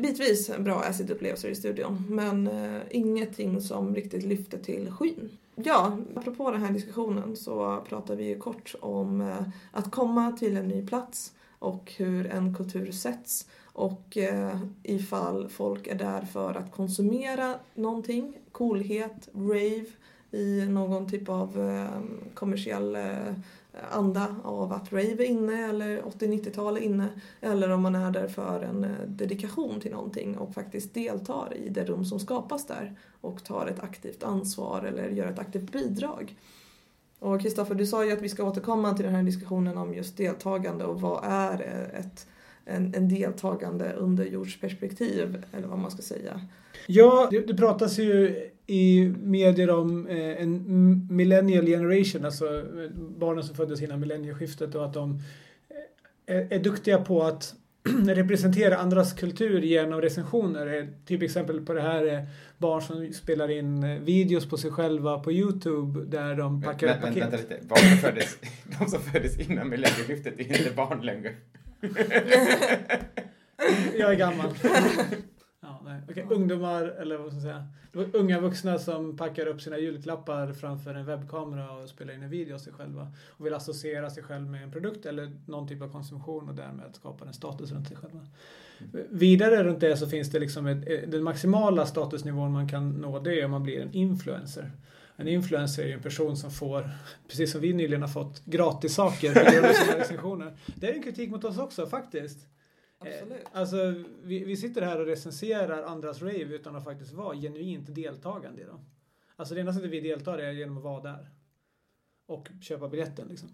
bitvis 0.00 0.50
bra 0.58 0.82
acid-upplevelser 0.82 1.48
i 1.48 1.54
studion 1.54 2.04
men 2.08 2.46
eh, 2.46 2.80
ingenting 2.90 3.60
som 3.60 3.94
riktigt 3.94 4.24
lyfte 4.24 4.58
till 4.58 4.90
skyn. 4.90 5.30
Ja, 5.54 5.98
apropå 6.14 6.50
den 6.50 6.62
här 6.62 6.72
diskussionen 6.72 7.36
så 7.36 7.84
pratar 7.88 8.16
vi 8.16 8.24
ju 8.24 8.38
kort 8.38 8.74
om 8.80 9.20
eh, 9.20 9.42
att 9.72 9.90
komma 9.90 10.32
till 10.32 10.56
en 10.56 10.68
ny 10.68 10.86
plats 10.86 11.32
och 11.58 11.92
hur 11.96 12.26
en 12.26 12.54
kultur 12.54 12.92
sätts 12.92 13.48
och 13.64 14.16
eh, 14.16 14.58
ifall 14.82 15.48
folk 15.48 15.86
är 15.86 15.94
där 15.94 16.22
för 16.22 16.54
att 16.54 16.72
konsumera 16.72 17.54
någonting, 17.74 18.36
coolhet, 18.52 19.28
rave 19.34 19.86
i 20.30 20.66
någon 20.66 21.10
typ 21.10 21.28
av 21.28 21.60
eh, 21.60 22.00
kommersiell 22.34 22.96
anda 23.90 24.36
av 24.44 24.72
att 24.72 24.92
rave 24.92 25.02
är 25.02 25.24
inne 25.24 25.68
eller 25.68 26.02
80-90-tal 26.02 26.76
är 26.76 26.80
inne 26.80 27.08
eller 27.40 27.70
om 27.70 27.82
man 27.82 27.94
är 27.94 28.10
där 28.10 28.28
för 28.28 28.62
en 28.62 28.84
eh, 28.84 29.06
dedikation 29.06 29.80
till 29.80 29.92
någonting 29.92 30.38
och 30.38 30.54
faktiskt 30.54 30.94
deltar 30.94 31.56
i 31.56 31.68
det 31.68 31.84
rum 31.84 32.04
som 32.04 32.20
skapas 32.20 32.66
där 32.66 32.96
och 33.20 33.44
tar 33.44 33.66
ett 33.66 33.80
aktivt 33.80 34.22
ansvar 34.22 34.82
eller 34.82 35.08
gör 35.08 35.26
ett 35.26 35.38
aktivt 35.38 35.72
bidrag. 35.72 36.36
Och 37.18 37.40
Kristoffer, 37.40 37.74
du 37.74 37.86
sa 37.86 38.04
ju 38.04 38.12
att 38.12 38.22
vi 38.22 38.28
ska 38.28 38.44
återkomma 38.44 38.94
till 38.94 39.04
den 39.04 39.14
här 39.14 39.22
diskussionen 39.22 39.78
om 39.78 39.94
just 39.94 40.16
deltagande 40.16 40.84
och 40.84 41.00
vad 41.00 41.24
är 41.24 41.60
eh, 41.60 42.00
ett, 42.00 42.26
en, 42.64 42.94
en 42.94 43.08
deltagande 43.08 43.92
under 43.92 44.24
jordsperspektiv 44.24 45.44
eller 45.52 45.68
vad 45.68 45.78
man 45.78 45.90
ska 45.90 46.02
säga. 46.02 46.40
Ja, 46.86 47.28
det, 47.30 47.46
det 47.46 47.54
pratas 47.54 47.98
ju 47.98 48.36
i 48.66 49.12
medier 49.22 49.70
om 49.70 50.06
eh, 50.06 50.42
en 50.42 51.06
millennial 51.10 51.66
generation, 51.66 52.24
alltså 52.24 52.58
eh, 52.58 52.90
barnen 53.18 53.44
som 53.44 53.56
föddes 53.56 53.82
innan 53.82 54.00
millennieskiftet 54.00 54.74
och 54.74 54.84
att 54.84 54.94
de 54.94 55.20
eh, 56.26 56.36
är, 56.36 56.52
är 56.52 56.58
duktiga 56.58 56.98
på 56.98 57.22
att 57.22 57.54
representera 58.06 58.76
andras 58.76 59.12
kultur 59.12 59.62
genom 59.62 60.00
recensioner. 60.00 60.78
Eh, 60.78 60.84
Typ 61.06 61.22
exempel 61.22 61.60
på 61.66 61.72
det 61.72 61.80
här 61.82 62.04
är 62.04 62.26
barn 62.58 62.82
som 62.82 63.12
spelar 63.12 63.50
in 63.50 64.04
videos 64.04 64.48
på 64.48 64.56
sig 64.56 64.70
själva 64.70 65.18
på 65.18 65.32
Youtube 65.32 66.00
där 66.04 66.34
de 66.34 66.62
packar 66.62 66.88
vä- 66.88 67.00
paket. 67.00 67.16
Vänta 67.22 67.36
lite. 67.36 67.56
Barn 67.68 67.78
som 67.78 67.98
föddes, 67.98 68.38
de 68.78 68.88
som 68.90 69.00
föddes 69.00 69.38
innan 69.38 69.68
millennieskiftet 69.68 70.40
är 70.40 70.42
inte 70.60 70.70
barn 70.76 71.00
längre. 71.06 71.32
Jag 73.98 74.10
är 74.10 74.14
gammal. 74.14 74.54
Ja, 75.60 75.80
nej. 75.84 76.00
Okej, 76.10 76.26
Ungdomar, 76.30 76.84
eller 76.84 77.16
vad 77.16 77.26
ska 77.26 77.34
jag 77.34 77.42
säga, 77.42 77.68
det 77.92 77.98
var 77.98 78.16
unga 78.16 78.40
vuxna 78.40 78.78
som 78.78 79.16
packar 79.16 79.46
upp 79.46 79.60
sina 79.60 79.78
julklappar 79.78 80.52
framför 80.52 80.94
en 80.94 81.06
webbkamera 81.06 81.70
och 81.70 81.88
spelar 81.88 82.14
in 82.14 82.22
en 82.22 82.30
video 82.30 82.54
av 82.54 82.58
sig 82.58 82.72
själva 82.72 83.12
och 83.28 83.46
vill 83.46 83.54
associera 83.54 84.10
sig 84.10 84.22
själv 84.22 84.50
med 84.50 84.62
en 84.62 84.72
produkt 84.72 85.06
eller 85.06 85.32
någon 85.46 85.68
typ 85.68 85.82
av 85.82 85.88
konsumtion 85.88 86.48
och 86.48 86.54
därmed 86.54 86.90
skapa 86.92 87.26
en 87.26 87.32
status 87.32 87.72
runt 87.72 87.88
sig 87.88 87.96
själva. 87.96 88.26
Vidare 89.10 89.64
runt 89.64 89.80
det 89.80 89.96
så 89.96 90.06
finns 90.06 90.30
det 90.30 90.38
liksom 90.38 90.66
ett, 90.66 90.88
eh, 90.88 91.08
den 91.08 91.22
maximala 91.22 91.86
statusnivån 91.86 92.52
man 92.52 92.68
kan 92.68 92.90
nå 92.90 93.18
det 93.18 93.40
är 93.40 93.44
om 93.44 93.50
man 93.50 93.62
blir 93.62 93.80
en 93.80 93.92
influencer. 93.92 94.70
En 95.22 95.28
influencer 95.28 95.82
är 95.82 95.86
ju 95.86 95.92
en 95.92 96.02
person 96.02 96.36
som 96.36 96.50
får, 96.50 96.90
precis 97.28 97.52
som 97.52 97.60
vi 97.60 97.72
nyligen 97.72 98.02
har 98.02 98.08
fått, 98.08 98.44
gratis 98.44 98.94
saker 98.94 99.34
på 99.34 99.52
grund 99.52 99.66
av 99.66 99.72
sina 99.72 99.98
recensioner. 99.98 100.56
Det 100.76 100.88
är 100.88 100.94
en 100.94 101.02
kritik 101.02 101.30
mot 101.30 101.44
oss 101.44 101.58
också 101.58 101.86
faktiskt. 101.86 102.38
Absolut. 102.98 103.32
Eh, 103.32 103.48
Alltså, 103.52 103.94
vi, 104.22 104.44
vi 104.44 104.56
sitter 104.56 104.82
här 104.82 105.00
och 105.00 105.06
recenserar 105.06 105.82
andras 105.82 106.22
rave 106.22 106.54
utan 106.54 106.76
att 106.76 106.84
faktiskt 106.84 107.12
vara 107.12 107.36
genuint 107.36 107.94
deltagande 107.94 108.62
i 108.62 108.64
dem. 108.64 108.80
Alltså 109.36 109.54
det 109.54 109.60
enda 109.60 109.72
sättet 109.72 109.90
vi 109.90 110.00
deltar 110.00 110.38
är 110.38 110.52
genom 110.52 110.76
att 110.76 110.84
vara 110.84 111.02
där. 111.02 111.30
Och 112.26 112.48
köpa 112.60 112.88
biljetten 112.88 113.28
liksom. 113.28 113.48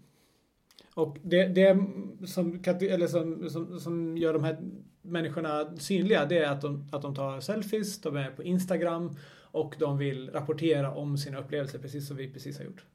Och 0.93 1.17
det, 1.23 1.47
det 1.47 1.85
som, 2.27 2.59
eller 2.81 3.07
som, 3.07 3.49
som, 3.49 3.79
som 3.79 4.17
gör 4.17 4.33
de 4.33 4.43
här 4.43 4.57
människorna 5.01 5.77
synliga 5.77 6.25
det 6.25 6.37
är 6.37 6.51
att 6.51 6.61
de, 6.61 6.89
att 6.91 7.01
de 7.01 7.15
tar 7.15 7.39
selfies, 7.39 8.01
de 8.01 8.15
är 8.15 8.31
på 8.31 8.43
Instagram 8.43 9.15
och 9.51 9.75
de 9.79 9.97
vill 9.97 10.29
rapportera 10.29 10.91
om 10.93 11.17
sina 11.17 11.39
upplevelser 11.39 11.79
precis 11.79 12.07
som 12.07 12.17
vi 12.17 12.33
precis 12.33 12.57
har 12.57 12.65
gjort. 12.65 12.85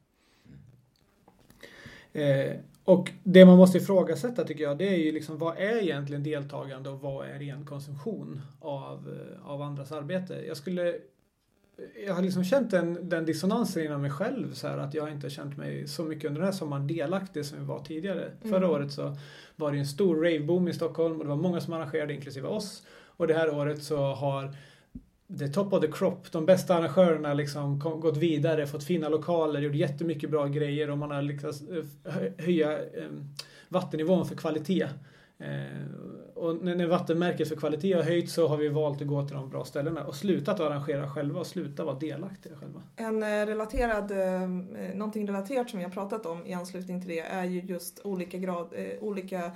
Eh, 2.13 2.55
och 2.83 3.11
det 3.23 3.45
man 3.45 3.57
måste 3.57 3.77
ifrågasätta 3.77 4.43
tycker 4.43 4.63
jag, 4.63 4.77
det 4.77 4.87
är 4.87 4.97
ju 4.97 5.11
liksom 5.11 5.37
vad 5.37 5.57
är 5.57 5.81
egentligen 5.81 6.23
deltagande 6.23 6.89
och 6.89 7.01
vad 7.01 7.27
är 7.27 7.39
ren 7.39 7.65
konsumtion 7.65 8.41
av, 8.59 9.09
eh, 9.09 9.51
av 9.51 9.61
andras 9.61 9.91
arbete? 9.91 10.43
Jag 10.47 10.57
skulle 10.57 10.95
jag 12.05 12.13
har 12.13 12.21
liksom 12.21 12.43
känt 12.43 12.71
den, 12.71 13.09
den 13.09 13.25
dissonansen 13.25 13.85
inom 13.85 14.01
mig 14.01 14.11
själv 14.11 14.53
så 14.53 14.67
här, 14.67 14.77
att 14.77 14.93
jag 14.93 15.11
inte 15.11 15.25
har 15.25 15.29
känt 15.31 15.57
mig 15.57 15.87
så 15.87 16.03
mycket 16.03 16.25
under 16.25 16.41
den 16.41 16.45
här 16.45 16.57
sommaren 16.57 16.87
delaktig 16.87 17.45
som 17.45 17.57
jag 17.57 17.65
var 17.65 17.79
tidigare. 17.79 18.25
Mm. 18.25 18.49
Förra 18.49 18.69
året 18.69 18.91
så 18.91 19.15
var 19.55 19.71
det 19.71 19.77
en 19.77 19.85
stor 19.85 20.15
raveboom 20.15 20.67
i 20.67 20.73
Stockholm 20.73 21.17
och 21.17 21.23
det 21.23 21.29
var 21.29 21.35
många 21.35 21.61
som 21.61 21.73
arrangerade 21.73 22.13
inklusive 22.13 22.47
oss. 22.47 22.83
Och 23.17 23.27
det 23.27 23.33
här 23.33 23.55
året 23.55 23.83
så 23.83 23.97
har 23.97 24.55
the 25.27 25.47
top 25.47 25.73
of 25.73 25.81
the 25.81 25.91
crop, 25.91 26.31
de 26.31 26.45
bästa 26.45 26.75
arrangörerna 26.75 27.33
liksom 27.33 27.79
kom, 27.79 27.99
gått 27.99 28.17
vidare, 28.17 28.67
fått 28.67 28.83
fina 28.83 29.09
lokaler, 29.09 29.61
gjort 29.61 29.75
jättemycket 29.75 30.29
bra 30.29 30.47
grejer 30.47 30.89
och 30.89 30.97
man 30.97 31.11
har 31.11 31.21
lyckats 31.21 31.61
eh, 31.61 32.13
höja 32.37 32.79
eh, 32.79 33.09
vattennivån 33.69 34.25
för 34.25 34.35
kvalitet. 34.35 34.87
Eh, 35.37 35.85
och 36.35 36.55
när, 36.65 36.87
vattenmärket 36.87 37.49
för 37.49 37.55
kvalitet 37.55 37.93
har 37.93 38.03
höjts 38.03 38.33
så 38.33 38.47
har 38.47 38.57
vi 38.57 38.69
valt 38.69 39.01
att 39.01 39.07
gå 39.07 39.27
till 39.27 39.35
de 39.35 39.49
bra 39.49 39.65
ställena 39.65 40.05
och 40.05 40.15
slutat 40.15 40.59
arrangera 40.59 41.09
själva 41.09 41.39
och 41.39 41.47
sluta 41.47 41.85
vara 41.85 41.99
delaktiga 41.99 42.55
själva. 42.55 42.81
En 42.95 43.45
relaterad, 43.45 44.11
någonting 44.95 45.27
relaterat 45.27 45.69
som 45.69 45.79
vi 45.79 45.85
har 45.85 45.91
pratat 45.91 46.25
om 46.25 46.45
i 46.45 46.53
anslutning 46.53 47.01
till 47.01 47.09
det 47.09 47.19
är 47.19 47.43
ju 47.43 47.61
just 47.61 47.99
olika, 48.03 48.37
grad, 48.37 48.73
olika 48.99 49.51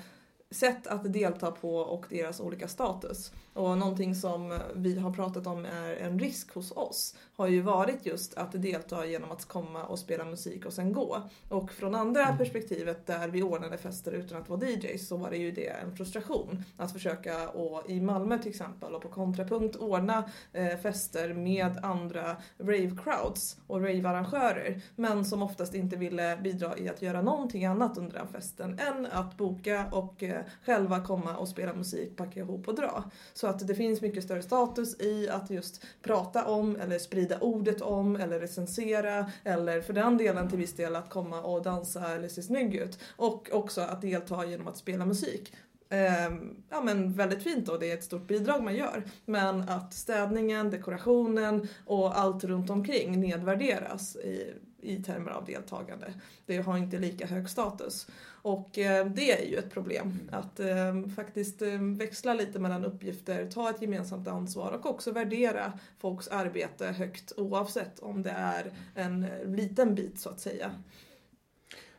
sätt 0.52 0.88
att 0.88 1.14
delta 1.14 1.52
på 1.52 1.76
och 1.76 2.06
deras 2.10 2.40
olika 2.40 2.68
status. 2.68 3.32
Och 3.54 3.78
någonting 3.78 4.16
som 4.16 4.60
vi 4.76 5.00
har 5.00 5.14
pratat 5.14 5.48
om 5.48 5.66
är 5.66 5.96
en 5.96 6.20
risk 6.20 6.54
hos 6.54 6.72
oss 6.72 7.16
har 7.40 7.48
ju 7.48 7.62
varit 7.62 8.06
just 8.06 8.38
att 8.38 8.62
delta 8.62 9.06
genom 9.06 9.32
att 9.32 9.46
komma 9.46 9.84
och 9.84 10.00
spela 10.00 10.26
musik 10.26 10.66
och 10.66 10.74
sen 10.74 10.94
gå. 10.94 11.22
Och 11.50 11.72
från 11.72 11.96
andra 11.96 12.24
mm. 12.24 12.38
perspektivet 12.38 13.08
där 13.08 13.28
vi 13.28 13.44
ordnade 13.44 13.78
fester 13.78 14.12
utan 14.12 14.42
att 14.42 14.50
vara 14.50 14.66
DJs 14.66 15.08
så 15.08 15.18
var 15.18 15.30
det 15.30 15.38
ju 15.38 15.52
det 15.52 15.68
en 15.68 15.96
frustration. 15.96 16.64
Att 16.78 16.94
försöka, 16.94 17.50
och 17.50 17.90
i 17.90 18.02
Malmö 18.02 18.38
till 18.38 18.50
exempel 18.50 18.96
och 18.96 19.02
på 19.02 19.10
Kontrapunkt, 19.10 19.76
ordna 19.76 20.30
eh, 20.54 20.78
fester 20.78 21.34
med 21.34 21.78
andra 21.84 22.36
rave 22.58 22.92
crowds 23.04 23.58
och 23.68 23.82
rave-arrangörer. 23.82 24.82
Men 24.96 25.26
som 25.26 25.44
oftast 25.44 25.76
inte 25.76 25.96
ville 25.96 26.38
bidra 26.38 26.78
i 26.78 26.90
att 26.90 27.02
göra 27.02 27.22
någonting 27.22 27.66
annat 27.66 27.98
under 27.98 28.18
den 28.18 28.28
festen 28.28 28.80
än 28.80 29.06
att 29.06 29.38
boka 29.38 29.86
och 29.92 30.24
eh, 30.24 30.42
själva 30.66 31.06
komma 31.06 31.38
och 31.38 31.48
spela 31.48 31.74
musik, 31.74 32.18
packa 32.18 32.40
ihop 32.40 32.68
och 32.68 32.76
dra. 32.76 33.04
Så 33.34 33.48
att 33.48 33.68
det 33.68 33.76
finns 33.76 34.02
mycket 34.02 34.24
större 34.24 34.42
status 34.42 35.02
i 35.02 35.30
att 35.30 35.50
just 35.50 35.86
prata 36.02 36.46
om 36.46 36.76
eller 36.76 37.00
sprida 37.00 37.29
ordet 37.42 37.82
om 37.82 38.16
eller 38.16 38.40
recensera 38.40 39.32
eller 39.44 39.82
för 39.82 39.94
den 39.94 40.18
delen 40.18 40.50
till 40.50 40.58
viss 40.58 40.76
del 40.76 40.96
att 40.96 41.10
komma 41.10 41.42
och 41.42 41.64
dansa 41.64 42.16
eller 42.16 42.28
se 42.28 42.42
snygg 42.42 42.76
ut. 42.76 43.00
Och 43.16 43.50
också 43.52 43.82
att 43.82 44.02
delta 44.02 44.46
genom 44.46 44.68
att 44.68 44.78
spela 44.78 45.06
musik. 45.06 45.54
Ehm, 45.90 46.64
ja 46.70 46.82
men 46.82 47.14
väldigt 47.14 47.44
fint 47.44 47.70
och 47.70 47.80
det 47.80 47.92
är 47.92 47.98
ett 47.98 48.04
stort 48.04 48.28
bidrag 48.28 48.64
man 48.64 48.76
gör. 48.76 49.04
Men 49.26 49.70
att 49.70 49.94
städningen, 49.94 50.70
dekorationen 50.70 51.68
och 51.86 52.20
allt 52.20 52.44
runt 52.44 52.70
omkring 52.70 53.22
nedvärderas 53.22 54.16
i, 54.16 54.54
i 54.82 55.04
termer 55.04 55.32
av 55.32 55.46
deltagande. 55.46 56.14
Det 56.46 56.58
har 56.58 56.78
inte 56.78 57.00
lika 57.00 57.26
hög 57.26 57.50
status. 57.50 58.08
Och 58.42 58.78
eh, 58.78 59.06
det 59.06 59.32
är 59.32 59.50
ju 59.50 59.56
ett 59.56 59.72
problem 59.72 60.30
att 60.32 60.60
eh, 60.60 61.08
faktiskt 61.16 61.62
eh, 61.62 61.82
växla 61.82 62.34
lite 62.34 62.60
mellan 62.60 62.86
uppgifter, 62.86 63.52
ta 63.52 63.70
ett 63.70 63.82
gemensamt 63.82 64.28
ansvar 64.28 64.72
och 64.72 64.86
också 64.86 65.12
värdera 65.12 65.80
folks 66.00 66.28
arbete 66.28 66.88
högt 66.88 67.34
oavsett 67.38 68.00
om 68.00 68.24
det 68.24 68.30
är 68.30 68.72
en 68.96 69.28
liten 69.46 69.96
bit 69.96 70.20
så 70.20 70.30
att 70.30 70.40
säga. 70.40 70.72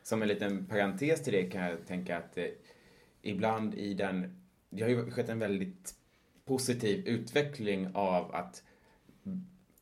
Som 0.03 0.21
en 0.21 0.27
liten 0.27 0.65
parentes 0.65 1.23
till 1.23 1.33
det 1.33 1.43
kan 1.43 1.61
jag 1.61 1.87
tänka 1.87 2.17
att 2.17 2.37
ibland 3.21 3.73
i 3.73 3.93
den, 3.93 4.41
det 4.69 4.83
har 4.83 4.89
ju 4.89 5.11
skett 5.11 5.29
en 5.29 5.39
väldigt 5.39 5.95
positiv 6.45 7.07
utveckling 7.07 7.89
av 7.93 8.35
att 8.35 8.63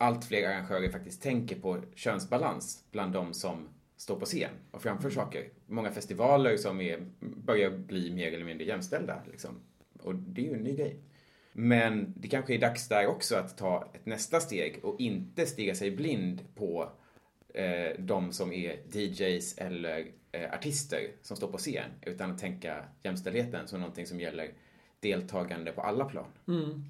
allt 0.01 0.25
fler 0.25 0.47
arrangörer 0.47 0.89
faktiskt 0.89 1.21
tänker 1.21 1.59
på 1.59 1.83
könsbalans 1.95 2.83
bland 2.91 3.13
de 3.13 3.33
som 3.33 3.67
står 3.97 4.19
på 4.19 4.25
scen 4.25 4.51
och 4.71 4.81
framför 4.81 5.09
saker. 5.09 5.49
Många 5.65 5.91
festivaler 5.91 6.57
som 6.57 6.81
är, 6.81 7.05
börjar 7.19 7.69
bli 7.69 8.11
mer 8.11 8.33
eller 8.33 8.45
mindre 8.45 8.65
jämställda. 8.65 9.21
Liksom. 9.31 9.59
Och 10.03 10.15
det 10.15 10.41
är 10.41 10.45
ju 10.45 10.53
en 10.53 10.63
ny 10.63 10.75
grej. 10.75 10.99
Men 11.53 12.13
det 12.17 12.27
kanske 12.27 12.53
är 12.53 12.59
dags 12.59 12.87
där 12.87 13.07
också 13.07 13.35
att 13.35 13.57
ta 13.57 13.91
ett 13.93 14.05
nästa 14.05 14.39
steg 14.39 14.79
och 14.83 14.99
inte 14.99 15.45
stiga 15.45 15.75
sig 15.75 15.91
blind 15.91 16.41
på 16.55 16.91
eh, 17.53 17.99
de 17.99 18.31
som 18.31 18.53
är 18.53 18.79
DJs 18.91 19.57
eller 19.57 20.07
eh, 20.31 20.53
artister 20.53 21.11
som 21.21 21.37
står 21.37 21.47
på 21.47 21.57
scen. 21.57 21.91
Utan 22.01 22.31
att 22.31 22.39
tänka 22.39 22.85
jämställdheten 23.03 23.67
som 23.67 23.79
någonting 23.79 24.05
som 24.05 24.19
gäller 24.19 24.49
deltagande 24.99 25.71
på 25.71 25.81
alla 25.81 26.05
plan. 26.05 26.25
Mm. 26.47 26.83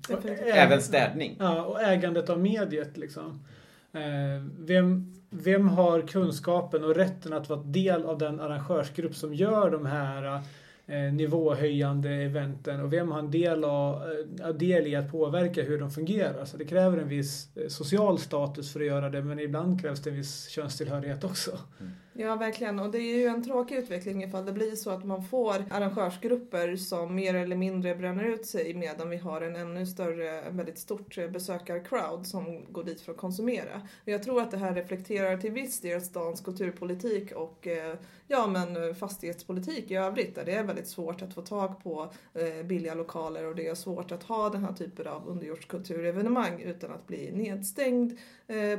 Även 0.46 0.82
städning. 0.82 1.36
Ja, 1.40 1.64
och 1.64 1.82
ägandet 1.82 2.30
av 2.30 2.40
mediet 2.40 2.98
liksom. 2.98 3.44
Eh, 3.92 4.44
vem, 4.60 5.14
vem 5.30 5.68
har 5.68 6.02
kunskapen 6.02 6.84
och 6.84 6.96
rätten 6.96 7.34
att 7.34 7.50
vara 7.50 7.60
del 7.60 8.06
av 8.06 8.18
den 8.18 8.40
arrangörsgrupp 8.40 9.16
som 9.16 9.34
gör 9.34 9.72
de 9.72 9.86
här 9.86 10.42
eh, 10.88 11.14
nivåhöjande 11.14 12.10
eventen 12.10 12.82
och 12.82 12.94
vem 12.94 13.12
har 13.12 13.20
en 13.20 13.32
del, 13.32 13.64
av, 13.64 14.04
eh, 14.42 14.50
del 14.50 14.88
i 14.88 14.96
att 14.96 15.12
påverka 15.12 15.64
hur 15.64 15.80
de 15.80 15.92
fungerar. 15.92 16.46
Så 16.46 16.58
det 16.58 16.66
kräver 16.66 16.98
en 16.98 17.10
viss 17.10 17.50
social 17.68 18.20
status 18.20 18.74
för 18.74 18.80
att 18.80 18.86
göra 18.86 19.10
det 19.10 19.22
men 19.22 19.40
ibland 19.40 19.82
krävs 19.82 20.04
det 20.04 20.10
en 20.10 20.16
viss 20.16 20.48
könstillhörighet 20.48 21.24
också. 21.24 21.52
Mm. 21.80 21.92
Ja, 22.22 22.36
verkligen. 22.36 22.80
Och 22.80 22.92
det 22.92 22.98
är 22.98 23.18
ju 23.18 23.26
en 23.26 23.44
tråkig 23.44 23.76
utveckling 23.76 24.24
ifall 24.24 24.46
det 24.46 24.52
blir 24.52 24.76
så 24.76 24.90
att 24.90 25.06
man 25.06 25.24
får 25.24 25.66
arrangörsgrupper 25.70 26.76
som 26.76 27.16
mer 27.16 27.34
eller 27.34 27.56
mindre 27.56 27.96
bränner 27.96 28.24
ut 28.24 28.46
sig 28.46 28.74
medan 28.74 29.10
vi 29.10 29.18
har 29.18 29.42
en 29.42 29.56
ännu 29.56 29.86
större, 29.86 30.50
väldigt 30.50 30.80
stort 30.80 31.16
besökarcrowd 31.16 32.28
som 32.28 32.66
går 32.74 32.84
dit 32.84 33.02
för 33.02 33.12
att 33.12 33.18
konsumera. 33.18 33.82
Och 34.02 34.08
jag 34.08 34.24
tror 34.24 34.42
att 34.42 34.52
det 34.52 34.58
här 34.58 34.74
reflekterar 34.74 35.38
till 35.38 35.52
viss 35.52 35.82
del 35.82 36.02
stans 36.02 36.42
kulturpolitik 36.42 37.32
och 37.32 37.68
eh, 37.68 37.96
ja, 38.28 38.48
men 38.48 38.90
eh, 38.90 38.94
fastighetspolitik 38.94 39.92
i 39.92 39.96
övrigt 39.96 40.36
där 40.36 40.46
det 40.46 40.54
är 40.54 40.64
väldigt 40.64 40.88
svårt 40.88 41.22
att 41.22 41.34
få 41.34 41.42
tag 41.42 41.84
på 41.84 42.10
eh, 42.34 42.66
billiga 42.66 42.94
lokaler 42.94 43.46
och 43.46 43.56
det 43.56 43.68
är 43.68 43.76
svårt 43.76 44.12
att 44.12 44.24
ha 44.24 44.50
den 44.50 44.64
här 44.64 44.74
typen 44.74 45.08
av 45.08 45.28
underjordskulturevenemang 45.28 46.62
utan 46.62 46.92
att 46.92 47.08
bli 47.08 47.32
nedstängd 47.32 48.18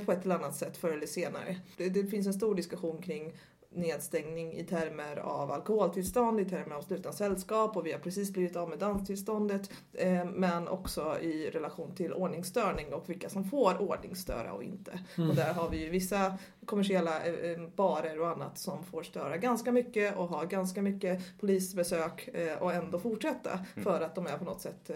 på 0.05 0.13
ett 0.13 0.25
eller 0.25 0.35
annat 0.35 0.57
sätt 0.57 0.77
förr 0.77 0.93
eller 0.93 1.07
senare. 1.07 1.57
Det, 1.77 1.89
det 1.89 2.07
finns 2.07 2.27
en 2.27 2.35
stor 2.35 2.55
diskussion 2.55 3.03
kring 3.03 3.30
nedstängning 3.75 4.53
i 4.53 4.65
termer 4.65 5.17
av 5.17 5.51
alkoholtillstånd, 5.51 6.41
i 6.41 6.45
termer 6.45 6.77
av 6.77 6.83
slutna 6.83 7.13
sällskap 7.13 7.77
och 7.77 7.87
vi 7.87 7.93
har 7.93 7.99
precis 7.99 8.33
blivit 8.33 8.57
av 8.57 8.69
med 8.69 8.79
danstillståndet. 8.79 9.71
Eh, 9.93 10.25
men 10.25 10.69
också 10.69 11.19
i 11.21 11.51
relation 11.51 11.95
till 11.95 12.13
ordningsstörning 12.13 12.95
och 12.95 13.11
vilka 13.11 13.29
som 13.29 13.45
får 13.45 13.83
ordningsstöra 13.83 14.53
och 14.53 14.65
inte. 14.65 15.01
Mm. 15.17 15.31
Och 15.31 15.37
där 15.37 15.53
har 15.53 15.71
vi 15.71 15.85
ju 15.85 15.91
vissa 15.91 16.39
kommersiella 16.65 17.25
eh, 17.27 17.51
eh, 17.51 17.69
barer 17.77 18.21
och 18.21 18.29
annat 18.29 18.59
som 18.59 18.85
får 18.85 19.03
störa 19.03 19.37
ganska 19.37 19.73
mycket 19.73 20.17
och 20.17 20.29
ha 20.29 20.45
ganska 20.45 20.83
mycket 20.83 21.39
polisbesök 21.41 22.29
och 22.61 22.73
ändå 22.73 22.99
fortsätta 22.99 23.51
mm. 23.53 23.85
för 23.85 24.01
att 24.01 24.15
de 24.15 24.27
är 24.27 24.39
på 24.39 24.45
något 24.45 24.61
sätt 24.61 24.91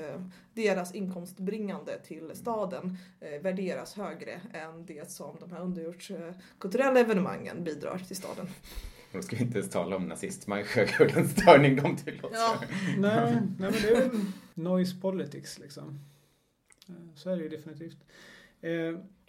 deras 0.53 0.95
inkomstbringande 0.95 1.99
till 2.07 2.31
staden 2.35 2.99
värderas 3.41 3.95
högre 3.95 4.41
än 4.53 4.87
det 4.87 5.11
som 5.11 5.37
de 5.41 5.53
här 5.53 5.61
underjordskulturella 5.61 7.01
evenemangen 7.01 7.65
bidrar 7.65 7.99
till 7.99 8.17
staden. 8.17 8.49
Då 9.13 9.23
ska 9.23 9.37
vi 9.37 9.43
inte 9.43 9.59
ens 9.59 9.71
tala 9.71 9.97
om 9.97 10.09
och 11.01 11.07
den 11.07 11.29
störning 11.29 11.77
de 11.77 11.97
tillåter. 11.97 12.37
Ja. 12.37 12.61
nej, 12.99 13.33
nej, 13.33 13.41
men 13.59 13.73
det 13.73 13.89
är 13.89 14.01
väl 14.01 14.21
noise 14.55 15.01
politics 15.01 15.59
liksom. 15.59 16.01
Eh, 16.89 17.15
så 17.15 17.31
är 17.31 17.37
det 17.37 17.43
ju 17.43 17.49
definitivt. 17.49 17.99
Eh, 18.61 18.71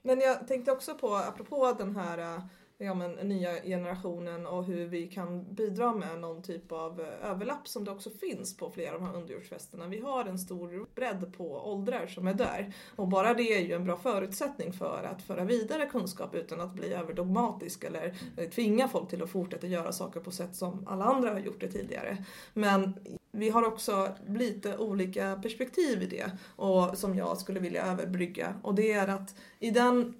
men 0.04 0.20
jag 0.20 0.48
tänkte 0.48 0.72
också 0.72 0.96
på, 0.96 1.16
apropå 1.16 1.76
den 1.78 1.96
här 1.96 2.42
ja, 2.78 2.93
men, 2.93 3.11
nya 3.11 3.61
generationen 3.61 4.47
och 4.47 4.65
hur 4.65 4.86
vi 4.86 5.07
kan 5.07 5.53
bidra 5.53 5.93
med 5.93 6.19
någon 6.19 6.43
typ 6.43 6.71
av 6.71 7.01
eh, 7.01 7.32
överlapp 7.32 7.67
som 7.67 7.86
det 7.86 7.91
också 7.91 8.09
finns 8.09 8.57
på 8.57 8.69
flera 8.69 8.95
av 8.95 9.01
de 9.01 9.07
här 9.07 9.15
underjordsfesterna. 9.15 9.88
Vi 9.88 9.99
har 9.99 10.26
en 10.26 10.39
stor 10.39 10.88
bredd 10.95 11.34
på 11.38 11.71
åldrar 11.71 12.07
som 12.07 12.28
är 12.28 12.34
där 12.34 12.73
och 12.95 13.07
bara 13.07 13.34
det 13.34 13.43
är 13.43 13.59
ju 13.59 13.73
en 13.73 13.84
bra 13.84 13.97
förutsättning 13.97 14.73
för 14.73 15.03
att 15.03 15.21
föra 15.21 15.43
vidare 15.43 15.86
kunskap 15.86 16.36
utan 16.36 16.61
att 16.61 16.73
bli 16.73 16.93
överdogmatisk 16.93 17.84
eller 17.84 18.15
eh, 18.38 18.49
tvinga 18.49 18.88
folk 18.88 19.09
till 19.09 19.23
att 19.23 19.30
fortsätta 19.30 19.67
göra 19.67 19.91
saker 19.91 20.19
på 20.19 20.32
sätt 20.32 20.55
som 20.55 20.88
alla 20.88 21.05
andra 21.05 21.30
har 21.30 21.39
gjort 21.39 21.59
det 21.59 21.71
tidigare. 21.71 22.17
Men 22.53 22.93
vi 23.32 23.49
har 23.49 23.67
också 23.67 24.09
lite 24.28 24.78
olika 24.78 25.39
perspektiv 25.43 26.03
i 26.03 26.05
det 26.05 26.32
och 26.55 26.97
som 26.97 27.15
jag 27.15 27.38
skulle 27.38 27.59
vilja 27.59 27.86
överbrygga 27.86 28.55
och 28.63 28.76
det 28.76 28.91
är 28.91 29.07
att 29.07 29.36
i 29.59 29.71
den 29.71 30.13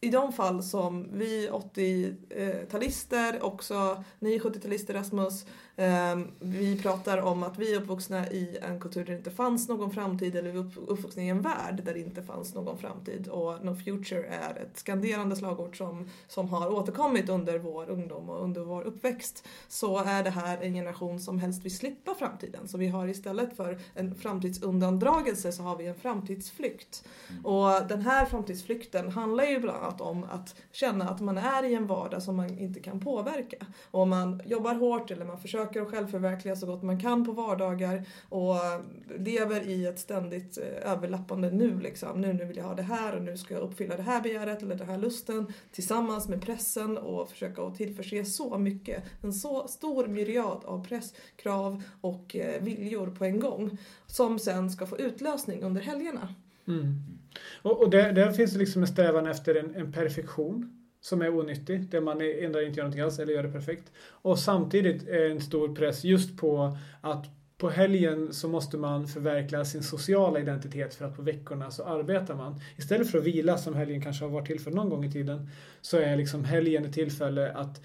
i 0.00 0.08
de 0.10 0.32
fall 0.32 0.62
som 0.62 1.08
vi 1.12 1.48
80-talister, 1.50 3.42
också 3.42 4.04
ni 4.18 4.38
70-talister 4.38 4.94
Rasmus, 4.94 5.46
vi 6.40 6.82
pratar 6.82 7.18
om 7.18 7.42
att 7.42 7.58
vi 7.58 7.74
är 7.74 7.80
uppvuxna 7.80 8.30
i 8.30 8.58
en 8.62 8.80
kultur 8.80 9.04
där 9.04 9.12
det 9.12 9.18
inte 9.18 9.30
fanns 9.30 9.68
någon 9.68 9.90
framtid 9.90 10.36
eller 10.36 10.50
vi 10.50 10.58
är 10.58 10.78
uppvuxna 10.86 11.22
i 11.22 11.28
en 11.28 11.42
värld 11.42 11.82
där 11.84 11.94
det 11.94 12.00
inte 12.00 12.22
fanns 12.22 12.54
någon 12.54 12.78
framtid 12.78 13.28
och 13.28 13.64
No 13.64 13.74
Future 13.74 14.26
är 14.26 14.62
ett 14.62 14.78
skanderande 14.78 15.36
slagord 15.36 15.78
som, 15.78 16.08
som 16.28 16.48
har 16.48 16.72
återkommit 16.72 17.28
under 17.28 17.58
vår 17.58 17.90
ungdom 17.90 18.28
och 18.28 18.42
under 18.44 18.60
vår 18.60 18.82
uppväxt 18.82 19.48
så 19.68 19.98
är 19.98 20.24
det 20.24 20.30
här 20.30 20.58
en 20.62 20.74
generation 20.74 21.20
som 21.20 21.38
helst 21.38 21.64
vill 21.64 21.76
slippa 21.76 22.14
framtiden. 22.14 22.68
Så 22.68 22.78
vi 22.78 22.88
har 22.88 23.08
istället 23.08 23.56
för 23.56 23.78
en 23.94 24.14
framtidsundandragelse 24.14 25.52
så 25.52 25.62
har 25.62 25.76
vi 25.76 25.86
en 25.86 25.94
framtidsflykt. 25.94 27.04
Mm. 27.30 27.46
Och 27.46 27.88
den 27.88 28.02
här 28.02 28.26
framtidsflykten 28.26 29.10
handlar 29.12 29.44
ju 29.44 29.58
bland 29.58 29.78
annat 29.82 30.00
om 30.00 30.24
att 30.24 30.54
känna 30.72 31.08
att 31.08 31.20
man 31.20 31.38
är 31.38 31.64
i 31.64 31.74
en 31.74 31.86
vardag 31.86 32.22
som 32.22 32.36
man 32.36 32.58
inte 32.58 32.80
kan 32.80 33.00
påverka. 33.00 33.56
Och 33.90 34.02
om 34.02 34.10
man 34.10 34.42
jobbar 34.46 34.74
hårt 34.74 35.10
eller 35.10 35.24
man 35.24 35.40
försöker 35.40 35.67
försöker 35.68 35.86
att 35.86 35.90
självförverkliga 35.90 36.56
så 36.56 36.66
gott 36.66 36.82
man 36.82 37.00
kan 37.00 37.24
på 37.24 37.32
vardagar 37.32 38.04
och 38.28 38.56
lever 39.18 39.68
i 39.68 39.86
ett 39.86 39.98
ständigt 39.98 40.58
eh, 40.58 40.92
överlappande 40.92 41.50
nu 41.50 41.80
liksom. 41.80 42.20
Nu, 42.20 42.32
nu 42.32 42.44
vill 42.44 42.56
jag 42.56 42.64
ha 42.64 42.74
det 42.74 42.82
här 42.82 43.16
och 43.16 43.22
nu 43.22 43.36
ska 43.36 43.54
jag 43.54 43.62
uppfylla 43.62 43.96
det 43.96 44.02
här 44.02 44.20
begäret 44.20 44.62
eller 44.62 44.74
den 44.74 44.88
här 44.88 44.98
lusten 44.98 45.46
tillsammans 45.72 46.28
med 46.28 46.42
pressen 46.42 46.98
och 46.98 47.30
försöka 47.30 47.62
att 47.62 47.74
tillförse 47.74 48.24
så 48.24 48.58
mycket, 48.58 49.02
en 49.22 49.32
så 49.32 49.68
stor 49.68 50.06
myriad 50.06 50.64
av 50.64 50.84
press, 50.84 51.14
krav 51.36 51.82
och 52.00 52.36
eh, 52.36 52.62
viljor 52.62 53.10
på 53.10 53.24
en 53.24 53.40
gång 53.40 53.78
som 54.06 54.38
sen 54.38 54.70
ska 54.70 54.86
få 54.86 54.98
utlösning 54.98 55.62
under 55.62 55.80
helgerna. 55.80 56.34
Mm. 56.68 56.94
Och, 57.62 57.82
och 57.82 57.90
där, 57.90 58.12
där, 58.12 58.32
finns 58.32 58.52
det 58.52 58.58
liksom 58.58 58.82
en 58.82 58.88
strävan 58.88 59.26
efter 59.26 59.54
en, 59.54 59.74
en 59.74 59.92
perfektion 59.92 60.77
som 61.00 61.22
är 61.22 61.38
onyttig, 61.38 61.90
där 61.90 62.00
man 62.00 62.20
ändrar 62.20 62.66
inte 62.66 62.78
gör 62.78 62.84
någonting 62.84 63.00
alls 63.00 63.18
eller 63.18 63.32
gör 63.32 63.42
det 63.42 63.52
perfekt. 63.52 63.92
Och 64.10 64.38
samtidigt 64.38 65.08
är 65.08 65.30
en 65.30 65.40
stor 65.40 65.74
press 65.74 66.04
just 66.04 66.36
på 66.36 66.76
att 67.00 67.26
på 67.58 67.70
helgen 67.70 68.32
så 68.32 68.48
måste 68.48 68.76
man 68.76 69.08
förverkliga 69.08 69.64
sin 69.64 69.82
sociala 69.82 70.40
identitet 70.40 70.94
för 70.94 71.04
att 71.04 71.16
på 71.16 71.22
veckorna 71.22 71.70
så 71.70 71.84
arbetar 71.84 72.34
man. 72.34 72.60
Istället 72.76 73.10
för 73.10 73.18
att 73.18 73.24
vila 73.24 73.58
som 73.58 73.74
helgen 73.74 74.02
kanske 74.02 74.24
har 74.24 74.30
varit 74.30 74.46
till 74.46 74.60
för 74.60 74.70
någon 74.70 74.88
gång 74.88 75.04
i 75.04 75.12
tiden 75.12 75.50
så 75.80 75.96
är 75.96 76.16
liksom 76.16 76.44
helgen 76.44 76.84
ett 76.84 76.94
tillfälle 76.94 77.52
att 77.52 77.80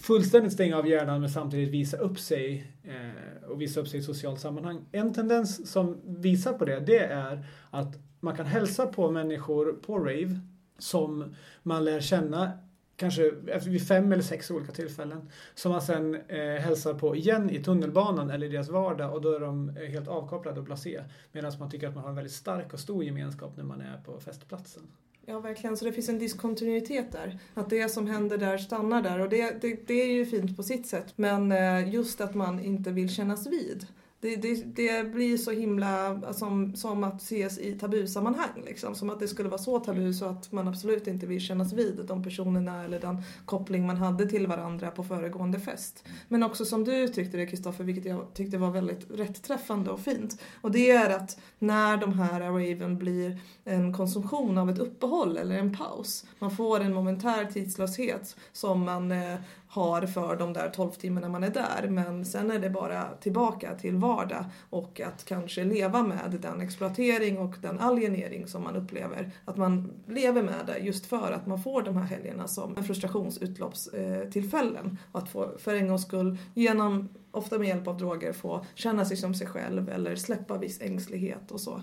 fullständigt 0.00 0.52
stänga 0.52 0.78
av 0.78 0.88
hjärnan 0.88 1.20
men 1.20 1.30
samtidigt 1.30 1.68
visa 1.68 1.96
upp 1.96 2.18
sig 2.18 2.72
eh, 2.84 3.48
och 3.50 3.60
visa 3.60 3.80
upp 3.80 3.88
sig 3.88 3.96
i 3.96 4.00
ett 4.00 4.06
socialt 4.06 4.40
sammanhang. 4.40 4.84
En 4.92 5.14
tendens 5.14 5.72
som 5.72 6.00
visar 6.04 6.52
på 6.52 6.64
det, 6.64 6.80
det 6.80 6.98
är 6.98 7.46
att 7.70 7.98
man 8.20 8.36
kan 8.36 8.46
hälsa 8.46 8.86
på 8.86 9.10
människor 9.10 9.72
på 9.72 9.98
rave 9.98 10.40
som 10.78 11.34
man 11.62 11.84
lär 11.84 12.00
känna 12.00 12.52
kanske 12.96 13.30
vid 13.66 13.88
fem 13.88 14.12
eller 14.12 14.22
sex 14.22 14.50
olika 14.50 14.72
tillfällen. 14.72 15.30
Som 15.54 15.72
man 15.72 15.82
sen 15.82 16.14
eh, 16.14 16.38
hälsar 16.38 16.94
på 16.94 17.16
igen 17.16 17.50
i 17.50 17.62
tunnelbanan 17.62 18.30
eller 18.30 18.46
i 18.46 18.50
deras 18.50 18.68
vardag 18.68 19.14
och 19.14 19.20
då 19.20 19.32
är 19.32 19.40
de 19.40 19.68
eh, 19.68 19.90
helt 19.90 20.08
avkopplade 20.08 20.60
och 20.60 20.64
blasé. 20.64 21.00
Medan 21.32 21.52
man 21.58 21.70
tycker 21.70 21.88
att 21.88 21.94
man 21.94 22.02
har 22.02 22.10
en 22.10 22.16
väldigt 22.16 22.32
stark 22.32 22.72
och 22.72 22.80
stor 22.80 23.04
gemenskap 23.04 23.56
när 23.56 23.64
man 23.64 23.80
är 23.80 24.00
på 24.04 24.20
festplatsen. 24.20 24.82
Ja, 25.28 25.40
verkligen. 25.40 25.76
Så 25.76 25.84
det 25.84 25.92
finns 25.92 26.08
en 26.08 26.18
diskontinuitet 26.18 27.12
där. 27.12 27.38
Att 27.54 27.70
det 27.70 27.88
som 27.88 28.06
händer 28.06 28.38
där 28.38 28.58
stannar 28.58 29.02
där. 29.02 29.18
Och 29.18 29.28
det, 29.28 29.60
det, 29.60 29.86
det 29.86 30.02
är 30.02 30.12
ju 30.12 30.26
fint 30.26 30.56
på 30.56 30.62
sitt 30.62 30.86
sätt. 30.86 31.12
Men 31.16 31.52
eh, 31.52 31.94
just 31.94 32.20
att 32.20 32.34
man 32.34 32.60
inte 32.60 32.90
vill 32.90 33.14
kännas 33.14 33.46
vid. 33.46 33.86
Det, 34.20 34.36
det, 34.36 34.76
det, 34.76 35.12
blir 35.12 35.36
så 35.36 35.50
himla 35.50 36.08
alltså, 36.08 36.32
som, 36.32 36.76
som 36.76 37.04
att 37.04 37.22
ses 37.22 37.58
i 37.58 37.72
tabusammanhang. 37.72 38.62
Liksom. 38.66 38.94
Som 38.94 39.10
att 39.10 39.20
det 39.20 39.28
skulle 39.28 39.48
vara 39.48 39.58
så 39.58 39.80
tabu 39.80 40.12
så 40.12 40.24
att 40.24 40.52
man 40.52 40.68
absolut 40.68 41.06
inte 41.06 41.26
vill 41.26 41.40
kännas 41.40 41.72
vid 41.72 42.04
de 42.06 42.22
personerna 42.22 42.84
eller 42.84 43.00
den 43.00 43.22
koppling 43.44 43.86
man 43.86 43.96
hade 43.96 44.26
till 44.26 44.46
varandra 44.46 44.90
på 44.90 45.04
föregående 45.04 45.60
fest. 45.60 46.04
Men 46.28 46.42
också 46.42 46.64
som 46.64 46.84
du 46.84 46.96
uttryckte 46.96 47.36
det 47.36 47.46
Kristoffer, 47.46 47.84
vilket 47.84 48.04
jag 48.04 48.34
tyckte 48.34 48.58
var 48.58 48.70
väldigt 48.70 49.10
rätträffande 49.10 49.90
och 49.90 50.00
fint. 50.00 50.42
Och 50.60 50.70
det 50.70 50.90
är 50.90 51.16
att 51.16 51.40
när 51.58 51.96
de 51.96 52.12
här 52.12 52.40
raven 52.40 52.98
blir 52.98 53.40
en 53.64 53.92
konsumtion 53.92 54.58
av 54.58 54.70
ett 54.70 54.78
uppehåll 54.78 55.36
eller 55.36 55.58
en 55.58 55.76
paus. 55.76 56.26
Man 56.38 56.50
får 56.50 56.80
en 56.80 56.94
momentär 56.94 57.44
tidslöshet 57.44 58.36
som 58.52 58.80
man 58.80 59.12
eh, 59.12 59.38
har 59.76 60.06
för 60.06 60.36
de 60.36 60.52
där 60.52 60.70
12 60.70 60.90
timmarna 60.90 61.28
man 61.28 61.44
är 61.44 61.50
där. 61.50 61.88
Men 61.88 62.24
sen 62.24 62.50
är 62.50 62.58
det 62.58 62.70
bara 62.70 63.08
tillbaka 63.20 63.74
till 63.74 63.96
vardag 63.96 64.44
och 64.70 65.00
att 65.00 65.24
kanske 65.24 65.64
leva 65.64 66.02
med 66.02 66.38
den 66.42 66.60
exploatering 66.60 67.38
och 67.38 67.54
den 67.60 67.80
alienering 67.80 68.46
som 68.46 68.62
man 68.62 68.76
upplever. 68.76 69.30
Att 69.44 69.56
man 69.56 69.92
lever 70.06 70.42
med 70.42 70.66
det 70.66 70.78
just 70.78 71.06
för 71.06 71.32
att 71.32 71.46
man 71.46 71.62
får 71.62 71.82
de 71.82 71.96
här 71.96 72.04
helgerna 72.04 72.48
som 72.48 72.84
frustrationsutloppstillfällen. 72.84 74.86
Eh, 74.86 74.92
och 75.12 75.22
att 75.22 75.28
få 75.28 75.58
för 75.58 75.74
en 75.74 75.88
gångs 75.88 76.02
skull 76.02 76.38
genom 76.54 77.08
ofta 77.30 77.58
med 77.58 77.68
hjälp 77.68 77.88
av 77.88 77.98
droger 77.98 78.32
få 78.32 78.66
känna 78.74 79.04
sig 79.04 79.16
som 79.16 79.34
sig 79.34 79.46
själv 79.46 79.88
eller 79.88 80.16
släppa 80.16 80.58
viss 80.58 80.80
ängslighet 80.80 81.50
och 81.50 81.60
så. 81.60 81.82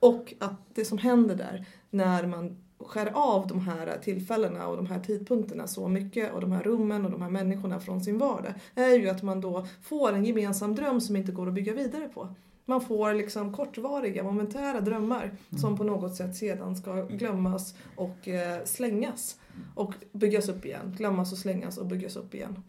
Och 0.00 0.34
att 0.40 0.60
det 0.74 0.84
som 0.84 0.98
händer 0.98 1.34
där 1.34 1.66
när 1.90 2.26
man 2.26 2.63
skär 2.78 3.10
av 3.14 3.46
de 3.46 3.60
här 3.60 3.98
tillfällena 3.98 4.68
och 4.68 4.76
de 4.76 4.86
här 4.86 5.00
tidpunkterna 5.00 5.66
så 5.66 5.88
mycket 5.88 6.32
och 6.32 6.40
de 6.40 6.52
här 6.52 6.62
rummen 6.62 7.04
och 7.04 7.10
de 7.10 7.22
här 7.22 7.30
människorna 7.30 7.80
från 7.80 8.00
sin 8.00 8.18
vardag 8.18 8.54
är 8.74 8.94
ju 8.98 9.08
att 9.08 9.22
man 9.22 9.40
då 9.40 9.66
får 9.82 10.12
en 10.12 10.24
gemensam 10.24 10.74
dröm 10.74 11.00
som 11.00 11.16
inte 11.16 11.32
går 11.32 11.48
att 11.48 11.54
bygga 11.54 11.72
vidare 11.72 12.08
på. 12.08 12.28
Man 12.66 12.80
får 12.80 13.14
liksom 13.14 13.52
kortvariga, 13.52 14.22
momentära 14.22 14.80
drömmar 14.80 15.24
mm. 15.24 15.60
som 15.60 15.76
på 15.76 15.84
något 15.84 16.16
sätt 16.16 16.36
sedan 16.36 16.76
ska 16.76 17.02
glömmas 17.02 17.74
och 17.96 18.28
eh, 18.28 18.64
slängas. 18.64 19.36
Och 19.74 19.94
byggas 20.12 20.48
upp 20.48 20.64
igen. 20.64 20.94
Glömmas 20.96 21.32
och 21.32 21.38
slängas 21.38 21.78
och 21.78 21.86
byggas 21.86 22.16
upp 22.16 22.34
igen. 22.34 22.62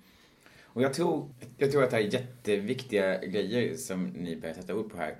Och 0.63 0.81
jag 0.81 0.93
tror, 0.93 1.29
jag 1.57 1.71
tror 1.71 1.83
att 1.83 1.89
det 1.89 1.95
här 1.95 2.03
är 2.03 2.13
jätteviktiga 2.13 3.25
grejer 3.25 3.77
som 3.77 4.03
ni 4.03 4.35
börjar 4.41 4.55
sätta 4.55 4.73
upp 4.73 4.91
på 4.91 4.97
här 4.97 5.15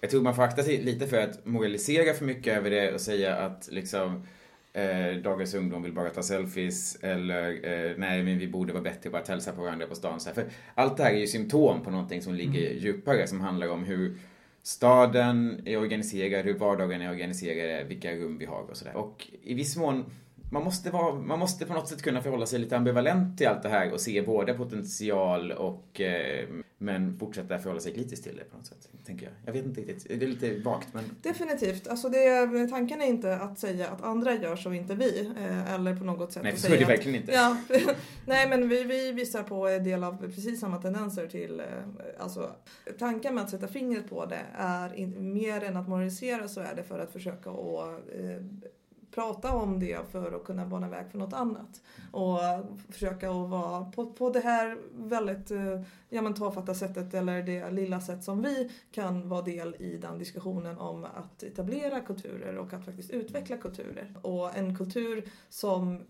jag 0.00 0.10
tror 0.10 0.22
man 0.22 0.34
får 0.34 0.42
akta 0.42 0.62
sig 0.62 0.82
lite 0.82 1.06
för 1.06 1.16
att 1.16 1.46
moralisera 1.46 2.14
för 2.14 2.24
mycket 2.24 2.56
över 2.56 2.70
det 2.70 2.94
och 2.94 3.00
säga 3.00 3.36
att 3.36 3.68
liksom 3.72 4.26
eh, 4.72 5.22
dagens 5.22 5.54
ungdom 5.54 5.82
vill 5.82 5.92
bara 5.92 6.10
ta 6.10 6.22
selfies 6.22 6.98
eller 7.02 7.50
eh, 7.50 7.92
nej 7.96 8.22
men 8.22 8.38
vi 8.38 8.48
borde 8.48 8.72
vara 8.72 8.82
bättre 8.82 9.10
på 9.10 9.16
att 9.16 9.28
hälsa 9.28 9.52
på 9.52 9.62
varandra 9.62 9.86
på 9.86 9.94
stan. 9.94 10.20
Så 10.20 10.30
för 10.30 10.44
allt 10.74 10.96
det 10.96 11.02
här 11.02 11.12
är 11.12 11.18
ju 11.18 11.26
symptom 11.26 11.84
på 11.84 11.90
någonting 11.90 12.22
som 12.22 12.34
ligger 12.34 12.70
mm. 12.70 12.82
djupare 12.82 13.26
som 13.26 13.40
handlar 13.40 13.68
om 13.68 13.84
hur 13.84 14.18
staden 14.62 15.62
är 15.64 15.78
organiserad, 15.78 16.44
hur 16.44 16.54
vardagen 16.54 17.02
är 17.02 17.10
organiserad, 17.10 17.86
vilka 17.86 18.14
rum 18.14 18.38
vi 18.38 18.44
har 18.44 18.62
och 18.70 18.76
sådär. 18.76 18.96
Och 18.96 19.26
i 19.42 19.54
viss 19.54 19.76
mån 19.76 20.04
man 20.50 20.64
måste, 20.64 20.90
vara, 20.90 21.14
man 21.14 21.38
måste 21.38 21.66
på 21.66 21.74
något 21.74 21.88
sätt 21.88 22.02
kunna 22.02 22.22
förhålla 22.22 22.46
sig 22.46 22.58
lite 22.58 22.76
ambivalent 22.76 23.38
till 23.38 23.48
allt 23.48 23.62
det 23.62 23.68
här 23.68 23.92
och 23.92 24.00
se 24.00 24.22
både 24.22 24.54
potential 24.54 25.52
och 25.52 26.00
eh, 26.00 26.48
men 26.82 27.18
fortsätta 27.18 27.58
förhålla 27.58 27.80
sig 27.80 27.94
kritiskt 27.94 28.24
till 28.24 28.36
det 28.36 28.44
på 28.44 28.56
något 28.56 28.66
sätt. 28.66 28.88
Tänker 29.06 29.26
jag. 29.26 29.34
jag 29.44 29.52
vet 29.52 29.64
inte 29.64 29.80
riktigt, 29.80 30.18
det 30.18 30.24
är 30.24 30.28
lite 30.28 30.58
vagt 30.58 30.94
men... 30.94 31.04
Definitivt. 31.22 31.88
Alltså 31.88 32.08
det, 32.08 32.68
tanken 32.70 33.00
är 33.00 33.06
inte 33.06 33.36
att 33.36 33.58
säga 33.58 33.88
att 33.88 34.02
andra 34.02 34.34
gör 34.34 34.56
så, 34.56 34.72
inte 34.72 34.94
vi. 34.94 35.32
Eh, 35.38 35.74
eller 35.74 35.96
på 35.96 36.04
något 36.04 36.32
sätt 36.32 36.42
Nej, 36.42 36.56
så 36.56 36.72
är 36.72 36.78
det 36.78 36.84
verkligen 36.84 37.20
inte. 37.20 37.32
Ja, 37.32 37.56
nej 38.26 38.48
men 38.48 38.68
vi, 38.68 38.84
vi 38.84 39.12
visar 39.12 39.42
på 39.42 39.68
en 39.68 39.84
del 39.84 40.04
av 40.04 40.16
precis 40.26 40.60
samma 40.60 40.82
tendenser 40.82 41.26
till, 41.26 41.60
eh, 41.60 41.66
alltså 42.18 42.52
tanken 42.98 43.34
med 43.34 43.44
att 43.44 43.50
sätta 43.50 43.68
fingret 43.68 44.10
på 44.10 44.26
det 44.26 44.44
är 44.54 44.94
in, 44.94 45.32
mer 45.32 45.64
än 45.64 45.76
att 45.76 45.88
moralisera 45.88 46.48
så 46.48 46.60
är 46.60 46.74
det 46.76 46.82
för 46.82 46.98
att 46.98 47.12
försöka 47.12 47.50
att 47.50 47.88
eh, 47.90 48.70
prata 49.10 49.52
om 49.52 49.80
det 49.80 50.10
för 50.12 50.32
att 50.32 50.44
kunna 50.44 50.66
bana 50.66 50.88
väg 50.88 51.10
för 51.10 51.18
något 51.18 51.32
annat. 51.32 51.82
Och 52.12 52.38
försöka 52.88 53.30
att 53.30 53.50
vara 53.50 53.84
på, 53.84 54.06
på 54.06 54.30
det 54.30 54.40
här 54.40 54.78
väldigt 54.92 55.50
eh, 55.50 55.82
ja, 56.08 56.22
men 56.22 56.34
tafatta 56.34 56.74
sättet 56.74 57.14
eller 57.14 57.42
det 57.42 57.70
lilla 57.70 58.00
sätt 58.00 58.24
som 58.24 58.42
vi 58.42 58.70
kan 58.92 59.28
vara 59.28 59.42
del 59.42 59.76
i 59.78 59.96
den 59.96 60.18
diskussionen 60.18 60.78
om 60.78 61.04
att 61.04 61.42
etablera 61.42 62.00
kulturer 62.00 62.58
och 62.58 62.72
att 62.72 62.84
faktiskt 62.84 63.10
utveckla 63.10 63.56
kulturer. 63.56 64.14
Och 64.22 64.56
en 64.56 64.76
kultur 64.76 65.24
som 65.48 66.00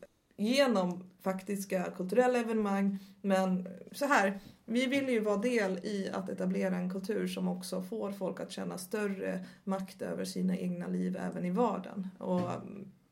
genom 0.40 1.04
faktiska 1.20 1.84
kulturella 1.96 2.38
evenemang. 2.38 2.98
Men 3.20 3.68
så 3.92 4.06
här, 4.06 4.40
vi 4.70 4.86
vill 4.86 5.08
ju 5.08 5.20
vara 5.20 5.36
del 5.36 5.78
i 5.82 6.10
att 6.12 6.28
etablera 6.28 6.76
en 6.76 6.90
kultur 6.90 7.26
som 7.26 7.48
också 7.48 7.82
får 7.82 8.12
folk 8.12 8.40
att 8.40 8.50
känna 8.50 8.78
större 8.78 9.44
makt 9.64 10.02
över 10.02 10.24
sina 10.24 10.56
egna 10.56 10.86
liv 10.86 11.16
även 11.20 11.44
i 11.44 11.50
vardagen. 11.50 12.08
Och 12.18 12.50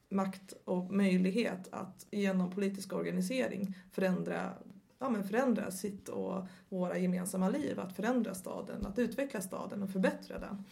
makt 0.09 0.55
och 0.65 0.91
möjlighet 0.93 1.69
att 1.71 2.07
genom 2.11 2.51
politisk 2.51 2.93
organisering 2.93 3.77
förändra, 3.93 4.53
ja, 4.99 5.11
men 5.11 5.25
förändra 5.25 5.71
sitt 5.71 6.09
och 6.09 6.47
våra 6.69 6.99
gemensamma 6.99 7.49
liv, 7.49 7.81
att 7.81 7.97
förändra 7.97 8.35
staden, 8.35 8.87
att 8.87 8.99
utveckla 8.99 9.41
staden 9.41 9.83
och 9.83 9.91
förbättra 9.91 10.39
den. 10.39 10.65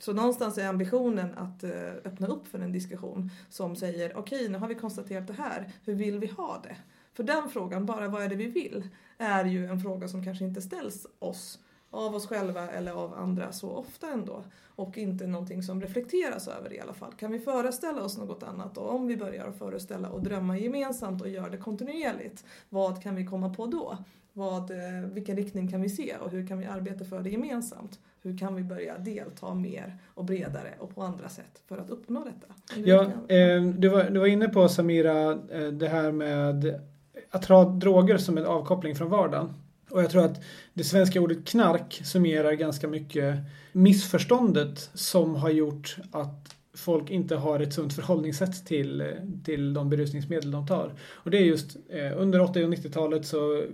Så 0.00 0.12
någonstans 0.12 0.58
är 0.58 0.68
ambitionen 0.68 1.34
att 1.36 1.64
eh, 1.64 1.92
öppna 2.04 2.26
upp 2.26 2.46
för 2.46 2.58
en 2.58 2.72
diskussion 2.72 3.30
som 3.48 3.76
säger 3.76 4.16
okej, 4.16 4.38
okay, 4.38 4.48
nu 4.48 4.58
har 4.58 4.68
vi 4.68 4.74
konstaterat 4.74 5.26
det 5.26 5.32
här, 5.32 5.72
hur 5.84 5.94
vill 5.94 6.18
vi 6.18 6.26
ha 6.26 6.60
det? 6.62 6.76
För 7.14 7.22
den 7.22 7.48
frågan, 7.48 7.86
bara 7.86 8.08
vad 8.08 8.22
är 8.22 8.28
det 8.28 8.36
vi 8.36 8.46
vill, 8.46 8.88
är 9.18 9.44
ju 9.44 9.66
en 9.66 9.80
fråga 9.80 10.08
som 10.08 10.24
kanske 10.24 10.44
inte 10.44 10.62
ställs 10.62 11.06
oss 11.18 11.58
av 11.94 12.14
oss 12.14 12.26
själva 12.26 12.70
eller 12.70 12.92
av 12.92 13.14
andra 13.14 13.52
så 13.52 13.70
ofta 13.70 14.10
ändå. 14.12 14.44
Och 14.76 14.98
inte 14.98 15.26
någonting 15.26 15.62
som 15.62 15.80
reflekteras 15.80 16.48
över 16.48 16.72
i 16.72 16.80
alla 16.80 16.94
fall. 16.94 17.12
Kan 17.12 17.32
vi 17.32 17.38
föreställa 17.38 18.02
oss 18.02 18.18
något 18.18 18.42
annat 18.42 18.78
och 18.78 18.94
om 18.94 19.06
vi 19.06 19.16
börjar 19.16 19.52
föreställa 19.52 20.08
och 20.08 20.22
drömma 20.22 20.58
gemensamt 20.58 21.22
och 21.22 21.28
gör 21.28 21.50
det 21.50 21.56
kontinuerligt, 21.56 22.44
vad 22.68 23.02
kan 23.02 23.14
vi 23.14 23.26
komma 23.26 23.54
på 23.54 23.66
då? 23.66 23.98
Vad, 24.32 24.70
eh, 24.70 25.08
vilken 25.12 25.36
riktning 25.36 25.68
kan 25.68 25.82
vi 25.82 25.88
se 25.88 26.16
och 26.16 26.30
hur 26.30 26.46
kan 26.46 26.58
vi 26.58 26.64
arbeta 26.64 27.04
för 27.04 27.20
det 27.20 27.30
gemensamt? 27.30 27.98
Hur 28.22 28.38
kan 28.38 28.54
vi 28.54 28.62
börja 28.62 28.98
delta 28.98 29.54
mer 29.54 29.98
och 30.14 30.24
bredare 30.24 30.74
och 30.78 30.94
på 30.94 31.02
andra 31.02 31.28
sätt 31.28 31.62
för 31.66 31.78
att 31.78 31.90
uppnå 31.90 32.24
detta? 32.24 32.80
Ja, 32.84 33.02
eh, 33.34 33.62
du, 33.62 33.88
var, 33.88 34.10
du 34.10 34.20
var 34.20 34.26
inne 34.26 34.48
på 34.48 34.68
Samira, 34.68 35.32
eh, 35.32 35.68
det 35.68 35.88
här 35.88 36.12
med 36.12 36.80
att 37.34 37.44
ha 37.44 37.64
droger 37.64 38.18
som 38.18 38.38
en 38.38 38.46
avkoppling 38.46 38.94
från 38.94 39.10
vardagen. 39.10 39.54
Och 39.90 40.02
jag 40.02 40.10
tror 40.10 40.24
att 40.24 40.40
det 40.74 40.84
svenska 40.84 41.20
ordet 41.20 41.44
knark 41.44 42.00
summerar 42.04 42.52
ganska 42.52 42.88
mycket 42.88 43.36
missförståndet 43.72 44.90
som 44.94 45.34
har 45.34 45.50
gjort 45.50 45.96
att 46.10 46.56
folk 46.74 47.10
inte 47.10 47.36
har 47.36 47.60
ett 47.60 47.74
sunt 47.74 47.94
förhållningssätt 47.94 48.66
till, 48.66 49.04
till 49.44 49.74
de 49.74 49.90
berusningsmedel 49.90 50.50
de 50.50 50.66
tar. 50.66 50.92
Och 51.12 51.30
det 51.30 51.38
är 51.38 51.42
just 51.42 51.76
eh, 51.88 52.12
under 52.20 52.40
80 52.40 52.64
och 52.64 52.70
90-talet 52.70 53.26
så 53.26 53.64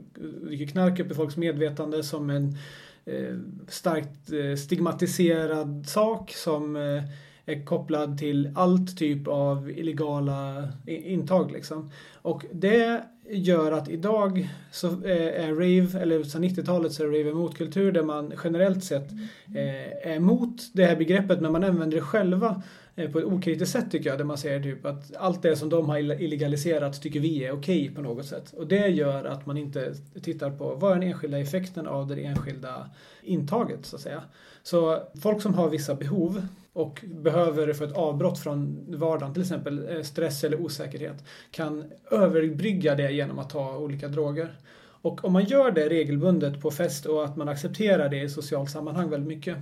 gick 0.50 0.72
knark 0.72 1.00
upp 1.00 1.10
i 1.10 1.14
folks 1.14 1.36
medvetande 1.36 2.02
som 2.02 2.30
en 2.30 2.56
eh, 3.04 3.36
starkt 3.68 4.32
eh, 4.32 4.56
stigmatiserad 4.56 5.86
sak 5.88 6.32
som 6.32 6.76
eh, 6.76 7.02
är 7.44 7.64
kopplad 7.64 8.18
till 8.18 8.52
allt 8.54 8.98
typ 8.98 9.28
av 9.28 9.70
illegala 9.70 10.68
intag 10.86 11.52
liksom. 11.52 11.90
Och 12.22 12.44
det 12.52 13.02
gör 13.32 13.72
att 13.72 13.88
idag 13.88 14.48
så 14.70 14.86
eh, 14.86 15.44
är 15.44 15.54
rave, 15.54 16.02
eller 16.02 16.22
sedan 16.22 16.44
90-talet 16.44 16.92
så 16.92 17.02
är 17.02 17.06
rave 17.06 17.30
en 17.30 17.36
motkultur 17.36 17.92
där 17.92 18.02
man 18.02 18.32
generellt 18.44 18.84
sett 18.84 19.12
eh, 19.54 20.10
är 20.10 20.16
emot 20.16 20.62
det 20.72 20.84
här 20.84 20.96
begreppet 20.96 21.40
men 21.40 21.52
man 21.52 21.64
använder 21.64 21.96
det 21.96 22.02
själva 22.02 22.62
eh, 22.96 23.10
på 23.10 23.18
ett 23.18 23.24
okritiskt 23.24 23.72
sätt 23.72 23.90
tycker 23.90 24.10
jag. 24.10 24.18
Där 24.18 24.24
man 24.24 24.38
säger 24.38 24.62
typ 24.62 24.86
att 24.86 25.16
allt 25.16 25.42
det 25.42 25.56
som 25.56 25.68
de 25.68 25.88
har 25.88 26.22
illegaliserat 26.22 27.02
tycker 27.02 27.20
vi 27.20 27.44
är 27.44 27.52
okej 27.52 27.82
okay 27.82 27.94
på 27.94 28.02
något 28.02 28.26
sätt. 28.26 28.52
Och 28.56 28.66
det 28.66 28.88
gör 28.88 29.24
att 29.24 29.46
man 29.46 29.56
inte 29.56 29.94
tittar 30.22 30.50
på 30.50 30.74
vad 30.74 30.90
är 30.92 31.00
den 31.00 31.08
enskilda 31.08 31.38
effekten 31.38 31.86
av 31.86 32.06
det 32.06 32.24
enskilda 32.24 32.90
intaget 33.22 33.86
så 33.86 33.96
att 33.96 34.02
säga. 34.02 34.22
Så 34.62 35.02
folk 35.22 35.42
som 35.42 35.54
har 35.54 35.70
vissa 35.70 35.94
behov 35.94 36.46
och 36.72 37.04
behöver 37.06 37.72
få 37.72 37.84
ett 37.84 37.96
avbrott 37.96 38.38
från 38.38 38.84
vardagen, 38.88 39.32
till 39.32 39.42
exempel 39.42 39.88
eh, 39.88 40.02
stress 40.02 40.44
eller 40.44 40.60
osäkerhet, 40.60 41.24
kan 41.50 41.92
överbrygga 42.10 42.94
det 42.94 43.12
genom 43.12 43.38
att 43.38 43.50
ta 43.50 43.76
olika 43.76 44.08
droger. 44.08 44.56
Och 45.02 45.24
om 45.24 45.32
man 45.32 45.44
gör 45.44 45.70
det 45.70 45.88
regelbundet 45.88 46.60
på 46.60 46.70
fest 46.70 47.06
och 47.06 47.24
att 47.24 47.36
man 47.36 47.48
accepterar 47.48 48.08
det 48.08 48.22
i 48.22 48.28
socialt 48.28 48.70
sammanhang 48.70 49.10
väldigt 49.10 49.28
mycket, 49.28 49.56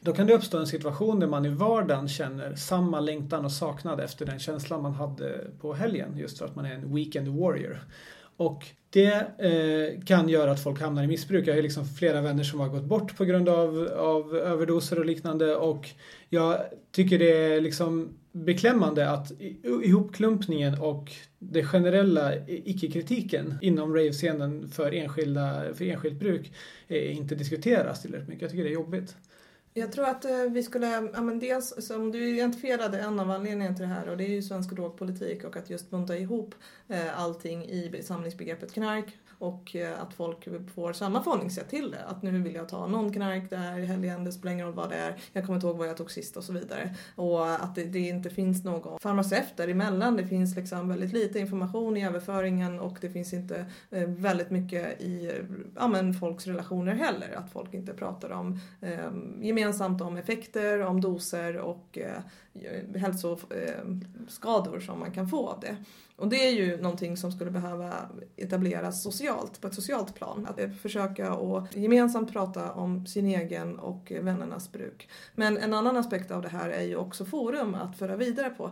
då 0.00 0.12
kan 0.12 0.26
det 0.26 0.34
uppstå 0.34 0.58
en 0.58 0.66
situation 0.66 1.20
där 1.20 1.26
man 1.26 1.46
i 1.46 1.48
vardagen 1.48 2.08
känner 2.08 2.54
samma 2.54 3.00
längtan 3.00 3.44
och 3.44 3.52
saknad 3.52 4.00
efter 4.00 4.26
den 4.26 4.38
känslan 4.38 4.82
man 4.82 4.92
hade 4.92 5.50
på 5.60 5.74
helgen, 5.74 6.18
just 6.18 6.38
för 6.38 6.44
att 6.44 6.56
man 6.56 6.66
är 6.66 6.74
en 6.74 6.94
weekend 6.94 7.28
warrior. 7.28 7.80
Och 8.38 8.66
det 8.90 9.12
eh, 9.38 10.04
kan 10.04 10.28
göra 10.28 10.50
att 10.50 10.62
folk 10.62 10.80
hamnar 10.80 11.04
i 11.04 11.06
missbruk. 11.06 11.46
Jag 11.46 11.54
har 11.54 11.62
liksom 11.62 11.84
flera 11.84 12.20
vänner 12.20 12.44
som 12.44 12.60
har 12.60 12.68
gått 12.68 12.84
bort 12.84 13.16
på 13.16 13.24
grund 13.24 13.48
av, 13.48 13.88
av 13.96 14.36
överdoser 14.36 14.98
och 14.98 15.06
liknande 15.06 15.56
och 15.56 15.88
jag 16.28 16.60
tycker 16.90 17.18
det 17.18 17.54
är 17.54 17.60
liksom 17.60 18.18
beklämmande 18.32 19.10
att 19.10 19.32
ihopklumpningen 19.84 20.80
och 20.80 21.12
den 21.38 21.66
generella 21.66 22.46
icke-kritiken 22.46 23.54
inom 23.62 23.94
rave-scenen 23.94 24.68
för, 24.68 24.92
enskilda, 24.92 25.74
för 25.74 25.84
enskilt 25.84 26.18
bruk 26.18 26.52
eh, 26.88 27.16
inte 27.16 27.34
diskuteras 27.34 28.02
tillräckligt 28.02 28.28
mycket. 28.28 28.42
Jag 28.42 28.50
tycker 28.50 28.64
det 28.64 28.70
är 28.70 28.74
jobbigt. 28.74 29.16
Jag 29.78 29.92
tror 29.92 30.08
att 30.08 30.24
eh, 30.24 30.42
vi 30.50 30.62
skulle, 30.62 31.10
ja 31.14 31.20
men 31.20 31.38
dels 31.38 31.86
som 31.86 32.12
du 32.12 32.28
identifierade 32.28 33.00
en 33.00 33.20
av 33.20 33.30
anledningarna 33.30 33.76
till 33.76 33.88
det 33.88 33.94
här 33.94 34.08
och 34.08 34.16
det 34.16 34.24
är 34.24 34.30
ju 34.30 34.42
svensk 34.42 34.70
drogpolitik 34.70 35.44
och 35.44 35.56
att 35.56 35.70
just 35.70 35.90
bunta 35.90 36.16
ihop 36.16 36.54
eh, 36.88 37.20
allting 37.20 37.64
i 37.64 38.02
samlingsbegreppet 38.02 38.72
knark 38.72 39.18
och 39.38 39.76
eh, 39.76 40.02
att 40.02 40.14
folk 40.14 40.48
får 40.74 40.92
samma 40.92 41.22
förhållningssätt 41.22 41.68
till 41.68 41.90
det. 41.90 42.04
Att 42.04 42.22
nu 42.22 42.42
vill 42.42 42.54
jag 42.54 42.68
ta 42.68 42.86
någon 42.86 43.12
knark 43.12 43.50
det 43.50 43.56
här 43.56 43.78
i 43.78 43.86
helgen, 43.86 44.24
det 44.24 44.32
spelar 44.32 44.52
ingen 44.52 44.66
roll 44.66 44.74
vad 44.74 44.90
det 44.90 44.96
är, 44.96 45.16
jag 45.32 45.46
kommer 45.46 45.56
inte 45.56 45.66
ihåg 45.66 45.76
vad 45.76 45.88
jag 45.88 45.96
tog 45.96 46.10
sist 46.10 46.36
och 46.36 46.44
så 46.44 46.52
vidare. 46.52 46.94
Och 47.14 47.54
att 47.54 47.74
det, 47.74 47.84
det 47.84 47.98
inte 47.98 48.30
finns 48.30 48.64
någon 48.64 48.98
farmaceut 48.98 49.56
däremellan, 49.56 50.16
det 50.16 50.26
finns 50.26 50.56
liksom 50.56 50.88
väldigt 50.88 51.12
lite 51.12 51.38
information 51.38 51.96
i 51.96 52.06
överföringen 52.06 52.80
och 52.80 52.98
det 53.00 53.10
finns 53.10 53.32
inte 53.32 53.66
eh, 53.90 54.08
väldigt 54.08 54.50
mycket 54.50 55.00
i 55.00 55.32
ja, 55.76 55.88
men 55.88 56.14
folks 56.14 56.46
relationer 56.46 56.94
heller. 56.94 57.34
Att 57.36 57.52
folk 57.52 57.74
inte 57.74 57.94
pratar 57.94 58.30
om 58.30 58.60
eh, 58.80 59.10
gemensamt 59.40 60.02
om 60.02 60.16
effekter, 60.16 60.80
om 60.80 61.00
doser 61.00 61.56
och 61.56 61.98
eh, 61.98 62.20
Eh, 62.62 63.00
hälsoskador 63.00 64.76
eh, 64.76 64.80
som 64.80 64.98
man 64.98 65.12
kan 65.12 65.28
få 65.28 65.48
av 65.48 65.60
det. 65.60 65.76
Och 66.18 66.28
det 66.28 66.46
är 66.46 66.50
ju 66.50 66.76
någonting 66.76 67.16
som 67.16 67.32
skulle 67.32 67.50
behöva 67.50 67.94
etableras 68.36 69.02
socialt, 69.02 69.60
på 69.60 69.68
ett 69.68 69.74
socialt 69.74 70.14
plan. 70.14 70.46
Att 70.50 70.80
försöka 70.80 71.32
att 71.32 71.76
gemensamt 71.76 72.32
prata 72.32 72.72
om 72.72 73.06
sin 73.06 73.26
egen 73.26 73.78
och 73.78 74.12
vännernas 74.20 74.72
bruk. 74.72 75.08
Men 75.34 75.58
en 75.58 75.74
annan 75.74 75.96
aspekt 75.96 76.30
av 76.30 76.42
det 76.42 76.48
här 76.48 76.70
är 76.70 76.82
ju 76.82 76.96
också 76.96 77.24
forum 77.24 77.74
att 77.74 77.98
föra 77.98 78.16
vidare 78.16 78.50
på. 78.50 78.70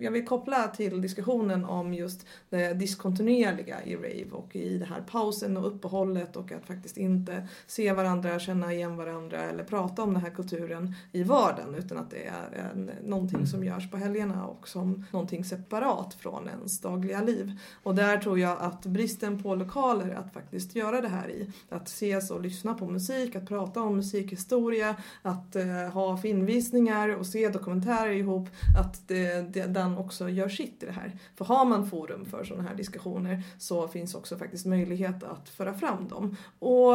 jag 0.00 0.10
vill 0.10 0.26
koppla 0.26 0.68
till 0.68 1.00
diskussionen 1.00 1.64
om 1.64 1.94
just 1.94 2.26
det 2.48 2.74
diskontinuerliga 2.74 3.82
i 3.84 3.96
rave 3.96 4.30
och 4.32 4.56
i 4.56 4.78
det 4.78 4.84
här 4.84 5.04
pausen 5.10 5.56
och 5.56 5.66
uppehållet 5.66 6.36
och 6.36 6.52
att 6.52 6.66
faktiskt 6.66 6.96
inte 6.96 7.48
se 7.66 7.92
varandra, 7.92 8.38
känna 8.38 8.72
igen 8.72 8.96
varandra 8.96 9.38
eller 9.38 9.64
prata 9.64 10.02
om 10.02 10.12
den 10.12 10.22
här 10.22 10.30
kulturen 10.30 10.94
i 11.12 11.22
vardagen 11.22 11.74
utan 11.74 11.98
att 11.98 12.10
det 12.10 12.24
är 12.26 12.70
en, 12.72 12.90
någonting 13.32 13.46
som 13.46 13.64
görs 13.64 13.90
på 13.90 13.96
helgerna 13.96 14.46
och 14.46 14.68
som 14.68 15.04
någonting 15.10 15.44
separat 15.44 16.14
från 16.14 16.48
ens 16.48 16.80
dagliga 16.80 17.22
liv. 17.22 17.58
Och 17.82 17.94
där 17.94 18.18
tror 18.18 18.38
jag 18.38 18.58
att 18.60 18.86
bristen 18.86 19.42
på 19.42 19.54
lokaler 19.54 20.14
att 20.14 20.32
faktiskt 20.32 20.76
göra 20.76 21.00
det 21.00 21.08
här 21.08 21.30
i, 21.30 21.52
att 21.68 21.88
ses 21.88 22.30
och 22.30 22.40
lyssna 22.40 22.74
på 22.74 22.86
musik, 22.86 23.36
att 23.36 23.48
prata 23.48 23.82
om 23.82 23.96
musikhistoria, 23.96 24.96
att 25.22 25.56
eh, 25.56 25.66
ha 25.92 26.16
filmvisningar 26.16 27.08
och 27.08 27.26
se 27.26 27.48
dokumentärer 27.48 28.12
ihop, 28.12 28.48
att 28.78 29.08
det, 29.08 29.54
det, 29.54 29.66
den 29.66 29.98
också 29.98 30.28
gör 30.28 30.48
sitt 30.48 30.82
i 30.82 30.86
det 30.86 30.92
här. 30.92 31.18
För 31.36 31.44
har 31.44 31.64
man 31.64 31.90
forum 31.90 32.24
för 32.24 32.44
sådana 32.44 32.68
här 32.68 32.76
diskussioner 32.76 33.42
så 33.58 33.88
finns 33.88 34.14
också 34.14 34.36
faktiskt 34.36 34.66
möjlighet 34.66 35.24
att 35.24 35.48
föra 35.48 35.74
fram 35.74 36.08
dem 36.08 36.36
och 36.58 36.94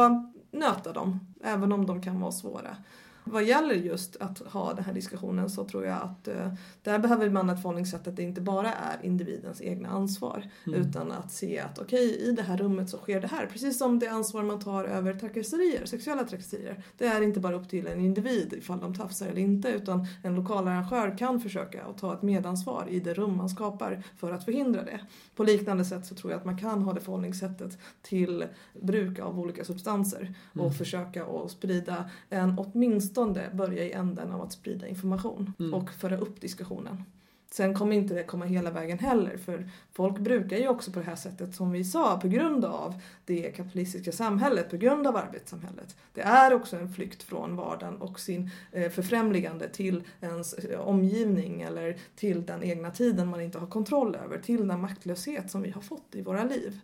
nöta 0.50 0.92
dem, 0.92 1.20
även 1.44 1.72
om 1.72 1.86
de 1.86 2.02
kan 2.02 2.20
vara 2.20 2.32
svåra. 2.32 2.76
Vad 3.24 3.44
gäller 3.44 3.74
just 3.74 4.16
att 4.16 4.38
ha 4.38 4.74
den 4.74 4.84
här 4.84 4.92
diskussionen 4.92 5.50
så 5.50 5.64
tror 5.64 5.84
jag 5.84 6.02
att 6.02 6.28
eh, 6.28 6.52
där 6.82 6.98
behöver 6.98 7.30
man 7.30 7.50
ett 7.50 7.62
förhållningssätt 7.62 8.06
att 8.06 8.16
det 8.16 8.22
inte 8.22 8.40
bara 8.40 8.72
är 8.72 8.98
individens 9.02 9.62
egna 9.62 9.88
ansvar 9.88 10.50
mm. 10.66 10.80
utan 10.80 11.12
att 11.12 11.32
se 11.32 11.58
att 11.58 11.78
okej, 11.78 12.06
okay, 12.06 12.28
i 12.28 12.32
det 12.32 12.42
här 12.42 12.56
rummet 12.56 12.90
så 12.90 12.96
sker 12.98 13.20
det 13.20 13.26
här. 13.26 13.46
Precis 13.46 13.78
som 13.78 13.98
det 13.98 14.08
ansvar 14.08 14.42
man 14.42 14.60
tar 14.60 14.84
över 14.84 15.14
trakasserier, 15.14 15.86
sexuella 15.86 16.24
trakasserier. 16.24 16.84
Det 16.98 17.06
är 17.06 17.22
inte 17.22 17.40
bara 17.40 17.56
upp 17.56 17.68
till 17.68 17.86
en 17.86 18.00
individ 18.00 18.54
ifall 18.58 18.80
de 18.80 18.94
tafsar 18.94 19.26
eller 19.26 19.40
inte 19.40 19.68
utan 19.68 20.06
en 20.22 20.34
lokal 20.34 20.68
arrangör 20.68 21.18
kan 21.18 21.40
försöka 21.40 21.84
att 21.84 21.98
ta 21.98 22.14
ett 22.14 22.22
medansvar 22.22 22.86
i 22.88 23.00
det 23.00 23.14
rum 23.14 23.36
man 23.36 23.48
skapar 23.48 24.02
för 24.16 24.32
att 24.32 24.44
förhindra 24.44 24.82
det. 24.82 25.00
På 25.36 25.44
liknande 25.44 25.84
sätt 25.84 26.06
så 26.06 26.14
tror 26.14 26.32
jag 26.32 26.38
att 26.38 26.44
man 26.44 26.58
kan 26.58 26.82
ha 26.82 26.92
det 26.92 27.00
förhållningssättet 27.00 27.78
till 28.02 28.44
bruk 28.82 29.18
av 29.18 29.40
olika 29.40 29.64
substanser 29.64 30.34
och 30.52 30.60
mm. 30.60 30.72
försöka 30.72 31.24
att 31.24 31.50
sprida 31.50 32.10
en 32.28 32.58
åtminstone 32.58 33.13
åtminstone 33.16 33.50
börja 33.52 33.84
i 33.84 33.92
änden 33.92 34.32
av 34.32 34.42
att 34.42 34.52
sprida 34.52 34.88
information 34.88 35.52
mm. 35.58 35.74
och 35.74 35.90
föra 35.90 36.18
upp 36.18 36.40
diskussionen. 36.40 37.04
Sen 37.50 37.74
kommer 37.74 37.96
inte 37.96 38.14
det 38.14 38.24
komma 38.24 38.44
hela 38.44 38.70
vägen 38.70 38.98
heller 38.98 39.36
för 39.36 39.68
folk 39.92 40.18
brukar 40.18 40.56
ju 40.56 40.68
också 40.68 40.92
på 40.92 40.98
det 40.98 41.06
här 41.06 41.16
sättet 41.16 41.54
som 41.54 41.72
vi 41.72 41.84
sa 41.84 42.18
på 42.20 42.28
grund 42.28 42.64
av 42.64 42.94
det 43.24 43.52
kapitalistiska 43.56 44.12
samhället, 44.12 44.70
på 44.70 44.76
grund 44.76 45.06
av 45.06 45.16
arbetssamhället. 45.16 45.96
Det 46.12 46.20
är 46.20 46.54
också 46.54 46.76
en 46.76 46.92
flykt 46.92 47.22
från 47.22 47.56
vardagen 47.56 47.96
och 47.96 48.20
sin 48.20 48.50
eh, 48.72 48.90
förfrämligande 48.90 49.68
till 49.68 50.02
ens 50.20 50.54
eh, 50.54 50.80
omgivning 50.80 51.62
eller 51.62 51.96
till 52.16 52.46
den 52.46 52.62
egna 52.62 52.90
tiden 52.90 53.28
man 53.28 53.40
inte 53.40 53.58
har 53.58 53.66
kontroll 53.66 54.14
över, 54.14 54.38
till 54.38 54.68
den 54.68 54.80
maktlöshet 54.80 55.50
som 55.50 55.62
vi 55.62 55.70
har 55.70 55.82
fått 55.82 56.14
i 56.14 56.22
våra 56.22 56.44
liv. 56.44 56.80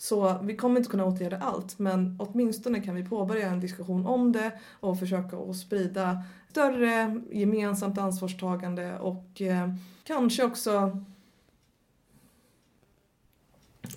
Så 0.00 0.38
vi 0.42 0.56
kommer 0.56 0.76
inte 0.76 0.90
kunna 0.90 1.04
åtgärda 1.04 1.38
allt 1.38 1.78
men 1.78 2.16
åtminstone 2.18 2.80
kan 2.80 2.94
vi 2.94 3.04
påbörja 3.04 3.48
en 3.48 3.60
diskussion 3.60 4.06
om 4.06 4.32
det 4.32 4.52
och 4.80 4.98
försöka 4.98 5.36
att 5.36 5.56
sprida 5.56 6.22
större 6.50 7.20
gemensamt 7.30 7.98
ansvarstagande 7.98 8.98
och 8.98 9.40
eh, 9.40 9.74
kanske 10.04 10.44
också 10.44 11.02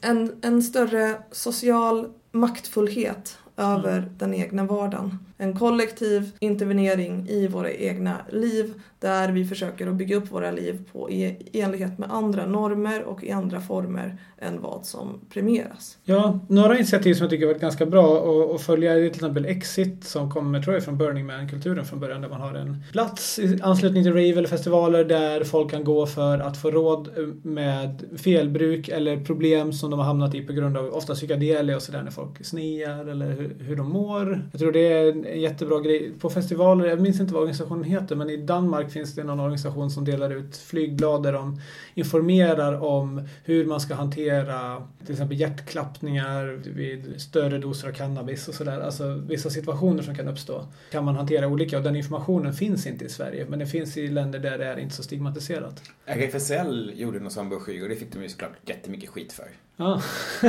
en, 0.01 0.39
en 0.41 0.63
större 0.63 1.23
social 1.31 2.13
maktfullhet 2.31 3.37
över 3.57 3.97
mm. 3.97 4.17
den 4.17 4.33
egna 4.33 4.63
vardagen. 4.63 5.19
En 5.43 5.59
kollektiv 5.59 6.31
intervenering 6.39 7.29
i 7.29 7.47
våra 7.47 7.71
egna 7.71 8.17
liv 8.31 8.73
där 8.99 9.29
vi 9.29 9.45
försöker 9.45 9.87
att 9.87 9.95
bygga 9.95 10.15
upp 10.15 10.31
våra 10.31 10.51
liv 10.51 10.79
på 10.91 11.11
e, 11.11 11.35
i 11.51 11.61
enlighet 11.61 11.99
med 11.99 12.11
andra 12.11 12.45
normer 12.45 13.03
och 13.03 13.23
i 13.23 13.31
andra 13.31 13.61
former 13.61 14.17
än 14.37 14.61
vad 14.61 14.85
som 14.85 15.19
premieras. 15.33 15.97
Ja, 16.03 16.39
några 16.49 16.75
initiativ 16.77 17.13
som 17.13 17.23
jag 17.23 17.29
tycker 17.29 17.45
varit 17.47 17.61
ganska 17.61 17.85
bra 17.85 18.25
att 18.55 18.61
följa 18.61 18.93
är 18.93 18.97
till 18.97 19.07
exempel 19.07 19.45
Exit 19.45 20.03
som 20.03 20.31
kommer, 20.31 20.61
tror 20.61 20.73
jag, 20.73 20.83
från 20.83 20.97
Burning 20.97 21.25
Man-kulturen 21.25 21.85
från 21.85 21.99
början 21.99 22.21
där 22.21 22.29
man 22.29 22.41
har 22.41 22.53
en 22.53 22.83
plats 22.91 23.39
i 23.39 23.59
anslutning 23.63 24.03
till 24.03 24.13
rave 24.13 24.29
eller 24.29 24.47
festivaler 24.47 25.03
där 25.03 25.43
folk 25.43 25.71
kan 25.71 25.83
gå 25.83 26.05
för 26.05 26.39
att 26.39 26.57
få 26.57 26.71
råd 26.71 27.07
eh, 27.17 27.23
med 27.43 28.03
felbruk 28.17 28.89
eller 28.89 29.17
problem 29.17 29.73
som 29.73 29.91
de 29.91 29.99
har 29.99 30.05
hamnat 30.05 30.35
i 30.35 30.41
på 30.41 30.53
grund 30.53 30.77
av 30.77 30.93
ofta 30.93 31.13
psykedelia 31.13 31.75
och 31.75 31.81
sådär 31.81 32.01
när 32.03 32.11
folk 32.11 32.45
snear 32.45 33.05
eller 33.05 33.31
hur, 33.31 33.55
hur 33.59 33.75
de 33.75 33.89
mår. 33.89 34.49
Jag 34.51 34.59
tror 34.59 34.71
det 34.71 34.93
är 34.93 35.32
en 35.33 35.41
jättebra 35.41 35.79
grej. 35.79 36.11
På 36.19 36.29
festivaler, 36.29 36.85
jag 36.85 37.01
minns 37.01 37.19
inte 37.19 37.33
vad 37.33 37.41
organisationen 37.41 37.83
heter, 37.83 38.15
men 38.15 38.29
i 38.29 38.37
Danmark 38.37 38.91
finns 38.91 39.15
det 39.15 39.23
någon 39.23 39.39
organisation 39.39 39.91
som 39.91 40.05
delar 40.05 40.35
ut 40.35 40.57
flygblad 40.57 41.23
där 41.23 41.33
de 41.33 41.61
informerar 41.93 42.83
om 42.83 43.27
hur 43.43 43.65
man 43.65 43.79
ska 43.79 43.95
hantera 43.95 44.87
till 45.05 45.11
exempel 45.11 45.39
hjärtklappningar 45.39 46.61
vid 46.65 47.21
större 47.21 47.57
doser 47.57 47.87
av 47.87 47.91
cannabis 47.91 48.47
och 48.47 48.53
sådär. 48.53 48.79
Alltså 48.79 49.21
vissa 49.27 49.49
situationer 49.49 50.03
som 50.03 50.15
kan 50.15 50.27
uppstå 50.27 50.65
kan 50.91 51.05
man 51.05 51.15
hantera 51.15 51.47
olika 51.47 51.77
och 51.77 51.83
den 51.83 51.95
informationen 51.95 52.53
finns 52.53 52.87
inte 52.87 53.05
i 53.05 53.09
Sverige 53.09 53.45
men 53.49 53.59
det 53.59 53.65
finns 53.65 53.97
i 53.97 54.07
länder 54.07 54.39
där 54.39 54.57
det 54.57 54.65
är 54.65 54.79
inte 54.79 54.95
så 54.95 55.03
stigmatiserat. 55.03 55.81
RFSL 56.05 56.91
gjorde 56.95 57.19
någon 57.19 57.31
sån 57.31 57.49
broschyr 57.49 57.83
och 57.83 57.89
det 57.89 57.95
fick 57.95 58.13
de 58.13 58.23
ju 58.23 58.29
såklart 58.29 58.51
jättemycket 58.65 59.09
skit 59.09 59.33
för. 59.33 59.47
Ja, 59.77 60.01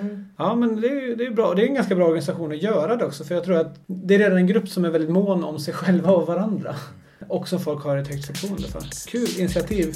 mm. 0.00 0.26
ja 0.36 0.54
men 0.54 0.80
det 0.80 0.88
är, 0.88 1.16
det 1.16 1.26
är 1.26 1.30
bra. 1.30 1.54
Det 1.54 1.62
är 1.62 1.66
en 1.66 1.74
ganska 1.74 1.94
bra 1.94 2.04
organisation 2.04 2.52
att 2.52 2.62
göra 2.62 2.96
det 2.96 3.04
också 3.04 3.24
för 3.24 3.34
jag 3.34 3.44
tror 3.44 3.56
att 3.56 3.80
det 3.86 4.15
är 4.16 4.20
redan 4.20 4.38
en 4.38 4.46
grupp 4.46 4.68
som 4.68 4.84
är 4.84 4.90
väldigt 4.90 5.10
mån 5.10 5.44
om 5.44 5.58
sig 5.58 5.74
själva 5.74 6.10
och 6.10 6.26
varandra. 6.26 6.76
och 7.28 7.48
som 7.48 7.60
folk 7.60 7.84
har 7.84 7.96
ett 7.96 8.08
högt 8.08 8.26
förtroende 8.26 8.68
för. 8.68 8.82
Kul 9.10 9.40
initiativ! 9.40 9.94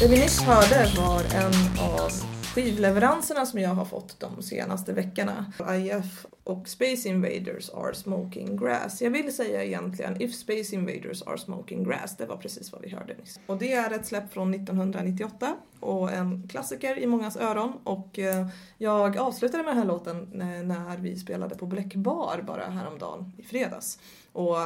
Det 0.00 0.08
vi 0.08 0.18
nyss 0.18 0.40
hörde 0.40 0.90
var 0.96 1.20
en 1.20 1.80
av 1.80 2.35
skivleveranserna 2.56 3.46
som 3.46 3.60
jag 3.60 3.70
har 3.70 3.84
fått 3.84 4.20
de 4.20 4.42
senaste 4.42 4.92
veckorna. 4.92 5.52
IF 5.74 6.26
och 6.44 6.68
Space 6.68 7.08
Invaders 7.08 7.70
are 7.70 7.94
smoking 7.94 8.56
grass. 8.56 9.02
Jag 9.02 9.10
vill 9.10 9.36
säga 9.36 9.64
egentligen 9.64 10.22
If 10.22 10.34
Space 10.34 10.74
Invaders 10.74 11.22
are 11.22 11.38
smoking 11.38 11.84
grass. 11.84 12.16
Det 12.16 12.26
var 12.26 12.36
precis 12.36 12.72
vad 12.72 12.82
vi 12.82 12.88
hörde 12.88 13.14
nyss. 13.14 13.40
Och 13.46 13.58
det 13.58 13.72
är 13.72 13.90
ett 13.90 14.06
släpp 14.06 14.32
från 14.32 14.54
1998 14.54 15.56
och 15.80 16.12
en 16.12 16.48
klassiker 16.48 16.98
i 16.98 17.06
mångas 17.06 17.36
öron. 17.36 17.72
Och 17.84 18.18
eh, 18.18 18.46
jag 18.78 19.16
avslutade 19.16 19.62
med 19.62 19.70
den 19.72 19.78
här 19.78 19.86
låten 19.86 20.40
eh, 20.40 20.62
när 20.62 20.96
vi 20.96 21.16
spelade 21.16 21.54
på 21.54 21.66
Black 21.66 21.94
Bar 21.94 22.42
bara 22.46 22.64
häromdagen 22.64 23.32
i 23.38 23.42
fredags. 23.42 23.98
Och 24.32 24.56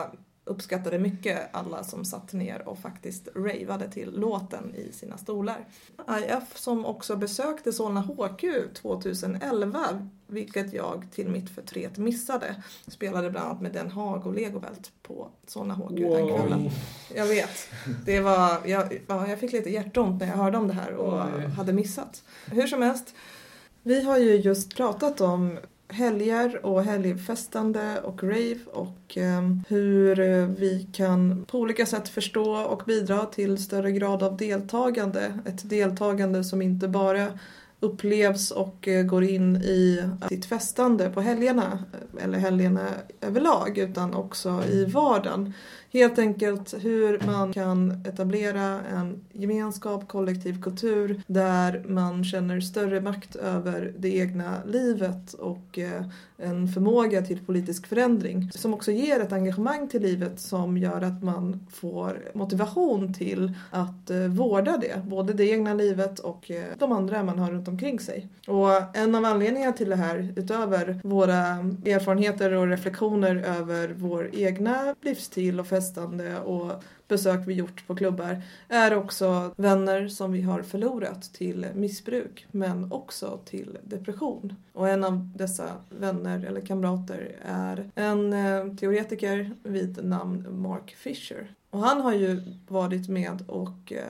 uppskattade 0.44 0.98
mycket 0.98 1.48
alla 1.52 1.84
som 1.84 2.04
satt 2.04 2.32
ner 2.32 2.68
och 2.68 2.78
faktiskt 2.78 3.28
ravade 3.34 3.88
till 3.88 4.10
låten 4.20 4.74
i 4.74 4.92
sina 4.92 5.18
stolar. 5.18 5.66
IF 6.24 6.58
som 6.58 6.86
också 6.86 7.16
besökte 7.16 7.72
Solna 7.72 8.00
HQ 8.00 8.44
2011, 8.74 10.08
vilket 10.26 10.72
jag 10.72 11.06
till 11.10 11.28
mitt 11.28 11.50
förtret 11.50 11.98
missade, 11.98 12.62
spelade 12.88 13.30
bland 13.30 13.46
annat 13.46 13.62
med 13.62 13.72
Den 13.72 13.90
Haag 13.90 14.26
och 14.26 14.34
Legovält 14.34 14.92
på 15.02 15.30
Solna 15.46 15.74
HQ 15.74 15.90
wow. 15.90 16.16
den 16.16 16.28
kvällen. 16.28 16.70
Jag 17.14 17.26
vet. 17.26 17.68
Det 18.06 18.20
var, 18.20 18.58
jag, 18.66 19.00
jag 19.08 19.40
fick 19.40 19.52
lite 19.52 19.70
hjärtont 19.70 20.20
när 20.20 20.26
jag 20.28 20.36
hörde 20.36 20.58
om 20.58 20.68
det 20.68 20.74
här 20.74 20.92
och 20.92 21.24
Oj. 21.36 21.46
hade 21.46 21.72
missat. 21.72 22.22
Hur 22.46 22.66
som 22.66 22.82
helst, 22.82 23.14
vi 23.82 24.04
har 24.04 24.18
ju 24.18 24.36
just 24.36 24.76
pratat 24.76 25.20
om 25.20 25.58
helger 25.92 26.66
och 26.66 26.82
helgfestande 26.82 28.00
och 28.04 28.22
rave 28.22 28.58
och 28.72 29.16
ehm, 29.16 29.52
eh, 29.52 29.58
hur 29.68 30.46
vi 30.46 30.88
kan 30.92 31.44
på 31.44 31.58
olika 31.58 31.86
sätt 31.86 32.08
förstå 32.08 32.56
och 32.56 32.82
bidra 32.86 33.24
till 33.24 33.58
större 33.58 33.92
grad 33.92 34.22
av 34.22 34.36
deltagande. 34.36 35.38
Ett 35.46 35.70
deltagande 35.70 36.44
som 36.44 36.62
inte 36.62 36.88
bara 36.88 37.26
upplevs 37.80 38.50
och 38.50 38.88
eh, 38.88 39.04
går 39.04 39.24
in 39.24 39.56
i 39.56 40.08
sitt 40.28 40.46
festande 40.46 41.10
på 41.10 41.20
helgerna 41.20 41.84
eh, 41.92 42.24
eller 42.24 42.38
helgerna 42.38 42.86
överlag 43.20 43.78
utan 43.78 44.14
också 44.14 44.62
i 44.72 44.84
vardagen. 44.84 45.54
Helt 45.92 46.18
enkelt 46.18 46.74
hur 46.80 47.26
man 47.26 47.52
kan 47.52 47.90
etablera 48.06 48.80
en 48.82 49.24
gemenskap, 49.32 50.08
kollektiv 50.08 50.62
kultur 50.62 51.22
där 51.26 51.84
man 51.88 52.24
känner 52.24 52.60
större 52.60 53.00
makt 53.00 53.36
över 53.36 53.94
det 53.98 54.16
egna 54.16 54.64
livet 54.66 55.32
och 55.32 55.78
eh, 55.78 56.02
en 56.42 56.68
förmåga 56.68 57.22
till 57.22 57.44
politisk 57.44 57.86
förändring 57.86 58.50
som 58.52 58.74
också 58.74 58.92
ger 58.92 59.20
ett 59.20 59.32
engagemang 59.32 59.88
till 59.88 60.02
livet 60.02 60.40
som 60.40 60.78
gör 60.78 61.00
att 61.00 61.22
man 61.22 61.66
får 61.70 62.30
motivation 62.34 63.14
till 63.14 63.52
att 63.70 64.10
eh, 64.10 64.18
vårda 64.18 64.76
det, 64.76 65.02
både 65.06 65.32
det 65.32 65.44
egna 65.44 65.74
livet 65.74 66.18
och 66.18 66.50
eh, 66.50 66.64
de 66.78 66.92
andra 66.92 67.22
man 67.22 67.38
har 67.38 67.50
runt 67.50 67.68
omkring 67.68 68.00
sig. 68.00 68.28
Och 68.46 68.96
en 68.96 69.14
av 69.14 69.24
anledningarna 69.24 69.72
till 69.72 69.88
det 69.88 69.96
här, 69.96 70.32
utöver 70.36 71.00
våra 71.04 71.38
erfarenheter 71.86 72.52
och 72.52 72.68
reflektioner 72.68 73.36
över 73.36 73.94
vår 73.96 74.30
egna 74.32 74.94
livsstil 75.02 75.60
och 75.60 75.66
festande 75.66 76.38
och 76.38 76.82
besök 77.10 77.40
vi 77.46 77.54
gjort 77.54 77.86
på 77.86 77.94
klubbar 77.94 78.42
är 78.68 78.94
också 78.94 79.54
vänner 79.56 80.08
som 80.08 80.32
vi 80.32 80.42
har 80.42 80.62
förlorat 80.62 81.22
till 81.22 81.66
missbruk 81.74 82.46
men 82.50 82.92
också 82.92 83.40
till 83.44 83.78
depression. 83.84 84.54
Och 84.72 84.88
en 84.88 85.04
av 85.04 85.30
dessa 85.36 85.70
vänner 85.88 86.44
eller 86.44 86.60
kamrater 86.60 87.36
är 87.42 87.90
en 87.94 88.32
eh, 88.32 88.74
teoretiker 88.74 89.50
vid 89.62 90.04
namn 90.04 90.60
Mark 90.62 90.90
Fisher. 90.90 91.54
Och 91.70 91.80
han 91.80 92.00
har 92.00 92.14
ju 92.14 92.42
varit 92.68 93.08
med 93.08 93.44
och 93.46 93.92
eh, 93.92 94.04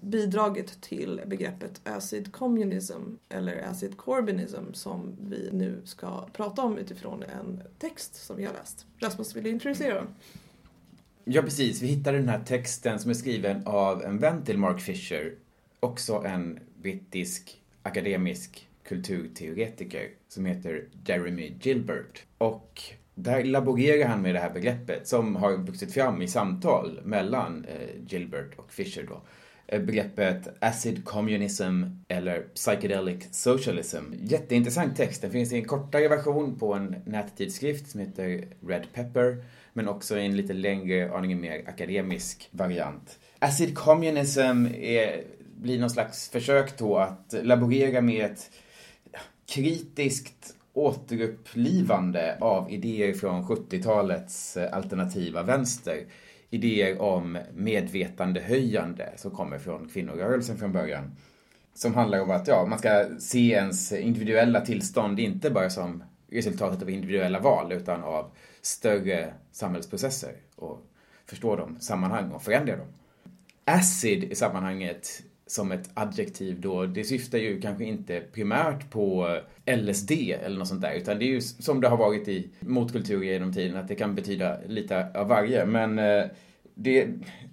bidragit 0.00 0.82
till 0.82 1.20
begreppet 1.26 1.80
acid 1.84 2.32
communism 2.32 3.02
eller 3.28 3.62
acid 3.62 3.96
corbynism 3.96 4.72
som 4.72 5.16
vi 5.20 5.48
nu 5.52 5.80
ska 5.84 6.26
prata 6.32 6.62
om 6.62 6.78
utifrån 6.78 7.22
en 7.22 7.62
text 7.78 8.14
som 8.14 8.36
vi 8.36 8.44
har 8.44 8.52
läst. 8.52 8.86
Rasmus, 8.98 9.36
vill 9.36 9.44
du 9.44 9.50
introducera 9.50 9.94
den? 9.94 10.06
Ja, 11.26 11.42
precis. 11.42 11.82
Vi 11.82 11.86
hittade 11.86 12.18
den 12.18 12.28
här 12.28 12.42
texten 12.44 12.98
som 12.98 13.10
är 13.10 13.14
skriven 13.14 13.66
av 13.66 14.04
en 14.04 14.18
vän 14.18 14.44
till 14.44 14.58
Mark 14.58 14.80
Fisher, 14.80 15.34
också 15.80 16.22
en 16.26 16.60
brittisk 16.82 17.60
akademisk 17.82 18.68
kulturteoretiker 18.88 20.08
som 20.28 20.46
heter 20.46 20.84
Jeremy 21.06 21.52
Gilbert. 21.60 22.22
Och 22.38 22.82
där 23.14 23.44
laborerar 23.44 24.08
han 24.08 24.22
med 24.22 24.34
det 24.34 24.38
här 24.38 24.50
begreppet 24.50 25.08
som 25.08 25.36
har 25.36 25.56
vuxit 25.56 25.94
fram 25.94 26.22
i 26.22 26.28
samtal 26.28 27.00
mellan 27.04 27.64
eh, 27.64 27.88
Gilbert 28.08 28.54
och 28.56 28.72
Fisher 28.72 29.06
då. 29.08 29.20
Eh, 29.66 29.82
begreppet 29.82 30.48
acid 30.58 31.04
communism 31.04 31.84
eller 32.08 32.40
psychedelic 32.40 33.28
socialism. 33.30 34.04
Jätteintressant 34.20 34.96
text. 34.96 35.22
Den 35.22 35.30
finns 35.30 35.52
i 35.52 35.56
en 35.56 35.64
kortare 35.64 36.08
version 36.08 36.58
på 36.58 36.74
en 36.74 36.96
nättidskrift 37.04 37.90
som 37.90 38.00
heter 38.00 38.48
Red 38.66 38.86
Pepper 38.92 39.44
men 39.76 39.88
också 39.88 40.18
i 40.18 40.26
en 40.26 40.36
lite 40.36 40.52
längre, 40.52 41.10
aningen 41.14 41.40
mer 41.40 41.68
akademisk 41.68 42.48
variant. 42.50 43.18
Acid 43.38 43.74
communism 43.74 44.66
är, 44.80 45.24
blir 45.56 45.80
någon 45.80 45.90
slags 45.90 46.28
försök 46.28 46.78
då 46.78 46.96
att 46.96 47.34
laborera 47.42 48.00
med 48.00 48.24
ett 48.24 48.50
kritiskt 49.46 50.54
återupplivande 50.72 52.38
av 52.40 52.72
idéer 52.72 53.12
från 53.12 53.44
70-talets 53.44 54.56
eh, 54.56 54.76
alternativa 54.76 55.42
vänster. 55.42 56.04
Idéer 56.50 57.02
om 57.02 57.38
medvetandehöjande 57.54 59.12
som 59.16 59.30
kommer 59.30 59.58
från 59.58 59.88
kvinnorörelsen 59.88 60.56
från 60.56 60.72
början. 60.72 61.16
Som 61.74 61.94
handlar 61.94 62.20
om 62.20 62.30
att 62.30 62.48
ja, 62.48 62.66
man 62.68 62.78
ska 62.78 63.06
se 63.18 63.50
ens 63.50 63.92
individuella 63.92 64.60
tillstånd 64.60 65.20
inte 65.20 65.50
bara 65.50 65.70
som 65.70 66.02
resultatet 66.30 66.82
av 66.82 66.90
individuella 66.90 67.40
val 67.40 67.72
utan 67.72 68.02
av 68.02 68.30
större 68.66 69.34
samhällsprocesser 69.52 70.32
och 70.56 70.86
förstå 71.26 71.56
dem, 71.56 71.76
sammanhang 71.80 72.30
och 72.30 72.42
förändra 72.42 72.76
dem. 72.76 72.86
Acid 73.64 74.24
i 74.24 74.34
sammanhanget 74.34 75.22
som 75.46 75.72
ett 75.72 75.90
adjektiv 75.94 76.60
då, 76.60 76.86
det 76.86 77.04
syftar 77.04 77.38
ju 77.38 77.60
kanske 77.60 77.84
inte 77.84 78.20
primärt 78.32 78.90
på 78.90 79.38
LSD 79.66 80.10
eller 80.12 80.58
något 80.58 80.68
sånt 80.68 80.82
där, 80.82 80.94
utan 80.94 81.18
det 81.18 81.24
är 81.24 81.28
ju 81.28 81.40
som 81.40 81.80
det 81.80 81.88
har 81.88 81.96
varit 81.96 82.28
i 82.28 82.50
motkulturer 82.60 83.32
genom 83.32 83.52
tiden, 83.52 83.76
att 83.76 83.88
det 83.88 83.94
kan 83.94 84.14
betyda 84.14 84.58
lite 84.66 85.06
av 85.14 85.28
varje. 85.28 85.66
Men 85.66 85.98
eh, 85.98 86.24
det 86.74 87.08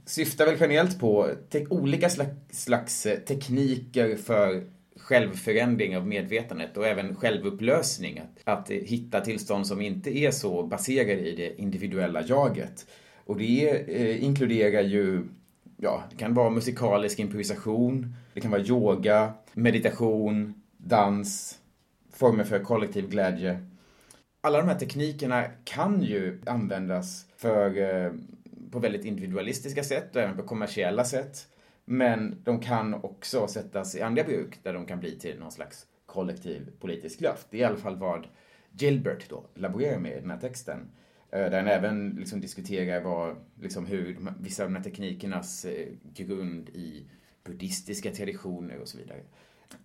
syftar 0.06 0.46
väl 0.46 0.58
generellt 0.60 1.00
på 1.00 1.30
olika 1.70 2.10
slags, 2.10 2.32
slags 2.52 3.06
eh, 3.06 3.20
tekniker 3.20 4.16
för 4.16 4.64
självförändring 5.12 5.98
av 5.98 6.08
medvetandet 6.08 6.78
och 6.78 6.88
även 6.88 7.16
självupplösning. 7.16 8.20
Att, 8.20 8.42
att 8.44 8.70
hitta 8.70 9.22
tillstånd 9.22 9.68
som 9.68 9.82
inte 9.82 10.18
är 10.18 10.32
så 10.32 10.64
baserade 10.64 11.30
i 11.30 11.36
det 11.36 11.62
individuella 11.62 12.22
jaget. 12.22 12.86
Och 13.26 13.38
det 13.38 13.70
eh, 13.70 14.24
inkluderar 14.24 14.82
ju, 14.82 15.24
ja, 15.78 16.04
det 16.12 16.18
kan 16.18 16.34
vara 16.34 16.50
musikalisk 16.50 17.20
improvisation, 17.20 18.16
det 18.34 18.42
kan 18.42 18.52
vara 18.52 18.62
yoga, 18.62 19.34
meditation, 19.54 20.54
dans, 20.78 21.60
former 22.14 22.44
för 22.44 22.60
kollektiv 22.60 23.10
glädje. 23.10 23.66
Alla 24.42 24.58
de 24.58 24.68
här 24.68 24.80
teknikerna 24.80 25.44
kan 25.64 26.04
ju 26.04 26.42
användas 26.46 27.26
för, 27.38 27.78
eh, 27.78 28.12
på 28.72 28.80
väldigt 28.80 29.06
individualistiska 29.06 29.84
sätt 29.84 30.16
och 30.16 30.22
även 30.22 30.38
på 30.38 30.44
kommersiella 30.44 31.04
sätt. 31.04 31.48
Men 31.92 32.42
de 32.44 32.60
kan 32.60 32.94
också 32.94 33.48
sättas 33.48 33.96
i 33.96 34.02
andra 34.02 34.24
bruk 34.24 34.60
där 34.64 34.74
de 34.74 34.86
kan 34.86 35.00
bli 35.00 35.20
till 35.20 35.40
någon 35.40 35.52
slags 35.52 35.86
kollektiv 36.06 36.72
politisk 36.80 37.20
kraft. 37.20 37.48
Det 37.50 37.58
är 37.58 37.62
i 37.62 37.64
alla 37.64 37.78
fall 37.78 37.98
vad 37.98 38.28
Gilbert 38.72 39.30
då 39.30 39.46
laborerar 39.56 40.00
med 40.00 40.18
i 40.18 40.20
den 40.20 40.32
här 40.32 40.40
texten. 40.40 40.92
Eh, 41.32 41.40
där 41.40 41.58
han 41.58 41.68
även 41.68 42.10
liksom 42.10 42.42
diskuterar 42.42 43.02
vad, 43.02 43.36
liksom 43.62 43.86
hur 43.86 44.18
vissa 44.40 44.64
av 44.64 44.70
de 44.70 44.76
här 44.76 44.84
teknikernas 44.84 45.66
eh, 45.66 45.88
grund 46.14 46.70
i 46.70 47.06
buddhistiska 47.44 48.12
traditioner 48.12 48.80
och 48.80 48.88
så 48.88 48.98
vidare 48.98 49.22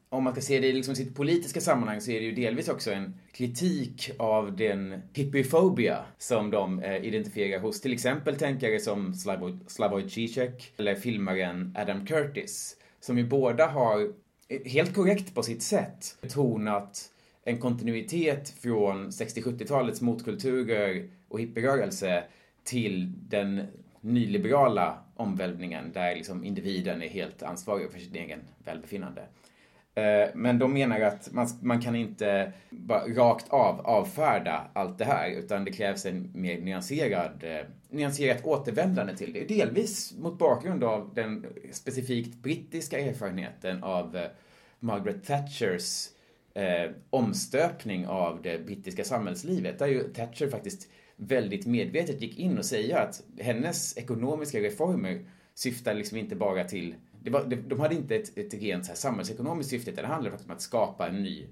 om 0.09 0.25
man 0.25 0.33
ska 0.33 0.43
se 0.43 0.61
det 0.61 0.67
i 0.67 0.73
liksom 0.73 0.97
sitt 0.97 1.15
politiska 1.15 1.61
sammanhang 1.61 2.01
så 2.01 2.11
är 2.11 2.21
det 2.21 2.27
ju 2.27 2.33
delvis 2.33 2.69
också 2.69 2.93
en 2.93 3.15
kritik 3.33 4.11
av 4.19 4.57
den 4.57 5.03
hippiefobia 5.13 6.05
som 6.19 6.51
de 6.51 6.83
eh, 6.83 7.05
identifierar 7.05 7.61
hos 7.61 7.81
till 7.81 7.93
exempel 7.93 8.37
tänkare 8.37 8.81
som 8.81 9.15
Slavoj, 9.15 9.59
Slavoj 9.67 10.11
Zizek 10.11 10.73
eller 10.77 10.95
filmaren 10.95 11.75
Adam 11.79 12.07
Curtis. 12.07 12.77
Som 13.01 13.19
ju 13.19 13.27
båda 13.27 13.67
har, 13.67 14.01
eh, 14.49 14.61
helt 14.65 14.95
korrekt 14.95 15.35
på 15.35 15.43
sitt 15.43 15.63
sätt, 15.63 16.17
betonat 16.21 17.11
en 17.45 17.59
kontinuitet 17.59 18.55
från 18.61 19.11
60-70-talets 19.11 20.01
motkulturer 20.01 21.09
och 21.29 21.41
hippierörelse 21.41 22.25
till 22.65 23.13
den 23.29 23.67
nyliberala 24.01 24.99
omvälvningen 25.17 25.93
där 25.93 26.15
liksom 26.15 26.45
individen 26.45 27.03
är 27.03 27.09
helt 27.09 27.43
ansvarig 27.43 27.91
för 27.91 27.99
sitt 27.99 28.15
egen 28.15 28.41
välbefinnande. 28.65 29.23
Eh, 29.97 30.29
men 30.35 30.59
de 30.59 30.73
menar 30.73 31.01
att 31.01 31.33
man, 31.33 31.49
man 31.61 31.83
kan 31.83 31.97
inte 31.97 32.53
bara 32.71 33.07
rakt 33.07 33.49
av 33.49 33.81
avfärda 33.81 34.71
allt 34.73 34.99
det 34.99 35.05
här 35.05 35.31
utan 35.31 35.65
det 35.65 35.73
krävs 35.73 36.07
en 36.07 36.31
mer 36.35 36.61
nyanserad, 36.61 37.45
eh, 37.45 37.67
nyanserat 37.91 38.45
återvändande 38.45 39.17
till 39.17 39.33
det. 39.33 39.45
Delvis 39.45 40.15
mot 40.19 40.39
bakgrund 40.39 40.85
av 40.85 41.11
den 41.15 41.47
specifikt 41.73 42.35
brittiska 42.43 42.99
erfarenheten 42.99 43.83
av 43.83 44.17
eh, 44.17 44.27
Margaret 44.81 45.27
Thatchers 45.27 46.09
eh, 46.55 46.91
omstöpning 47.11 48.07
av 48.07 48.43
det 48.43 48.67
brittiska 48.67 49.05
samhällslivet. 49.05 49.79
Där 49.79 49.87
ju 49.87 50.13
Thatcher 50.13 50.49
faktiskt 50.49 50.89
väldigt 51.17 51.67
medvetet 51.67 52.23
gick 52.23 52.39
in 52.39 52.59
och 52.59 52.65
säga 52.65 52.99
att 52.99 53.23
hennes 53.39 53.99
ekonomiska 53.99 54.61
reformer 54.61 55.25
syftar 55.55 55.95
liksom 55.95 56.19
inte 56.19 56.37
bara 56.37 56.65
till 56.65 56.95
det 57.27 57.33
var, 57.33 57.45
de 57.45 57.81
hade 57.81 57.95
inte 57.95 58.17
ett, 58.17 58.39
ett 58.39 58.55
rent 58.55 58.85
så 58.85 58.91
här 58.91 58.97
samhällsekonomiskt 58.97 59.71
syfte, 59.71 59.91
utan 59.91 60.03
det 60.03 60.09
handlade 60.09 60.31
faktiskt 60.31 60.51
om 60.51 60.57
att 60.57 60.63
skapa 60.63 61.09
en 61.09 61.23
ny 61.23 61.47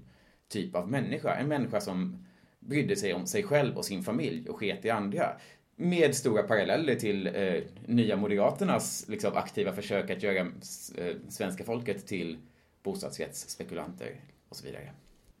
typ 0.47 0.75
av 0.75 0.89
människa. 0.89 1.35
En 1.35 1.47
människa 1.47 1.81
som 1.81 2.25
brydde 2.59 2.95
sig 2.95 3.13
om 3.13 3.25
sig 3.25 3.43
själv 3.43 3.77
och 3.77 3.85
sin 3.85 4.03
familj 4.03 4.49
och 4.49 4.57
sket 4.57 4.85
i 4.85 4.89
andra. 4.89 5.37
Med 5.75 6.15
stora 6.15 6.43
paralleller 6.43 6.95
till 6.95 7.27
eh, 7.27 7.63
Nya 7.85 8.15
Moderaternas 8.15 9.05
liksom, 9.07 9.35
aktiva 9.35 9.73
försök 9.73 10.09
att 10.09 10.23
göra 10.23 10.39
eh, 10.39 11.15
svenska 11.29 11.63
folket 11.63 12.07
till 12.07 12.37
bostadsrättsspekulanter 12.83 14.21
och 14.49 14.55
så 14.55 14.65
vidare. 14.65 14.91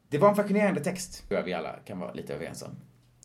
Det 0.09 0.17
var 0.17 0.29
en 0.29 0.35
fascinerande 0.35 0.83
text, 0.83 1.27
tror 1.27 1.39
jag 1.39 1.45
vi 1.45 1.53
alla 1.53 1.75
kan 1.85 1.99
vara 1.99 2.13
lite 2.13 2.33
överens 2.33 2.63
om. 2.63 2.75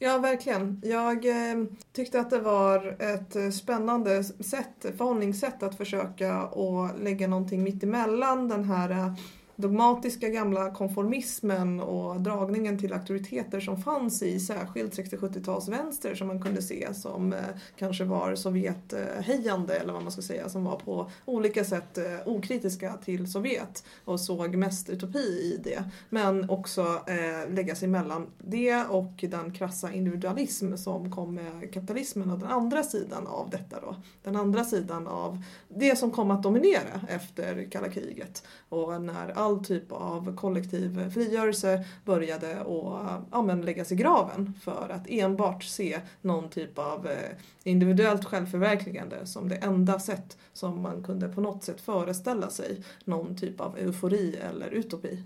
Ja, 0.02 0.18
verkligen. 0.18 0.80
Jag 0.84 1.26
eh, 1.26 1.64
tyckte 1.92 2.20
att 2.20 2.30
det 2.30 2.38
var 2.38 2.96
ett 2.98 3.54
spännande 3.54 4.24
sätt, 4.24 4.86
förhållningssätt 4.96 5.62
att 5.62 5.76
försöka 5.76 6.34
att 6.34 7.00
lägga 7.00 7.28
någonting 7.28 7.62
mitt 7.62 7.82
emellan 7.82 8.48
den 8.48 8.64
här 8.64 8.90
eh, 8.90 9.14
dogmatiska 9.60 10.28
gamla 10.28 10.70
konformismen 10.70 11.80
och 11.80 12.20
dragningen 12.20 12.78
till 12.78 12.92
auktoriteter 12.92 13.60
som 13.60 13.82
fanns 13.82 14.22
i 14.22 14.40
särskilt 14.40 14.98
60-70-talsvänster 14.98 16.14
som 16.14 16.26
man 16.26 16.42
kunde 16.42 16.62
se 16.62 16.94
som 16.94 17.32
eh, 17.32 17.38
kanske 17.76 18.04
var 18.04 18.34
Sovjethejande 18.34 19.74
eller 19.76 19.92
vad 19.92 20.02
man 20.02 20.12
ska 20.12 20.22
säga 20.22 20.48
som 20.48 20.64
var 20.64 20.76
på 20.76 21.10
olika 21.24 21.64
sätt 21.64 21.98
eh, 21.98 22.04
okritiska 22.24 22.96
till 23.04 23.32
Sovjet 23.32 23.84
och 24.04 24.20
såg 24.20 24.56
mest 24.56 24.90
utopi 24.90 25.18
i 25.18 25.60
det. 25.64 25.84
Men 26.08 26.50
också 26.50 26.80
eh, 27.06 27.54
lägga 27.54 27.74
sig 27.74 27.88
mellan 27.88 28.26
det 28.38 28.84
och 28.84 29.24
den 29.30 29.52
krassa 29.52 29.92
individualism 29.92 30.76
som 30.76 31.12
kom 31.12 31.34
med 31.34 31.72
kapitalismen 31.72 32.30
och 32.30 32.38
den 32.38 32.48
andra 32.48 32.82
sidan 32.82 33.26
av 33.26 33.50
detta 33.50 33.80
då. 33.80 33.96
Den 34.22 34.36
andra 34.36 34.64
sidan 34.64 35.06
av 35.06 35.42
det 35.68 35.98
som 35.98 36.10
kom 36.10 36.30
att 36.30 36.42
dominera 36.42 37.00
efter 37.08 37.70
kalla 37.70 37.88
kriget 37.88 38.46
och 38.68 39.02
när 39.02 39.30
all 39.30 39.49
all 39.50 39.64
typ 39.64 39.92
av 39.92 40.36
kollektiv 40.36 41.10
frigörelse 41.10 41.84
började 42.04 42.60
att 42.60 43.22
ja, 43.30 43.42
men 43.42 43.62
läggas 43.62 43.92
i 43.92 43.96
graven 43.96 44.54
för 44.62 44.88
att 44.92 45.06
enbart 45.08 45.64
se 45.64 46.00
någon 46.20 46.50
typ 46.50 46.78
av 46.78 47.06
eh, 47.06 47.30
individuellt 47.64 48.24
självförverkligande 48.24 49.26
som 49.26 49.48
det 49.48 49.56
enda 49.56 50.00
sätt 50.00 50.38
som 50.52 50.82
man 50.82 51.02
kunde 51.02 51.28
på 51.28 51.40
något 51.40 51.64
sätt 51.64 51.80
föreställa 51.80 52.50
sig 52.50 52.84
någon 53.04 53.36
typ 53.36 53.60
av 53.60 53.78
eufori 53.78 54.36
eller 54.50 54.70
utopi. 54.70 55.22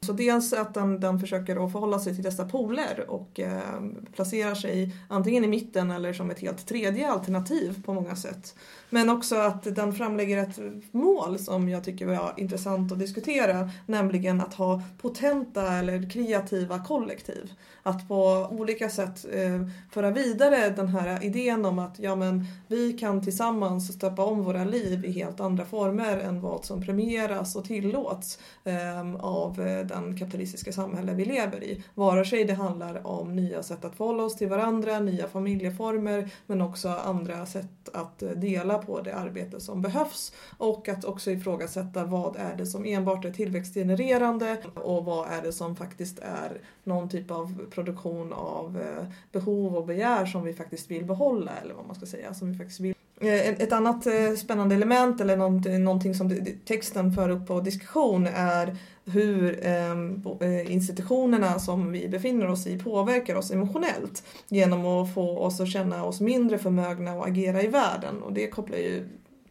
Så 0.00 0.12
dels 0.12 0.52
att 0.52 0.74
den, 0.74 1.00
den 1.00 1.20
försöker 1.20 1.66
att 1.66 1.72
förhålla 1.72 1.98
sig 1.98 2.14
till 2.14 2.24
dessa 2.24 2.48
poler 2.48 3.04
och 3.08 3.40
eh, 3.40 3.80
placerar 4.14 4.54
sig 4.54 4.96
antingen 5.08 5.44
i 5.44 5.48
mitten 5.48 5.90
eller 5.90 6.12
som 6.12 6.30
ett 6.30 6.40
helt 6.40 6.66
tredje 6.66 7.10
alternativ 7.10 7.82
på 7.84 7.94
många 7.94 8.16
sätt. 8.16 8.54
Men 8.90 9.10
också 9.10 9.36
att 9.36 9.74
den 9.74 9.92
framlägger 9.92 10.38
ett 10.38 10.60
mål 10.90 11.38
som 11.38 11.68
jag 11.68 11.84
tycker 11.84 12.06
var 12.06 12.34
intressant 12.36 12.92
att 12.92 12.98
diskutera, 12.98 13.70
nämligen 13.86 14.40
att 14.40 14.54
ha 14.54 14.82
potenta 14.98 15.72
eller 15.72 16.10
kreativa 16.10 16.84
kollektiv. 16.84 17.52
Att 17.82 18.08
på 18.08 18.48
olika 18.50 18.88
sätt 18.88 19.26
eh, 19.32 19.68
föra 19.92 20.10
vidare 20.10 20.70
den 20.70 20.88
här 20.88 21.24
idén 21.24 21.64
om 21.64 21.78
att 21.78 21.98
ja, 21.98 22.16
men, 22.16 22.44
vi 22.68 22.92
kan 22.92 23.22
tillsammans 23.22 23.94
stöpa 23.94 24.24
om 24.24 24.44
våra 24.44 24.64
liv 24.64 25.04
i 25.04 25.12
helt 25.12 25.40
andra 25.40 25.64
former 25.64 26.18
än 26.18 26.40
vad 26.40 26.64
som 26.64 26.82
premieras 26.82 27.56
och 27.56 27.64
tillåts 27.64 28.38
ehm, 28.64 29.14
eh, 29.16 29.24
av 29.24 29.56
den 29.88 30.18
kapitalistiska 30.18 30.72
samhälle 30.72 31.14
vi 31.14 31.24
lever 31.24 31.64
i. 31.64 31.84
Vare 31.94 32.24
sig 32.24 32.44
det 32.44 32.54
handlar 32.54 33.06
om 33.06 33.36
nya 33.36 33.62
sätt 33.62 33.84
att 33.84 33.96
förhålla 33.96 34.22
oss 34.22 34.36
till 34.36 34.48
varandra, 34.48 35.00
nya 35.00 35.28
familjeformer, 35.28 36.30
men 36.46 36.60
också 36.60 36.88
andra 36.88 37.46
sätt 37.46 37.88
att 37.92 38.22
eh, 38.22 38.30
dela 38.30 38.75
på 38.78 39.00
det 39.00 39.14
arbete 39.14 39.60
som 39.60 39.82
behövs 39.82 40.32
och 40.58 40.88
att 40.88 41.04
också 41.04 41.30
ifrågasätta 41.30 42.04
vad 42.04 42.36
är 42.36 42.56
det 42.56 42.66
som 42.66 42.84
enbart 42.84 43.24
är 43.24 43.30
tillväxtgenererande 43.30 44.56
och 44.74 45.04
vad 45.04 45.28
är 45.28 45.42
det 45.42 45.52
som 45.52 45.76
faktiskt 45.76 46.18
är 46.18 46.60
någon 46.84 47.08
typ 47.08 47.30
av 47.30 47.66
produktion 47.70 48.32
av 48.32 48.80
eh, 48.80 49.06
behov 49.32 49.76
och 49.76 49.86
begär 49.86 50.26
som 50.26 50.44
vi 50.44 50.52
faktiskt 50.52 50.90
vill 50.90 51.04
behålla 51.04 51.52
eller 51.62 51.74
vad 51.74 51.86
man 51.86 51.96
ska 51.96 52.06
säga, 52.06 52.34
som 52.34 52.52
vi 52.52 52.58
faktiskt 52.58 52.80
vill. 52.80 52.94
Eh, 53.20 53.48
ett 53.48 53.72
annat 53.72 54.06
eh, 54.06 54.34
spännande 54.36 54.74
element 54.74 55.20
eller 55.20 55.36
någonting 55.78 56.14
som 56.14 56.46
texten 56.64 57.12
för 57.12 57.28
upp 57.28 57.46
på 57.46 57.60
diskussion 57.60 58.26
är 58.34 58.76
hur 59.06 59.58
ehm, 59.62 60.22
eh, 60.40 60.72
institutionerna 60.72 61.58
som 61.58 61.92
vi 61.92 62.08
befinner 62.08 62.48
oss 62.48 62.66
i 62.66 62.78
påverkar 62.78 63.34
oss 63.34 63.50
emotionellt 63.50 64.22
genom 64.48 64.86
att 64.86 65.14
få 65.14 65.38
oss 65.38 65.60
att 65.60 65.68
känna 65.68 66.04
oss 66.04 66.20
mindre 66.20 66.58
förmögna 66.58 67.12
att 67.12 67.26
agera 67.26 67.62
i 67.62 67.66
världen 67.66 68.22
och 68.22 68.32
det 68.32 68.46
kopplar 68.46 68.78
ju 68.78 69.08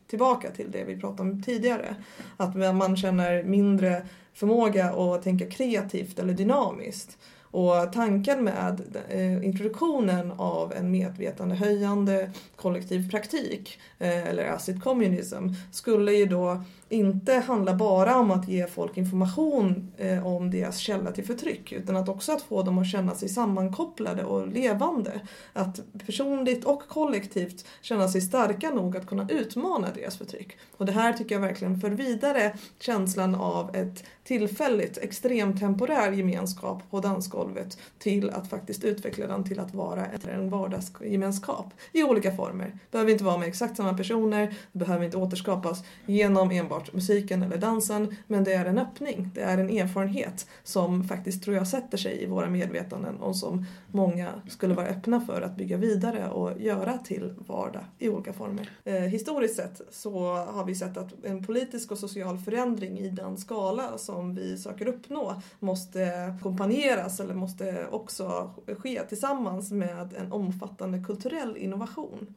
tillbaka 0.07 0.51
till 0.51 0.71
det 0.71 0.83
vi 0.83 0.99
pratade 0.99 1.29
om 1.29 1.43
tidigare. 1.43 1.95
Att 2.37 2.55
man 2.55 2.97
känner 2.97 3.43
mindre 3.43 4.05
förmåga 4.33 4.85
att 4.85 5.23
tänka 5.23 5.45
kreativt 5.45 6.19
eller 6.19 6.33
dynamiskt. 6.33 7.17
Och 7.55 7.93
tanken 7.93 8.43
med 8.43 8.81
eh, 9.09 9.45
introduktionen 9.45 10.31
av 10.31 10.73
en 10.73 10.91
medvetandehöjande 10.91 12.31
kollektiv 12.55 13.09
praktik, 13.11 13.79
eh, 13.99 14.27
eller 14.27 14.45
acid 14.45 14.83
communism, 14.83 15.47
skulle 15.71 16.11
ju 16.11 16.25
då 16.25 16.63
inte 16.89 17.33
handlar 17.33 17.75
bara 17.75 18.19
om 18.19 18.31
att 18.31 18.47
ge 18.47 18.67
folk 18.67 18.97
information 18.97 19.91
eh, 19.97 20.27
om 20.27 20.51
deras 20.51 20.77
källa 20.77 21.11
till 21.11 21.25
förtryck 21.25 21.71
utan 21.71 21.95
att 21.95 22.09
också 22.09 22.31
att 22.31 22.41
få 22.41 22.63
dem 22.63 22.77
att 22.77 22.87
känna 22.87 23.15
sig 23.15 23.29
sammankopplade 23.29 24.23
och 24.23 24.47
levande. 24.47 25.21
Att 25.53 25.79
personligt 26.05 26.65
och 26.65 26.87
kollektivt 26.87 27.65
känna 27.81 28.07
sig 28.07 28.21
starka 28.21 28.69
nog 28.69 28.97
att 28.97 29.07
kunna 29.07 29.27
utmana 29.29 29.87
deras 29.95 30.17
förtryck. 30.17 30.57
Och 30.77 30.85
det 30.85 30.91
här 30.91 31.13
tycker 31.13 31.35
jag 31.35 31.41
verkligen 31.41 31.79
för 31.79 31.89
vidare 31.89 32.57
känslan 32.79 33.35
av 33.35 33.75
ett 33.75 34.03
tillfälligt, 34.23 34.97
extremtemporär 34.97 36.11
gemenskap 36.11 36.83
på 36.89 36.99
dansgolvet 36.99 37.77
till 37.99 38.29
att 38.29 38.49
faktiskt 38.49 38.83
utveckla 38.83 39.27
den 39.27 39.43
till 39.43 39.59
att 39.59 39.73
vara 39.73 40.05
en 40.05 40.49
vardagsgemenskap 40.49 41.73
i 41.91 42.03
olika 42.03 42.35
former. 42.35 42.65
Det 42.65 42.91
behöver 42.91 43.11
inte 43.11 43.23
vara 43.23 43.37
med 43.37 43.47
exakt 43.47 43.77
samma 43.77 43.93
personer, 43.93 44.55
det 44.71 44.79
behöver 44.79 45.05
inte 45.05 45.17
återskapas 45.17 45.83
genom 46.05 46.51
enbart 46.51 46.74
musiken 46.93 47.43
eller 47.43 47.57
dansen, 47.57 48.15
men 48.27 48.43
det 48.43 48.53
är 48.53 48.65
en 48.65 48.77
öppning, 48.77 49.29
det 49.33 49.41
är 49.41 49.57
en 49.57 49.69
erfarenhet 49.69 50.47
som 50.63 51.03
faktiskt 51.03 51.43
tror 51.43 51.55
jag 51.55 51.67
sätter 51.67 51.97
sig 51.97 52.23
i 52.23 52.25
våra 52.25 52.49
medvetanden 52.49 53.17
och 53.17 53.35
som 53.35 53.65
många 53.91 54.29
skulle 54.47 54.73
vara 54.73 54.87
öppna 54.87 55.21
för 55.21 55.41
att 55.41 55.57
bygga 55.57 55.77
vidare 55.77 56.29
och 56.29 56.61
göra 56.61 56.97
till 56.97 57.33
vardag 57.47 57.83
i 57.99 58.09
olika 58.09 58.33
former. 58.33 58.69
Eh, 58.83 58.93
historiskt 58.93 59.55
sett 59.55 59.81
så 59.91 60.35
har 60.35 60.65
vi 60.65 60.75
sett 60.75 60.97
att 60.97 61.25
en 61.25 61.45
politisk 61.45 61.91
och 61.91 61.97
social 61.97 62.37
förändring 62.37 62.99
i 62.99 63.09
den 63.09 63.37
skala 63.37 63.97
som 63.97 64.25
som 64.25 64.35
vi 64.35 64.57
söker 64.57 64.87
uppnå 64.87 65.41
måste 65.59 66.35
kompanjeras 66.43 67.19
eller 67.19 67.33
måste 67.33 67.87
också 67.91 68.53
ske 68.79 69.03
tillsammans 69.09 69.71
med 69.71 70.13
en 70.13 70.31
omfattande 70.31 71.03
kulturell 71.03 71.57
innovation. 71.57 72.35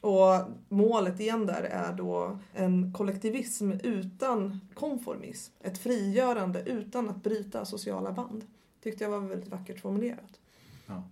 Och 0.00 0.34
målet 0.68 1.20
igen 1.20 1.46
där 1.46 1.62
är 1.62 1.92
då 1.92 2.38
en 2.54 2.92
kollektivism 2.92 3.72
utan 3.82 4.60
konformism. 4.74 5.52
Ett 5.60 5.78
frigörande 5.78 6.62
utan 6.66 7.08
att 7.08 7.22
bryta 7.22 7.64
sociala 7.64 8.12
band. 8.12 8.44
Tyckte 8.82 9.04
jag 9.04 9.10
var 9.10 9.20
väldigt 9.20 9.48
vackert 9.48 9.80
formulerat. 9.80 10.40
Ja. 10.86 11.02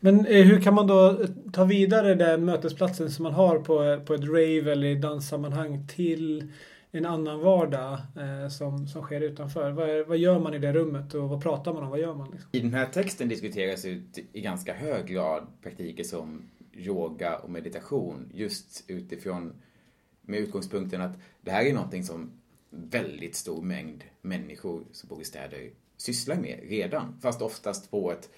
Men 0.00 0.26
eh, 0.26 0.44
hur 0.44 0.60
kan 0.60 0.74
man 0.74 0.86
då 0.86 1.26
ta 1.52 1.64
vidare 1.64 2.14
den 2.14 2.44
mötesplatsen 2.44 3.10
som 3.10 3.22
man 3.22 3.32
har 3.32 3.58
på, 3.58 4.04
på 4.06 4.14
ett 4.14 4.24
rave 4.24 4.72
eller 4.72 4.86
i 4.86 4.94
danssammanhang 4.94 5.86
till 5.88 6.52
en 6.90 7.06
annan 7.06 7.40
vardag 7.40 7.92
eh, 7.92 8.48
som, 8.48 8.86
som 8.86 9.02
sker 9.02 9.20
utanför. 9.20 9.70
Vad, 9.70 9.90
är, 9.90 10.04
vad 10.04 10.18
gör 10.18 10.38
man 10.38 10.54
i 10.54 10.58
det 10.58 10.72
rummet 10.72 11.14
och 11.14 11.28
vad 11.28 11.42
pratar 11.42 11.72
man 11.72 11.82
om? 11.82 11.90
Vad 11.90 12.00
gör 12.00 12.14
man? 12.14 12.30
Liksom? 12.30 12.48
I 12.52 12.60
den 12.60 12.74
här 12.74 12.86
texten 12.86 13.28
diskuteras 13.28 13.84
ut 13.84 14.18
i 14.32 14.40
ganska 14.40 14.74
hög 14.74 15.06
grad 15.06 15.46
praktiker 15.62 16.04
som 16.04 16.42
yoga 16.76 17.36
och 17.36 17.50
meditation 17.50 18.30
just 18.34 18.84
utifrån 18.86 19.52
med 20.22 20.40
utgångspunkten 20.40 21.00
att 21.00 21.18
det 21.40 21.50
här 21.50 21.64
är 21.64 21.72
någonting 21.72 22.04
som 22.04 22.32
väldigt 22.70 23.34
stor 23.34 23.62
mängd 23.62 24.04
människor 24.22 24.84
som 24.92 25.08
bor 25.08 25.20
i 25.22 25.24
städer 25.24 25.70
sysslar 25.96 26.36
med 26.36 26.60
redan, 26.68 27.18
fast 27.22 27.42
oftast 27.42 27.90
på 27.90 28.12
ett 28.12 28.30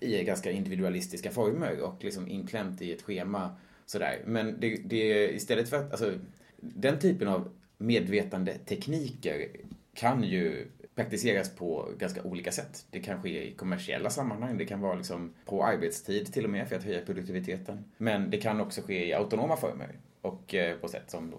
i 0.00 0.24
ganska 0.24 0.50
individualistiska 0.50 1.30
former 1.30 1.80
och 1.80 2.04
liksom 2.04 2.28
inklämt 2.28 2.82
i 2.82 2.92
ett 2.92 3.02
schema 3.02 3.56
sådär. 3.86 4.22
Men 4.26 4.60
det, 4.60 4.76
det 4.84 5.34
istället 5.34 5.68
för 5.68 5.76
att, 5.76 5.90
alltså 5.90 6.14
den 6.56 6.98
typen 6.98 7.28
av 7.28 7.50
medvetande 7.78 8.54
tekniker 8.54 9.48
kan 9.94 10.24
ju 10.24 10.66
praktiseras 11.00 11.56
på 11.56 11.88
ganska 11.98 12.22
olika 12.22 12.52
sätt. 12.52 12.86
Det 12.90 13.00
kan 13.00 13.22
ske 13.22 13.48
i 13.48 13.54
kommersiella 13.54 14.10
sammanhang, 14.10 14.58
det 14.58 14.66
kan 14.66 14.80
vara 14.80 14.94
liksom 14.94 15.34
på 15.44 15.64
arbetstid 15.64 16.32
till 16.32 16.44
och 16.44 16.50
med 16.50 16.68
för 16.68 16.76
att 16.76 16.84
höja 16.84 17.00
produktiviteten. 17.00 17.84
Men 17.96 18.30
det 18.30 18.38
kan 18.38 18.60
också 18.60 18.82
ske 18.82 19.08
i 19.08 19.14
autonoma 19.14 19.56
former 19.56 19.98
och 20.22 20.54
eh, 20.54 20.76
på 20.76 20.88
sätt 20.88 21.10
som 21.10 21.34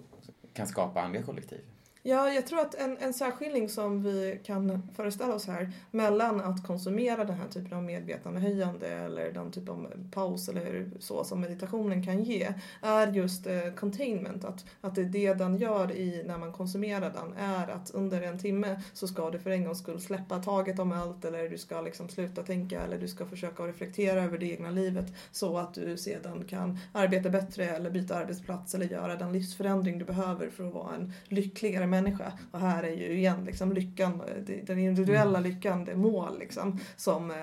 kan 0.53 0.68
skapa 0.68 1.01
andra 1.01 1.22
kollektiv. 1.22 1.59
Ja, 2.03 2.29
jag 2.29 2.47
tror 2.47 2.59
att 2.59 2.75
en, 2.75 2.97
en 2.97 3.13
särskiljning 3.13 3.69
som 3.69 4.03
vi 4.03 4.39
kan 4.43 4.81
föreställa 4.95 5.33
oss 5.33 5.47
här 5.47 5.71
mellan 5.91 6.41
att 6.41 6.67
konsumera 6.67 7.23
den 7.23 7.35
här 7.35 7.47
typen 7.47 7.77
av 7.77 7.83
medvetandehöjande 7.83 8.87
eller 8.87 9.31
den 9.31 9.51
typ 9.51 9.69
av 9.69 10.09
paus 10.11 10.49
eller 10.49 10.91
så 10.99 11.23
som 11.23 11.41
meditationen 11.41 12.05
kan 12.05 12.23
ge 12.23 12.53
är 12.81 13.07
just 13.07 13.47
eh, 13.47 13.73
containment. 13.75 14.45
Att, 14.45 14.65
att 14.81 14.95
det, 14.95 15.03
det 15.03 15.33
den 15.33 15.57
gör 15.57 15.91
i, 15.91 16.23
när 16.25 16.37
man 16.37 16.53
konsumerar 16.53 17.13
den 17.13 17.33
är 17.37 17.67
att 17.67 17.91
under 17.91 18.21
en 18.21 18.39
timme 18.39 18.81
så 18.93 19.07
ska 19.07 19.29
du 19.29 19.39
för 19.39 19.49
en 19.49 19.63
gångs 19.63 19.79
skull 19.79 20.01
släppa 20.01 20.39
taget 20.39 20.79
om 20.79 20.91
allt 20.91 21.25
eller 21.25 21.49
du 21.49 21.57
ska 21.57 21.81
liksom 21.81 22.09
sluta 22.09 22.43
tänka 22.43 22.81
eller 22.81 22.97
du 22.97 23.07
ska 23.07 23.25
försöka 23.25 23.63
reflektera 23.63 24.23
över 24.23 24.37
det 24.37 24.51
egna 24.51 24.69
livet 24.69 25.13
så 25.31 25.57
att 25.57 25.73
du 25.73 25.97
sedan 25.97 26.45
kan 26.49 26.77
arbeta 26.93 27.29
bättre 27.29 27.65
eller 27.65 27.89
byta 27.89 28.15
arbetsplats 28.15 28.75
eller 28.75 28.85
göra 28.85 29.15
den 29.15 29.33
livsförändring 29.33 29.97
du 29.97 30.05
behöver 30.05 30.49
för 30.49 30.67
att 30.67 30.73
vara 30.73 30.95
en 30.95 31.13
lyckligare 31.27 31.90
människa. 31.91 32.31
Och 32.51 32.59
här 32.59 32.83
är 32.83 32.95
ju 32.95 33.13
igen 33.13 33.43
liksom 33.45 33.73
lyckan, 33.73 34.21
den 34.63 34.79
individuella 34.79 35.39
mm. 35.39 35.51
lyckan, 35.51 35.85
det 35.85 35.95
mål 35.95 36.39
liksom, 36.39 36.79
som, 36.95 37.31
eh, 37.31 37.37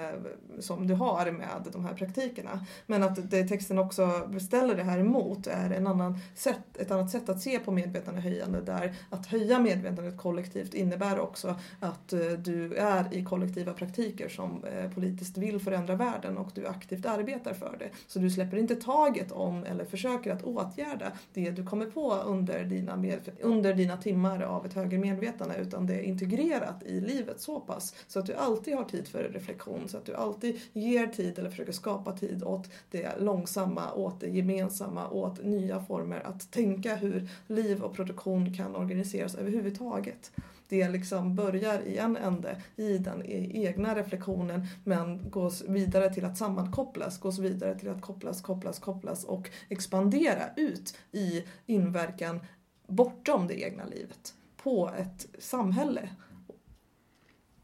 som 0.59 0.86
du 0.86 0.94
har 0.94 1.30
med 1.30 1.66
de 1.72 1.84
här 1.84 1.94
praktikerna. 1.94 2.66
Men 2.86 3.03
att 3.03 3.30
det 3.30 3.49
texten 3.49 3.78
också 3.78 4.30
ställer 4.40 4.74
det 4.74 4.82
här 4.82 4.99
emot 4.99 5.46
är 5.46 5.70
en 5.70 5.86
annan 5.86 6.18
sätt, 6.34 6.76
ett 6.78 6.90
annat 6.90 7.11
sätt 7.11 7.28
att 7.28 7.40
se 7.40 7.59
på 7.59 7.72
medvetandehöjande 7.72 8.61
där 8.61 8.94
att 9.11 9.26
höja 9.26 9.59
medvetandet 9.59 10.16
kollektivt 10.16 10.74
innebär 10.74 11.18
också 11.18 11.57
att 11.80 12.12
eh, 12.12 12.20
du 12.20 12.74
är 12.74 13.14
i 13.14 13.24
kollektiva 13.24 13.72
praktiker 13.72 14.28
som 14.28 14.64
eh, 14.64 14.90
politiskt 14.90 15.38
vill 15.38 15.61
förändra 15.61 15.94
världen 15.94 16.38
och 16.38 16.51
du 16.55 16.66
aktivt 16.66 17.07
arbetar 17.07 17.55
för 17.55 17.76
det. 17.78 17.88
Så 18.07 18.18
du 18.18 18.30
släpper 18.30 18.57
inte 18.57 18.76
taget 18.76 19.32
om 19.32 19.64
eller 19.64 19.84
försöker 19.84 20.32
att 20.32 20.42
åtgärda 20.42 21.12
det 21.34 21.51
du 21.51 21.66
kommer 21.66 21.86
på 21.86 22.14
under 22.14 22.64
dina, 22.64 23.05
under 23.40 23.74
dina 23.74 23.96
timmar 23.96 24.38
timmar 24.39 24.57
av 24.57 24.66
ett 24.66 24.74
högre 24.74 24.99
medvetande 24.99 25.57
utan 25.57 25.86
det 25.86 25.95
är 25.95 26.03
integrerat 26.03 26.82
i 26.82 27.01
livet 27.01 27.41
så 27.41 27.61
pass 27.61 27.95
så 28.09 28.18
att 28.18 28.26
du 28.26 28.34
alltid 28.34 28.74
har 28.74 28.84
tid 28.84 29.09
för 29.09 29.24
reflektion 29.24 29.89
så 29.89 29.97
att 29.97 30.07
du 30.07 30.14
alltid 30.14 30.61
ger 30.72 31.07
tid 31.07 31.39
eller 31.39 31.51
försöker 31.51 31.72
skapa 31.72 32.12
tid 32.12 32.43
åt 32.43 32.70
det 32.91 33.20
långsamma, 33.20 33.93
åt 33.95 34.20
det 34.20 34.28
gemensamma, 34.28 35.11
åt 35.11 35.45
nya 35.45 35.80
former 35.80 36.20
att 36.26 36.51
tänka 36.51 36.97
hur 36.97 37.28
liv 37.47 37.82
och 37.82 37.95
produktion 37.95 38.55
kan 38.55 38.76
organiseras 38.76 39.34
överhuvudtaget. 39.34 40.30
Det 40.68 40.89
liksom 40.89 41.34
börjar 41.34 41.80
i 41.80 41.97
en 41.97 42.16
ände 42.16 42.62
i 42.76 42.99
den 42.99 43.22
e-, 43.22 43.51
egna 43.55 43.95
reflektionen 43.95 44.66
men 44.84 45.30
gås 45.30 45.64
vidare 45.68 46.14
till 46.14 46.24
att 46.24 46.39
sammankopplas, 46.39 47.20
gås 47.20 47.39
vidare 47.39 47.78
till 47.78 47.89
att 47.89 48.03
kopplas, 48.03 48.43
kopplas, 48.43 48.78
kopplas 48.78 49.24
och 49.24 49.51
expandera 49.68 50.45
ut 50.57 50.99
i 51.12 51.45
inverkan 51.66 52.41
bortom 52.89 53.47
det 53.47 53.62
egna 53.62 53.84
livet 53.84 54.34
på 54.57 54.91
ett 54.99 55.26
samhälle 55.39 56.09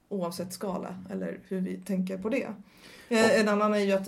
oavsett 0.09 0.53
skala 0.53 1.05
eller 1.11 1.41
hur 1.49 1.61
vi 1.61 1.77
tänker 1.77 2.19
på 2.19 2.29
det. 2.29 2.47
Eh, 3.09 3.41
en 3.41 3.49
annan 3.49 3.75
är 3.75 3.79
ju 3.79 3.93
att 3.93 4.07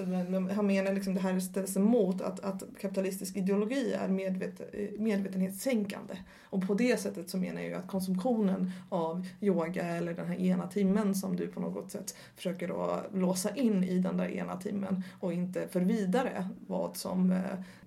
han 0.56 0.66
menar 0.66 0.92
liksom 0.92 1.14
det 1.14 1.20
här 1.20 1.40
ställs 1.40 1.76
emot 1.76 2.20
att, 2.20 2.40
att 2.40 2.62
kapitalistisk 2.80 3.36
ideologi 3.36 3.92
är 3.92 4.08
medvet, 4.08 4.74
medvetenhetssänkande. 4.98 6.16
Och 6.42 6.66
på 6.66 6.74
det 6.74 7.00
sättet 7.00 7.30
så 7.30 7.36
menar 7.36 7.60
jag 7.60 7.70
ju 7.70 7.76
att 7.76 7.88
konsumtionen 7.88 8.70
av 8.88 9.26
yoga 9.40 9.84
eller 9.84 10.14
den 10.14 10.26
här 10.26 10.40
ena 10.40 10.66
timmen 10.66 11.14
som 11.14 11.36
du 11.36 11.46
på 11.46 11.60
något 11.60 11.90
sätt 11.90 12.16
försöker 12.36 12.68
då 12.68 13.00
låsa 13.14 13.56
in 13.56 13.84
i 13.84 13.98
den 13.98 14.16
där 14.16 14.28
ena 14.28 14.56
timmen 14.56 15.02
och 15.20 15.32
inte 15.32 15.68
för 15.68 15.80
vidare 15.80 16.48
vad 16.66 16.96
som 16.96 17.32
eh, 17.32 17.38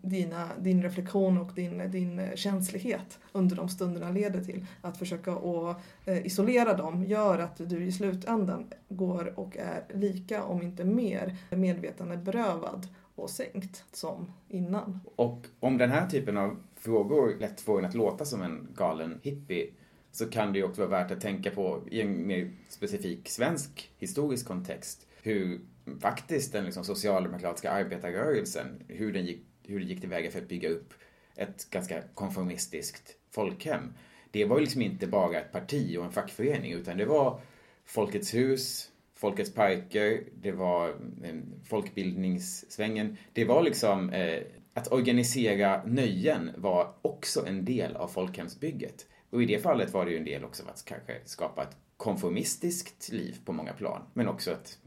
dina, 0.01 0.49
din 0.59 0.83
reflektion 0.83 1.37
och 1.37 1.51
din, 1.55 1.91
din 1.91 2.21
känslighet 2.35 3.19
under 3.31 3.55
de 3.55 3.69
stunderna 3.69 4.11
leder 4.11 4.43
till. 4.43 4.65
Att 4.81 4.97
försöka 4.97 5.31
att 5.31 5.77
eh, 6.05 6.25
isolera 6.25 6.73
dem 6.73 7.03
gör 7.03 7.39
att 7.39 7.57
du 7.57 7.83
i 7.83 7.91
slutändan 7.91 8.65
går 8.89 9.39
och 9.39 9.57
är 9.57 9.83
lika, 9.93 10.43
om 10.43 10.61
inte 10.61 10.83
mer, 10.83 11.35
medvetandeberövad 11.49 12.87
och 13.15 13.29
sänkt 13.29 13.83
som 13.91 14.31
innan. 14.47 14.99
Och 15.15 15.45
om 15.59 15.77
den 15.77 15.91
här 15.91 16.07
typen 16.07 16.37
av 16.37 16.57
frågor 16.75 17.35
lätt 17.39 17.61
får 17.61 17.79
en 17.79 17.85
att 17.85 17.93
låta 17.93 18.25
som 18.25 18.41
en 18.41 18.67
galen 18.75 19.19
hippie 19.23 19.69
så 20.11 20.25
kan 20.25 20.53
det 20.53 20.59
ju 20.59 20.65
också 20.65 20.81
vara 20.81 21.03
värt 21.03 21.11
att 21.11 21.21
tänka 21.21 21.51
på 21.51 21.83
i 21.91 22.01
en 22.01 22.27
mer 22.27 22.51
specifik 22.69 23.29
svensk 23.29 23.91
historisk 23.97 24.47
kontext 24.47 25.07
hur 25.21 25.61
faktiskt 25.99 26.53
den 26.53 26.65
liksom 26.65 26.83
socialdemokratiska 26.83 27.71
arbetarrörelsen, 27.71 28.83
hur, 28.87 29.13
den 29.13 29.25
gick, 29.25 29.45
hur 29.69 29.79
det 29.79 29.85
gick 29.85 30.01
tillväga 30.01 30.31
för 30.31 30.39
att 30.39 30.47
bygga 30.47 30.69
upp 30.69 30.93
ett 31.35 31.69
ganska 31.69 32.01
konformistiskt 32.13 33.15
folkhem. 33.31 33.93
Det 34.31 34.45
var 34.45 34.57
ju 34.57 34.61
liksom 34.61 34.81
inte 34.81 35.07
bara 35.07 35.39
ett 35.39 35.51
parti 35.51 35.97
och 35.97 36.05
en 36.05 36.11
fackförening 36.11 36.73
utan 36.73 36.97
det 36.97 37.05
var 37.05 37.41
Folkets 37.85 38.33
hus, 38.33 38.91
Folkets 39.15 39.53
parker, 39.53 40.23
det 40.41 40.51
var 40.51 40.89
eh, 41.23 41.35
folkbildningssvängen. 41.65 43.17
Det 43.33 43.45
var 43.45 43.63
liksom 43.63 44.09
eh, 44.09 44.39
att 44.73 44.91
organisera 44.91 45.83
nöjen 45.85 46.51
var 46.57 46.93
också 47.01 47.47
en 47.47 47.65
del 47.65 47.95
av 47.95 48.07
folkhemsbygget. 48.07 49.07
Och 49.29 49.43
i 49.43 49.45
det 49.45 49.59
fallet 49.59 49.93
var 49.93 50.05
det 50.05 50.11
ju 50.11 50.17
en 50.17 50.25
del 50.25 50.45
också 50.45 50.63
av 50.63 50.69
att 50.69 50.85
kanske 50.85 51.19
skapa 51.25 51.63
ett 51.63 51.77
konformistiskt 51.97 53.09
liv 53.09 53.37
på 53.45 53.53
många 53.53 53.73
plan, 53.73 54.01
men 54.13 54.27
också 54.27 54.51
ett 54.51 54.79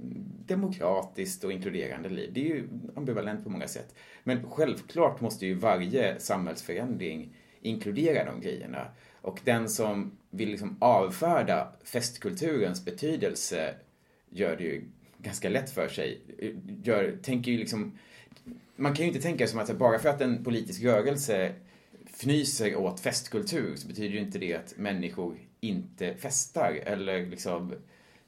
demokratiskt 0.46 1.44
och 1.44 1.52
inkluderande 1.52 2.08
liv. 2.08 2.30
Det 2.32 2.40
är 2.40 2.54
ju 2.54 2.68
ambivalent 2.96 3.44
på 3.44 3.50
många 3.50 3.68
sätt. 3.68 3.94
Men 4.24 4.50
självklart 4.50 5.20
måste 5.20 5.46
ju 5.46 5.54
varje 5.54 6.20
samhällsförändring 6.20 7.34
inkludera 7.60 8.24
de 8.24 8.40
grejerna. 8.40 8.86
Och 9.20 9.40
den 9.44 9.68
som 9.68 10.18
vill 10.30 10.50
liksom 10.50 10.76
avfärda 10.80 11.72
festkulturens 11.84 12.84
betydelse 12.84 13.74
gör 14.30 14.56
det 14.56 14.64
ju 14.64 14.84
ganska 15.18 15.48
lätt 15.48 15.70
för 15.70 15.88
sig. 15.88 16.20
Gör, 16.82 17.18
tänker 17.22 17.52
ju 17.52 17.58
liksom, 17.58 17.98
man 18.76 18.94
kan 18.94 19.06
ju 19.06 19.12
inte 19.12 19.22
tänka 19.22 19.46
som 19.46 19.60
att 19.60 19.78
bara 19.78 19.98
för 19.98 20.08
att 20.08 20.20
en 20.20 20.44
politisk 20.44 20.82
rörelse 20.82 21.54
fnyser 22.12 22.76
åt 22.76 23.00
festkultur 23.00 23.76
så 23.76 23.88
betyder 23.88 24.08
ju 24.08 24.20
inte 24.20 24.38
det 24.38 24.54
att 24.54 24.74
människor 24.76 25.36
inte 25.60 26.14
festar 26.14 26.72
eller 26.84 27.26
liksom 27.26 27.72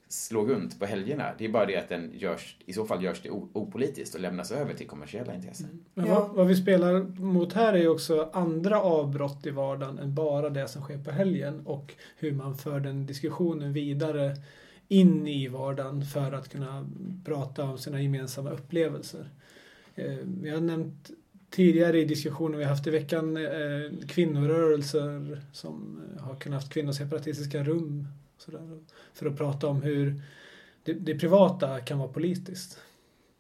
slår 0.09 0.47
runt 0.47 0.79
på 0.79 0.87
helgerna. 0.87 1.35
Det 1.39 1.45
är 1.45 1.49
bara 1.49 1.67
det 1.67 1.77
att 1.77 1.89
den 1.89 2.13
görs, 2.15 2.57
i 2.67 2.73
så 2.73 2.85
fall 2.85 3.05
görs 3.05 3.23
det 3.23 3.31
opolitiskt 3.31 4.15
och 4.15 4.21
lämnas 4.21 4.53
över 4.53 4.75
till 4.75 4.87
kommersiella 4.87 5.35
intressen. 5.35 5.67
Mm. 5.67 5.85
Men 5.95 6.09
vad, 6.09 6.31
vad, 6.31 6.47
vi 6.47 6.57
spelar 6.57 7.03
mot 7.21 7.53
här 7.53 7.73
är 7.73 7.79
ju 7.79 7.89
också 7.89 8.31
andra 8.33 8.81
avbrott 8.81 9.47
i 9.47 9.51
vardagen 9.51 9.99
än 9.99 10.15
bara 10.15 10.51
det 10.51 10.69
som 10.69 10.83
sker 10.83 10.99
på 10.99 11.11
helgen 11.11 11.67
och 11.67 11.95
hur 12.17 12.33
man 12.33 12.57
för 12.57 12.81
den 12.81 13.07
diskussionen 13.07 13.73
vidare 13.73 14.37
in 14.89 15.27
i 15.27 15.49
vardagen 15.49 16.05
för 16.05 16.33
att 16.33 16.49
kunna 16.49 16.91
prata 17.25 17.65
om 17.65 17.79
sina 17.79 18.03
gemensamma 18.03 18.51
upplevelser. 18.51 19.31
Eh, 19.95 20.19
vi 20.43 20.51
har 20.51 20.61
nämnt 20.61 21.11
tidigare 21.55 22.01
i 22.01 22.05
diskussioner 22.05 22.59
vi 22.59 22.65
haft 22.65 22.87
i 22.87 22.91
veckan 22.91 23.37
eh, 23.37 24.07
kvinnorörelser 24.09 25.43
som 25.53 26.01
eh, 26.17 26.23
har 26.23 26.35
kunnat 26.35 26.63
haft 26.63 26.73
kvinnoseparatistiska 26.73 27.65
rum 27.65 28.09
sådär, 28.39 28.83
för 29.13 29.27
att 29.27 29.37
prata 29.37 29.67
om 29.67 29.83
hur 29.83 30.23
det, 30.85 30.93
det 30.93 31.19
privata 31.19 31.81
kan 31.81 31.99
vara 31.99 32.09
politiskt. 32.09 32.79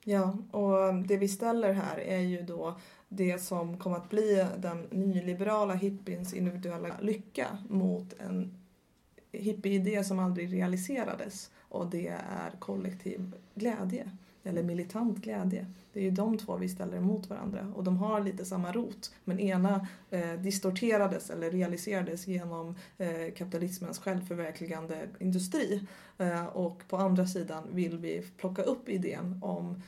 Ja, 0.04 0.38
och 0.50 0.94
det 0.94 1.16
vi 1.16 1.28
ställer 1.28 1.72
här 1.72 1.98
är 1.98 2.20
ju 2.20 2.42
då 2.42 2.78
det 3.08 3.38
som 3.42 3.78
kom 3.78 3.92
att 3.92 4.10
bli 4.10 4.46
den 4.58 4.86
nyliberala 4.90 5.74
hippiens 5.74 6.34
individuella 6.34 7.00
lycka 7.00 7.58
mot 7.68 8.14
en 8.18 8.54
hippieidé 9.32 10.04
som 10.04 10.18
aldrig 10.18 10.52
realiserades 10.52 11.50
och 11.58 11.90
det 11.90 12.08
är 12.08 12.50
kollektiv 12.58 13.32
glädje 13.54 14.10
eller 14.44 14.62
militant 14.62 15.18
glädje. 15.18 15.66
Det 15.92 16.00
är 16.00 16.04
ju 16.04 16.10
de 16.10 16.38
två 16.38 16.56
vi 16.56 16.68
ställer 16.68 16.96
emot 16.96 17.30
varandra. 17.30 17.72
Och 17.74 17.84
de 17.84 17.96
har 17.96 18.20
lite 18.20 18.44
samma 18.44 18.72
rot. 18.72 19.14
Men 19.24 19.40
ena 19.40 19.88
eh, 20.10 20.32
distorterades 20.32 21.30
eller 21.30 21.50
realiserades 21.50 22.26
genom 22.26 22.74
eh, 22.98 23.34
kapitalismens 23.36 23.98
självförverkligande 23.98 25.08
industri. 25.18 25.86
Eh, 26.18 26.46
och 26.46 26.82
på 26.88 26.96
andra 26.96 27.26
sidan 27.26 27.64
vill 27.72 27.98
vi 27.98 28.22
plocka 28.36 28.62
upp 28.62 28.88
idén 28.88 29.38
om 29.42 29.82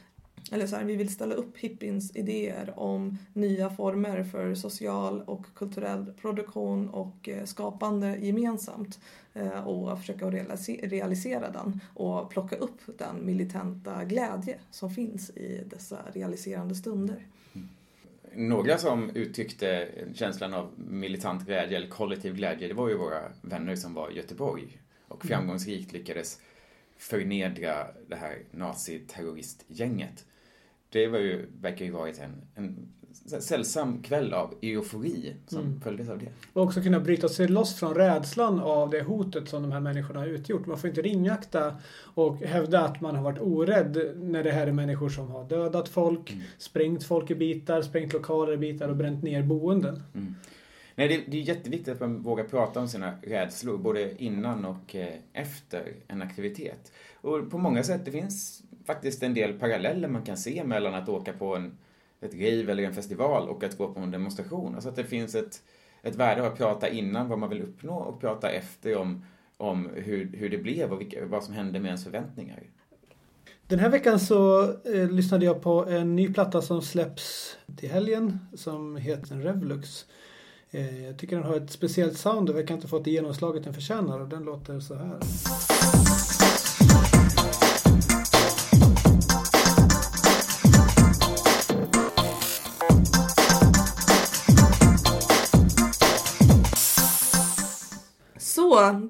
eller 0.53 0.67
så 0.67 0.77
här, 0.77 0.85
vi 0.85 0.97
vill 0.97 1.15
ställa 1.15 1.35
upp 1.35 1.57
hippiens 1.57 2.17
idéer 2.17 2.73
om 2.77 3.19
nya 3.33 3.71
former 3.71 4.25
för 4.25 4.55
social 4.55 5.23
och 5.27 5.47
kulturell 5.55 6.13
produktion 6.21 6.89
och 6.89 7.29
eh, 7.29 7.45
skapande 7.45 8.17
gemensamt 8.17 9.01
och 9.65 9.99
försöka 9.99 10.31
realisera 10.83 11.51
den 11.51 11.81
och 11.95 12.31
plocka 12.31 12.57
upp 12.57 12.81
den 12.99 13.27
militanta 13.27 14.05
glädje 14.05 14.59
som 14.71 14.91
finns 14.91 15.31
i 15.31 15.65
dessa 15.71 15.99
realiserande 16.13 16.75
stunder. 16.75 17.27
Några 18.35 18.79
som 18.79 19.11
uttryckte 19.11 19.89
känslan 20.15 20.55
av 20.55 20.71
militant 20.77 21.47
glädje 21.47 21.77
eller 21.77 21.89
kollektiv 21.89 22.35
glädje, 22.35 22.69
det 22.69 22.75
var 22.75 22.89
ju 22.89 22.97
våra 22.97 23.23
vänner 23.43 23.77
som 23.77 23.95
var 23.95 24.11
i 24.11 24.17
Göteborg 24.17 24.81
och 25.09 25.25
mm. 25.25 25.37
framgångsrikt 25.37 25.93
lyckades 25.93 26.41
förnedra 26.97 27.87
det 28.09 28.17
här 28.17 28.39
naziterroristgänget. 28.51 30.25
Det 30.89 31.07
var 31.07 31.19
ju, 31.19 31.47
verkar 31.61 31.85
ju 31.85 31.91
varit 31.91 32.19
en, 32.19 32.43
en 32.55 32.93
sällsam 33.41 34.03
kväll 34.03 34.33
av 34.33 34.55
eufori 34.63 35.35
som 35.47 35.61
mm. 35.61 35.81
följdes 35.81 36.09
av 36.09 36.19
det. 36.19 36.29
Och 36.53 36.63
också 36.63 36.83
kunna 36.83 37.01
bryta 37.01 37.29
sig 37.29 37.49
loss 37.49 37.75
från 37.75 37.95
rädslan 37.95 38.61
av 38.61 38.91
det 38.91 39.03
hotet 39.03 39.49
som 39.49 39.63
de 39.63 39.73
här 39.73 39.81
människorna 39.81 40.21
har 40.21 40.27
utgjort. 40.27 40.67
Man 40.67 40.79
får 40.79 40.89
inte 40.89 41.03
ringakta 41.03 41.75
och 42.15 42.37
hävda 42.37 42.81
att 42.81 43.01
man 43.01 43.17
har 43.17 43.23
varit 43.23 43.41
orädd 43.41 44.13
när 44.17 44.45
det 44.45 44.53
här 44.53 44.67
är 44.67 44.73
människor 44.73 45.09
som 45.09 45.31
har 45.31 45.45
dödat 45.45 45.89
folk, 45.89 46.31
mm. 46.31 46.43
sprängt 46.59 47.05
folk 47.05 47.31
i 47.31 47.35
bitar, 47.35 47.83
sprängt 47.83 48.13
lokaler 48.13 48.53
i 48.53 48.57
bitar 48.57 48.89
och 48.89 48.97
bränt 48.97 49.23
ner 49.23 49.43
boenden. 49.43 50.03
Mm. 50.15 50.35
Nej, 50.95 51.09
det, 51.09 51.25
det 51.27 51.37
är 51.37 51.43
jätteviktigt 51.43 51.95
att 51.95 52.01
man 52.01 52.23
vågar 52.23 52.45
prata 52.45 52.81
om 52.81 52.89
sina 52.89 53.13
rädslor, 53.23 53.79
både 53.79 54.23
innan 54.23 54.65
och 54.65 54.95
eh, 54.95 55.15
efter 55.33 55.95
en 56.09 56.23
aktivitet. 56.23 56.93
Och 57.15 57.51
på 57.51 57.59
många 57.59 57.83
sätt, 57.83 58.05
det 58.05 58.11
finns 58.11 58.63
faktiskt 58.87 59.23
en 59.23 59.35
del 59.35 59.53
paralleller 59.53 60.09
man 60.09 60.23
kan 60.23 60.37
se 60.37 60.65
mellan 60.65 60.95
att 60.95 61.09
åka 61.09 61.33
på 61.33 61.57
en, 61.57 61.79
ett 62.21 62.35
rave 62.35 62.73
eller 62.73 62.83
en 62.83 62.95
festival 62.95 63.49
och 63.49 63.65
att 63.65 63.79
gå 63.79 63.93
på 63.93 64.01
en 64.01 64.11
demonstration. 64.11 64.75
Alltså 64.75 64.89
att 64.89 64.97
det 64.97 65.05
finns 65.05 65.35
ett, 65.35 65.63
ett 66.03 66.17
värde 66.17 66.41
av 66.41 66.53
att 66.53 66.59
prata 66.59 66.89
innan 66.89 67.29
vad 67.29 67.39
man 67.39 67.49
vill 67.49 67.63
uppnå 67.63 67.97
och 67.97 68.21
prata 68.21 68.51
efter 68.51 68.97
om, 68.97 69.25
om 69.57 69.91
hur, 69.95 70.33
hur 70.37 70.51
det 70.51 70.59
blev 70.59 70.93
och 70.93 71.01
vilka, 71.01 71.27
vad 71.27 71.45
som 71.45 71.55
hände 71.55 71.79
med 71.81 71.89
ens 71.89 72.05
förväntningar. 72.05 72.63
Den 73.69 73.79
här 73.79 73.89
veckan 73.89 74.21
så 74.21 74.63
eh, 74.63 75.11
lyssnade 75.11 75.45
jag 75.45 75.63
på 75.63 75.87
en 75.87 76.17
ny 76.17 76.33
platta 76.33 76.63
som 76.63 76.83
släpps 76.83 77.57
till 77.77 77.91
helgen 77.91 78.39
som 78.55 78.97
heter 78.97 79.37
Revlux. 79.37 80.07
Eh, 80.71 81.05
jag 81.05 81.19
tycker 81.19 81.37
den 81.37 81.45
har 81.45 81.57
ett 81.57 81.71
speciellt 81.71 82.19
sound 82.19 82.51
och 82.51 82.57
verkar 82.57 82.75
inte 82.75 82.89
fått 82.89 83.05
det 83.05 83.11
genomslaget 83.11 83.65
den 83.65 83.75
förtjänar 83.75 84.21
och 84.21 84.29
den 84.29 84.45
låter 84.45 84.81
så 84.81 84.95
här. 84.95 85.19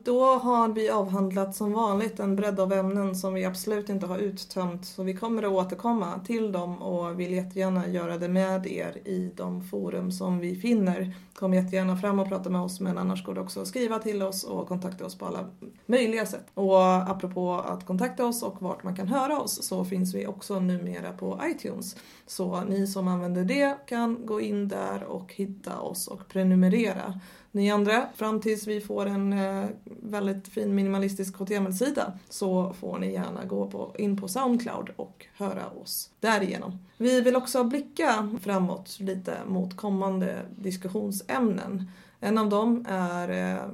Då 0.04 0.24
har 0.24 0.68
vi 0.68 0.90
avhandlat 0.90 1.54
som 1.54 1.72
vanligt 1.72 2.20
en 2.20 2.36
bredd 2.36 2.60
av 2.60 2.72
ämnen 2.72 3.14
som 3.14 3.34
vi 3.34 3.44
absolut 3.44 3.88
inte 3.88 4.06
har 4.06 4.18
uttömt. 4.18 4.86
Så 4.86 5.02
vi 5.02 5.14
kommer 5.14 5.42
att 5.42 5.52
återkomma 5.52 6.20
till 6.26 6.52
dem 6.52 6.82
och 6.82 7.20
vill 7.20 7.32
jättegärna 7.32 7.88
göra 7.88 8.18
det 8.18 8.28
med 8.28 8.66
er 8.66 8.96
i 9.04 9.30
de 9.36 9.64
forum 9.64 10.12
som 10.12 10.38
vi 10.38 10.56
finner. 10.56 11.14
Kom 11.34 11.54
jättegärna 11.54 11.96
fram 11.96 12.18
och 12.18 12.28
prata 12.28 12.50
med 12.50 12.60
oss 12.60 12.80
men 12.80 12.98
annars 12.98 13.24
går 13.24 13.34
det 13.34 13.40
också 13.40 13.60
att 13.60 13.68
skriva 13.68 13.98
till 13.98 14.22
oss 14.22 14.44
och 14.44 14.68
kontakta 14.68 15.06
oss 15.06 15.18
på 15.18 15.26
alla 15.26 15.46
möjliga 15.86 16.26
sätt. 16.26 16.46
Och 16.54 17.10
apropå 17.10 17.54
att 17.54 17.86
kontakta 17.86 18.26
oss 18.26 18.42
och 18.42 18.62
vart 18.62 18.82
man 18.82 18.96
kan 18.96 19.08
höra 19.08 19.40
oss 19.40 19.62
så 19.62 19.84
finns 19.84 20.14
vi 20.14 20.26
också 20.26 20.60
numera 20.60 21.12
på 21.12 21.40
iTunes. 21.44 21.96
Så 22.26 22.60
ni 22.60 22.86
som 22.86 23.08
använder 23.08 23.44
det 23.44 23.76
kan 23.86 24.26
gå 24.26 24.40
in 24.40 24.68
där 24.68 25.04
och 25.04 25.34
hitta 25.34 25.80
oss 25.80 26.08
och 26.08 26.28
prenumerera 26.28 27.20
ni 27.56 27.70
andra, 27.70 28.08
fram 28.14 28.40
tills 28.40 28.66
vi 28.66 28.80
får 28.80 29.06
en 29.06 29.32
eh, 29.32 29.64
väldigt 30.02 30.48
fin 30.48 30.74
minimalistisk 30.74 31.36
HTML-sida 31.36 32.18
så 32.28 32.72
får 32.80 32.98
ni 32.98 33.12
gärna 33.12 33.44
gå 33.44 33.70
på, 33.70 33.94
in 33.98 34.16
på 34.16 34.28
Soundcloud 34.28 34.90
och 34.96 35.26
höra 35.36 35.66
oss 35.66 36.10
därigenom. 36.20 36.78
Vi 36.96 37.20
vill 37.20 37.36
också 37.36 37.64
blicka 37.64 38.28
framåt 38.42 39.00
lite 39.00 39.38
mot 39.46 39.76
kommande 39.76 40.42
diskussionsämnen. 40.56 41.90
En 42.20 42.38
av 42.38 42.48
dem 42.48 42.86
är 42.88 43.54
eh, 43.54 43.68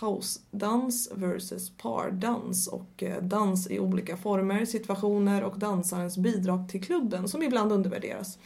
house-dans 0.00 1.10
versus 1.14 1.72
pardans 1.76 2.66
och 2.66 3.02
eh, 3.02 3.22
dans 3.22 3.70
i 3.70 3.78
olika 3.78 4.16
former, 4.16 4.64
situationer 4.64 5.44
och 5.44 5.58
dansarens 5.58 6.18
bidrag 6.18 6.68
till 6.68 6.82
klubben 6.82 7.28
som 7.28 7.42
ibland 7.42 7.72
undervärderas. 7.72 8.38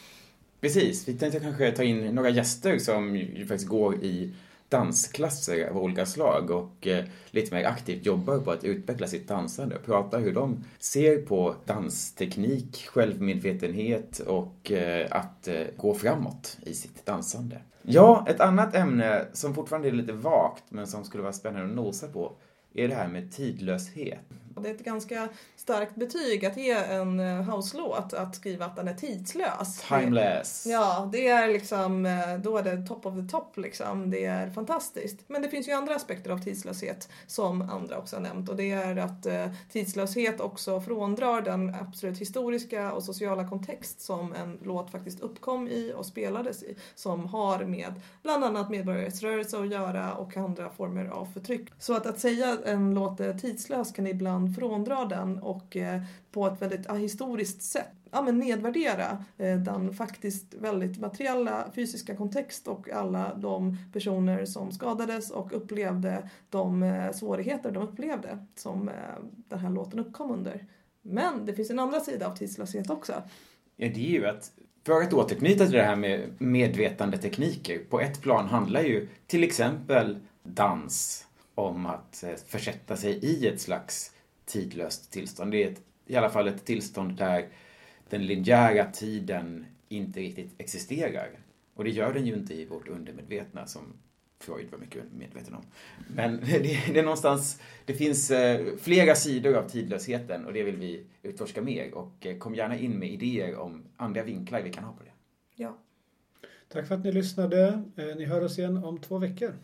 Precis, 0.61 1.09
vi 1.09 1.15
tänkte 1.15 1.41
kanske 1.41 1.73
ta 1.73 1.83
in 1.83 2.15
några 2.15 2.31
gäster 2.31 2.79
som 2.79 3.17
ju 3.17 3.47
faktiskt 3.47 3.69
går 3.69 3.95
i 4.05 4.33
dansklasser 4.71 5.69
av 5.69 5.79
olika 5.79 6.07
slag 6.07 6.51
och 6.51 6.87
eh, 6.87 7.05
lite 7.31 7.55
mer 7.55 7.65
aktivt 7.65 8.07
jobbar 8.07 8.39
på 8.39 8.51
att 8.51 8.65
utveckla 8.65 9.07
sitt 9.07 9.29
dansande. 9.29 9.79
Prata 9.85 10.19
hur 10.19 10.33
de 10.33 10.65
ser 10.79 11.23
på 11.23 11.55
dansteknik, 11.67 12.87
självmedvetenhet 12.87 14.19
och 14.19 14.73
eh, 14.73 15.07
att 15.11 15.49
eh, 15.49 15.63
gå 15.77 15.95
framåt 15.95 16.59
i 16.63 16.75
sitt 16.75 17.07
dansande. 17.07 17.61
Ja, 17.83 18.27
ett 18.29 18.41
annat 18.41 18.75
ämne 18.75 19.27
som 19.33 19.55
fortfarande 19.55 19.89
är 19.89 19.93
lite 19.93 20.13
vagt 20.13 20.65
men 20.69 20.87
som 20.87 21.05
skulle 21.05 21.23
vara 21.23 21.33
spännande 21.33 21.69
att 21.69 21.77
nosa 21.77 22.09
på 22.09 22.33
är 22.75 22.89
det 22.89 22.95
här 22.95 23.09
med 23.09 23.33
tidlöshet. 23.33 24.19
Det 24.63 24.69
är 24.69 24.75
ett 24.75 24.85
ganska 24.85 25.29
starkt 25.57 25.95
betyg 25.95 26.47
att 26.47 26.57
ge 26.57 26.71
en 26.71 27.21
eh, 27.21 27.55
house-låt, 27.55 28.13
att 28.13 28.37
skriva 28.37 28.65
att 28.65 28.77
den 28.77 28.89
är 28.89 28.95
tidslös. 28.95 29.85
Timeless. 29.89 30.67
Ja, 30.67 31.09
det 31.13 31.29
är 31.29 31.49
liksom, 31.49 32.07
eh, 32.07 32.39
då 32.43 32.59
är 32.59 32.63
det 32.63 32.87
top 32.87 33.07
of 33.07 33.15
the 33.15 33.23
top 33.23 33.57
liksom. 33.57 34.11
Det 34.11 34.25
är 34.25 34.51
fantastiskt. 34.51 35.19
Men 35.27 35.43
det 35.43 35.49
finns 35.49 35.69
ju 35.69 35.73
andra 35.73 35.95
aspekter 35.95 36.31
av 36.31 36.39
tidslöshet 36.39 37.09
som 37.27 37.63
andra 37.63 37.99
också 37.99 38.17
har 38.17 38.23
nämnt 38.23 38.49
och 38.49 38.57
det 38.57 38.71
är 38.71 38.97
att 38.97 39.27
eh, 39.27 39.47
tidslöshet 39.73 40.41
också 40.41 40.81
fråndrar 40.81 41.43
den 41.43 41.75
absolut 41.75 42.19
historiska 42.19 42.93
och 42.93 43.05
sociala 43.05 43.49
kontext 43.49 44.01
som 44.01 44.35
en 44.35 44.59
låt 44.63 44.91
faktiskt 44.91 45.21
uppkom 45.21 45.69
i 45.69 45.93
och 45.97 46.07
spelades 46.07 46.63
i, 46.63 46.77
som 46.95 47.27
har 47.27 47.65
med 47.65 47.93
bland 48.23 48.45
annat 48.45 48.71
medborgarrättsrörelse 48.71 49.59
att 49.59 49.71
göra 49.71 50.15
och 50.15 50.37
andra 50.37 50.71
former 50.71 51.07
av 51.07 51.27
förtryck. 51.27 51.69
Så 51.79 51.95
att, 51.95 52.07
att 52.07 52.21
säga 52.21 52.59
en 52.65 52.95
låt 52.95 53.21
är 53.21 53.35
tidslös 53.35 53.93
kan 53.93 54.07
ibland 54.07 54.50
fråndra 54.55 55.05
den 55.05 55.39
och 55.39 55.77
eh, 55.77 56.03
på 56.31 56.47
ett 56.47 56.63
väldigt 56.63 56.91
historiskt 56.91 57.63
sätt 57.63 57.93
ja, 58.11 58.23
men 58.23 58.39
nedvärdera 58.39 59.25
eh, 59.39 59.57
den 59.57 59.95
faktiskt 59.95 60.55
väldigt 60.55 60.99
materiella 60.99 61.71
fysiska 61.75 62.17
kontext 62.17 62.69
och 62.69 62.91
alla 62.91 63.35
de 63.35 63.77
personer 63.93 64.45
som 64.45 64.73
skadades 64.73 65.31
och 65.31 65.53
upplevde 65.53 66.31
de 66.51 66.83
eh, 66.83 67.13
svårigheter 67.13 67.71
de 67.71 67.83
upplevde 67.83 68.47
som 68.55 68.91
den 69.49 69.59
här 69.59 69.71
låten 69.71 69.99
uppkom 69.99 70.31
under. 70.31 70.67
Men 71.03 71.47
det 71.47 71.53
finns 71.53 71.71
en 71.71 71.79
andra 71.79 72.01
sida 72.01 72.27
av 72.27 72.37
tidslöshet 72.37 72.91
också. 72.91 73.13
Ja, 73.77 73.89
det 73.89 74.07
är 74.07 74.11
ju 74.11 74.27
att 74.27 74.53
för 74.87 75.03
att 75.03 75.13
återknyta 75.13 75.65
till 75.65 75.75
det 75.75 75.83
här 75.83 75.97
med 75.97 76.31
medvetande 76.39 77.19
tekniker. 77.19 77.79
På 77.79 78.01
ett 78.01 78.21
plan 78.23 78.47
handlar 78.47 78.83
ju 78.83 79.09
till 79.27 79.45
exempel 79.45 80.19
dans 80.43 81.27
om 81.55 81.87
att 81.87 82.25
försätta 82.47 82.97
sig 82.97 83.13
i 83.13 83.47
ett 83.47 83.61
slags 83.61 84.13
tidlöst 84.51 85.13
tillstånd. 85.13 85.53
Det 85.53 85.65
är 85.65 85.71
ett, 85.71 85.83
i 86.07 86.17
alla 86.17 86.31
fall 86.31 86.49
ett 86.49 86.65
tillstånd 86.65 87.17
där 87.17 87.49
den 88.09 88.27
linjära 88.27 88.85
tiden 88.85 89.67
inte 89.89 90.21
riktigt 90.21 90.55
existerar. 90.59 91.29
Och 91.75 91.85
det 91.85 91.91
gör 91.91 92.13
den 92.13 92.27
ju 92.27 92.35
inte 92.35 92.55
i 92.55 92.65
vårt 92.65 92.89
undermedvetna 92.89 93.67
som 93.67 93.83
Freud 94.39 94.71
var 94.71 94.79
mycket 94.79 95.05
medveten 95.13 95.55
om. 95.55 95.63
Men 96.15 96.37
det, 96.41 96.59
det 96.93 96.99
är 96.99 97.03
någonstans, 97.03 97.61
det 97.85 97.95
finns 97.95 98.31
eh, 98.31 98.77
flera 98.81 99.15
sidor 99.15 99.55
av 99.55 99.69
tidlösheten 99.69 100.47
och 100.47 100.53
det 100.53 100.63
vill 100.63 100.77
vi 100.77 101.07
utforska 101.23 101.63
mer. 101.63 101.95
Och 101.95 102.27
eh, 102.27 102.39
kom 102.39 102.55
gärna 102.55 102.79
in 102.79 102.99
med 102.99 103.11
idéer 103.11 103.57
om 103.57 103.85
andra 103.97 104.23
vinklar 104.23 104.63
vi 104.63 104.73
kan 104.73 104.85
ha 104.85 104.93
på 104.93 105.05
det. 105.05 105.13
Ja. 105.55 105.79
Tack 106.69 106.89
för 106.89 106.95
att 106.95 107.05
ni 107.05 107.13
lyssnade. 107.13 107.83
Eh, 107.97 108.17
ni 108.17 108.25
hör 108.25 108.45
oss 108.45 108.59
igen 108.59 108.85
om 108.85 108.99
två 108.99 109.19
veckor. 109.19 109.55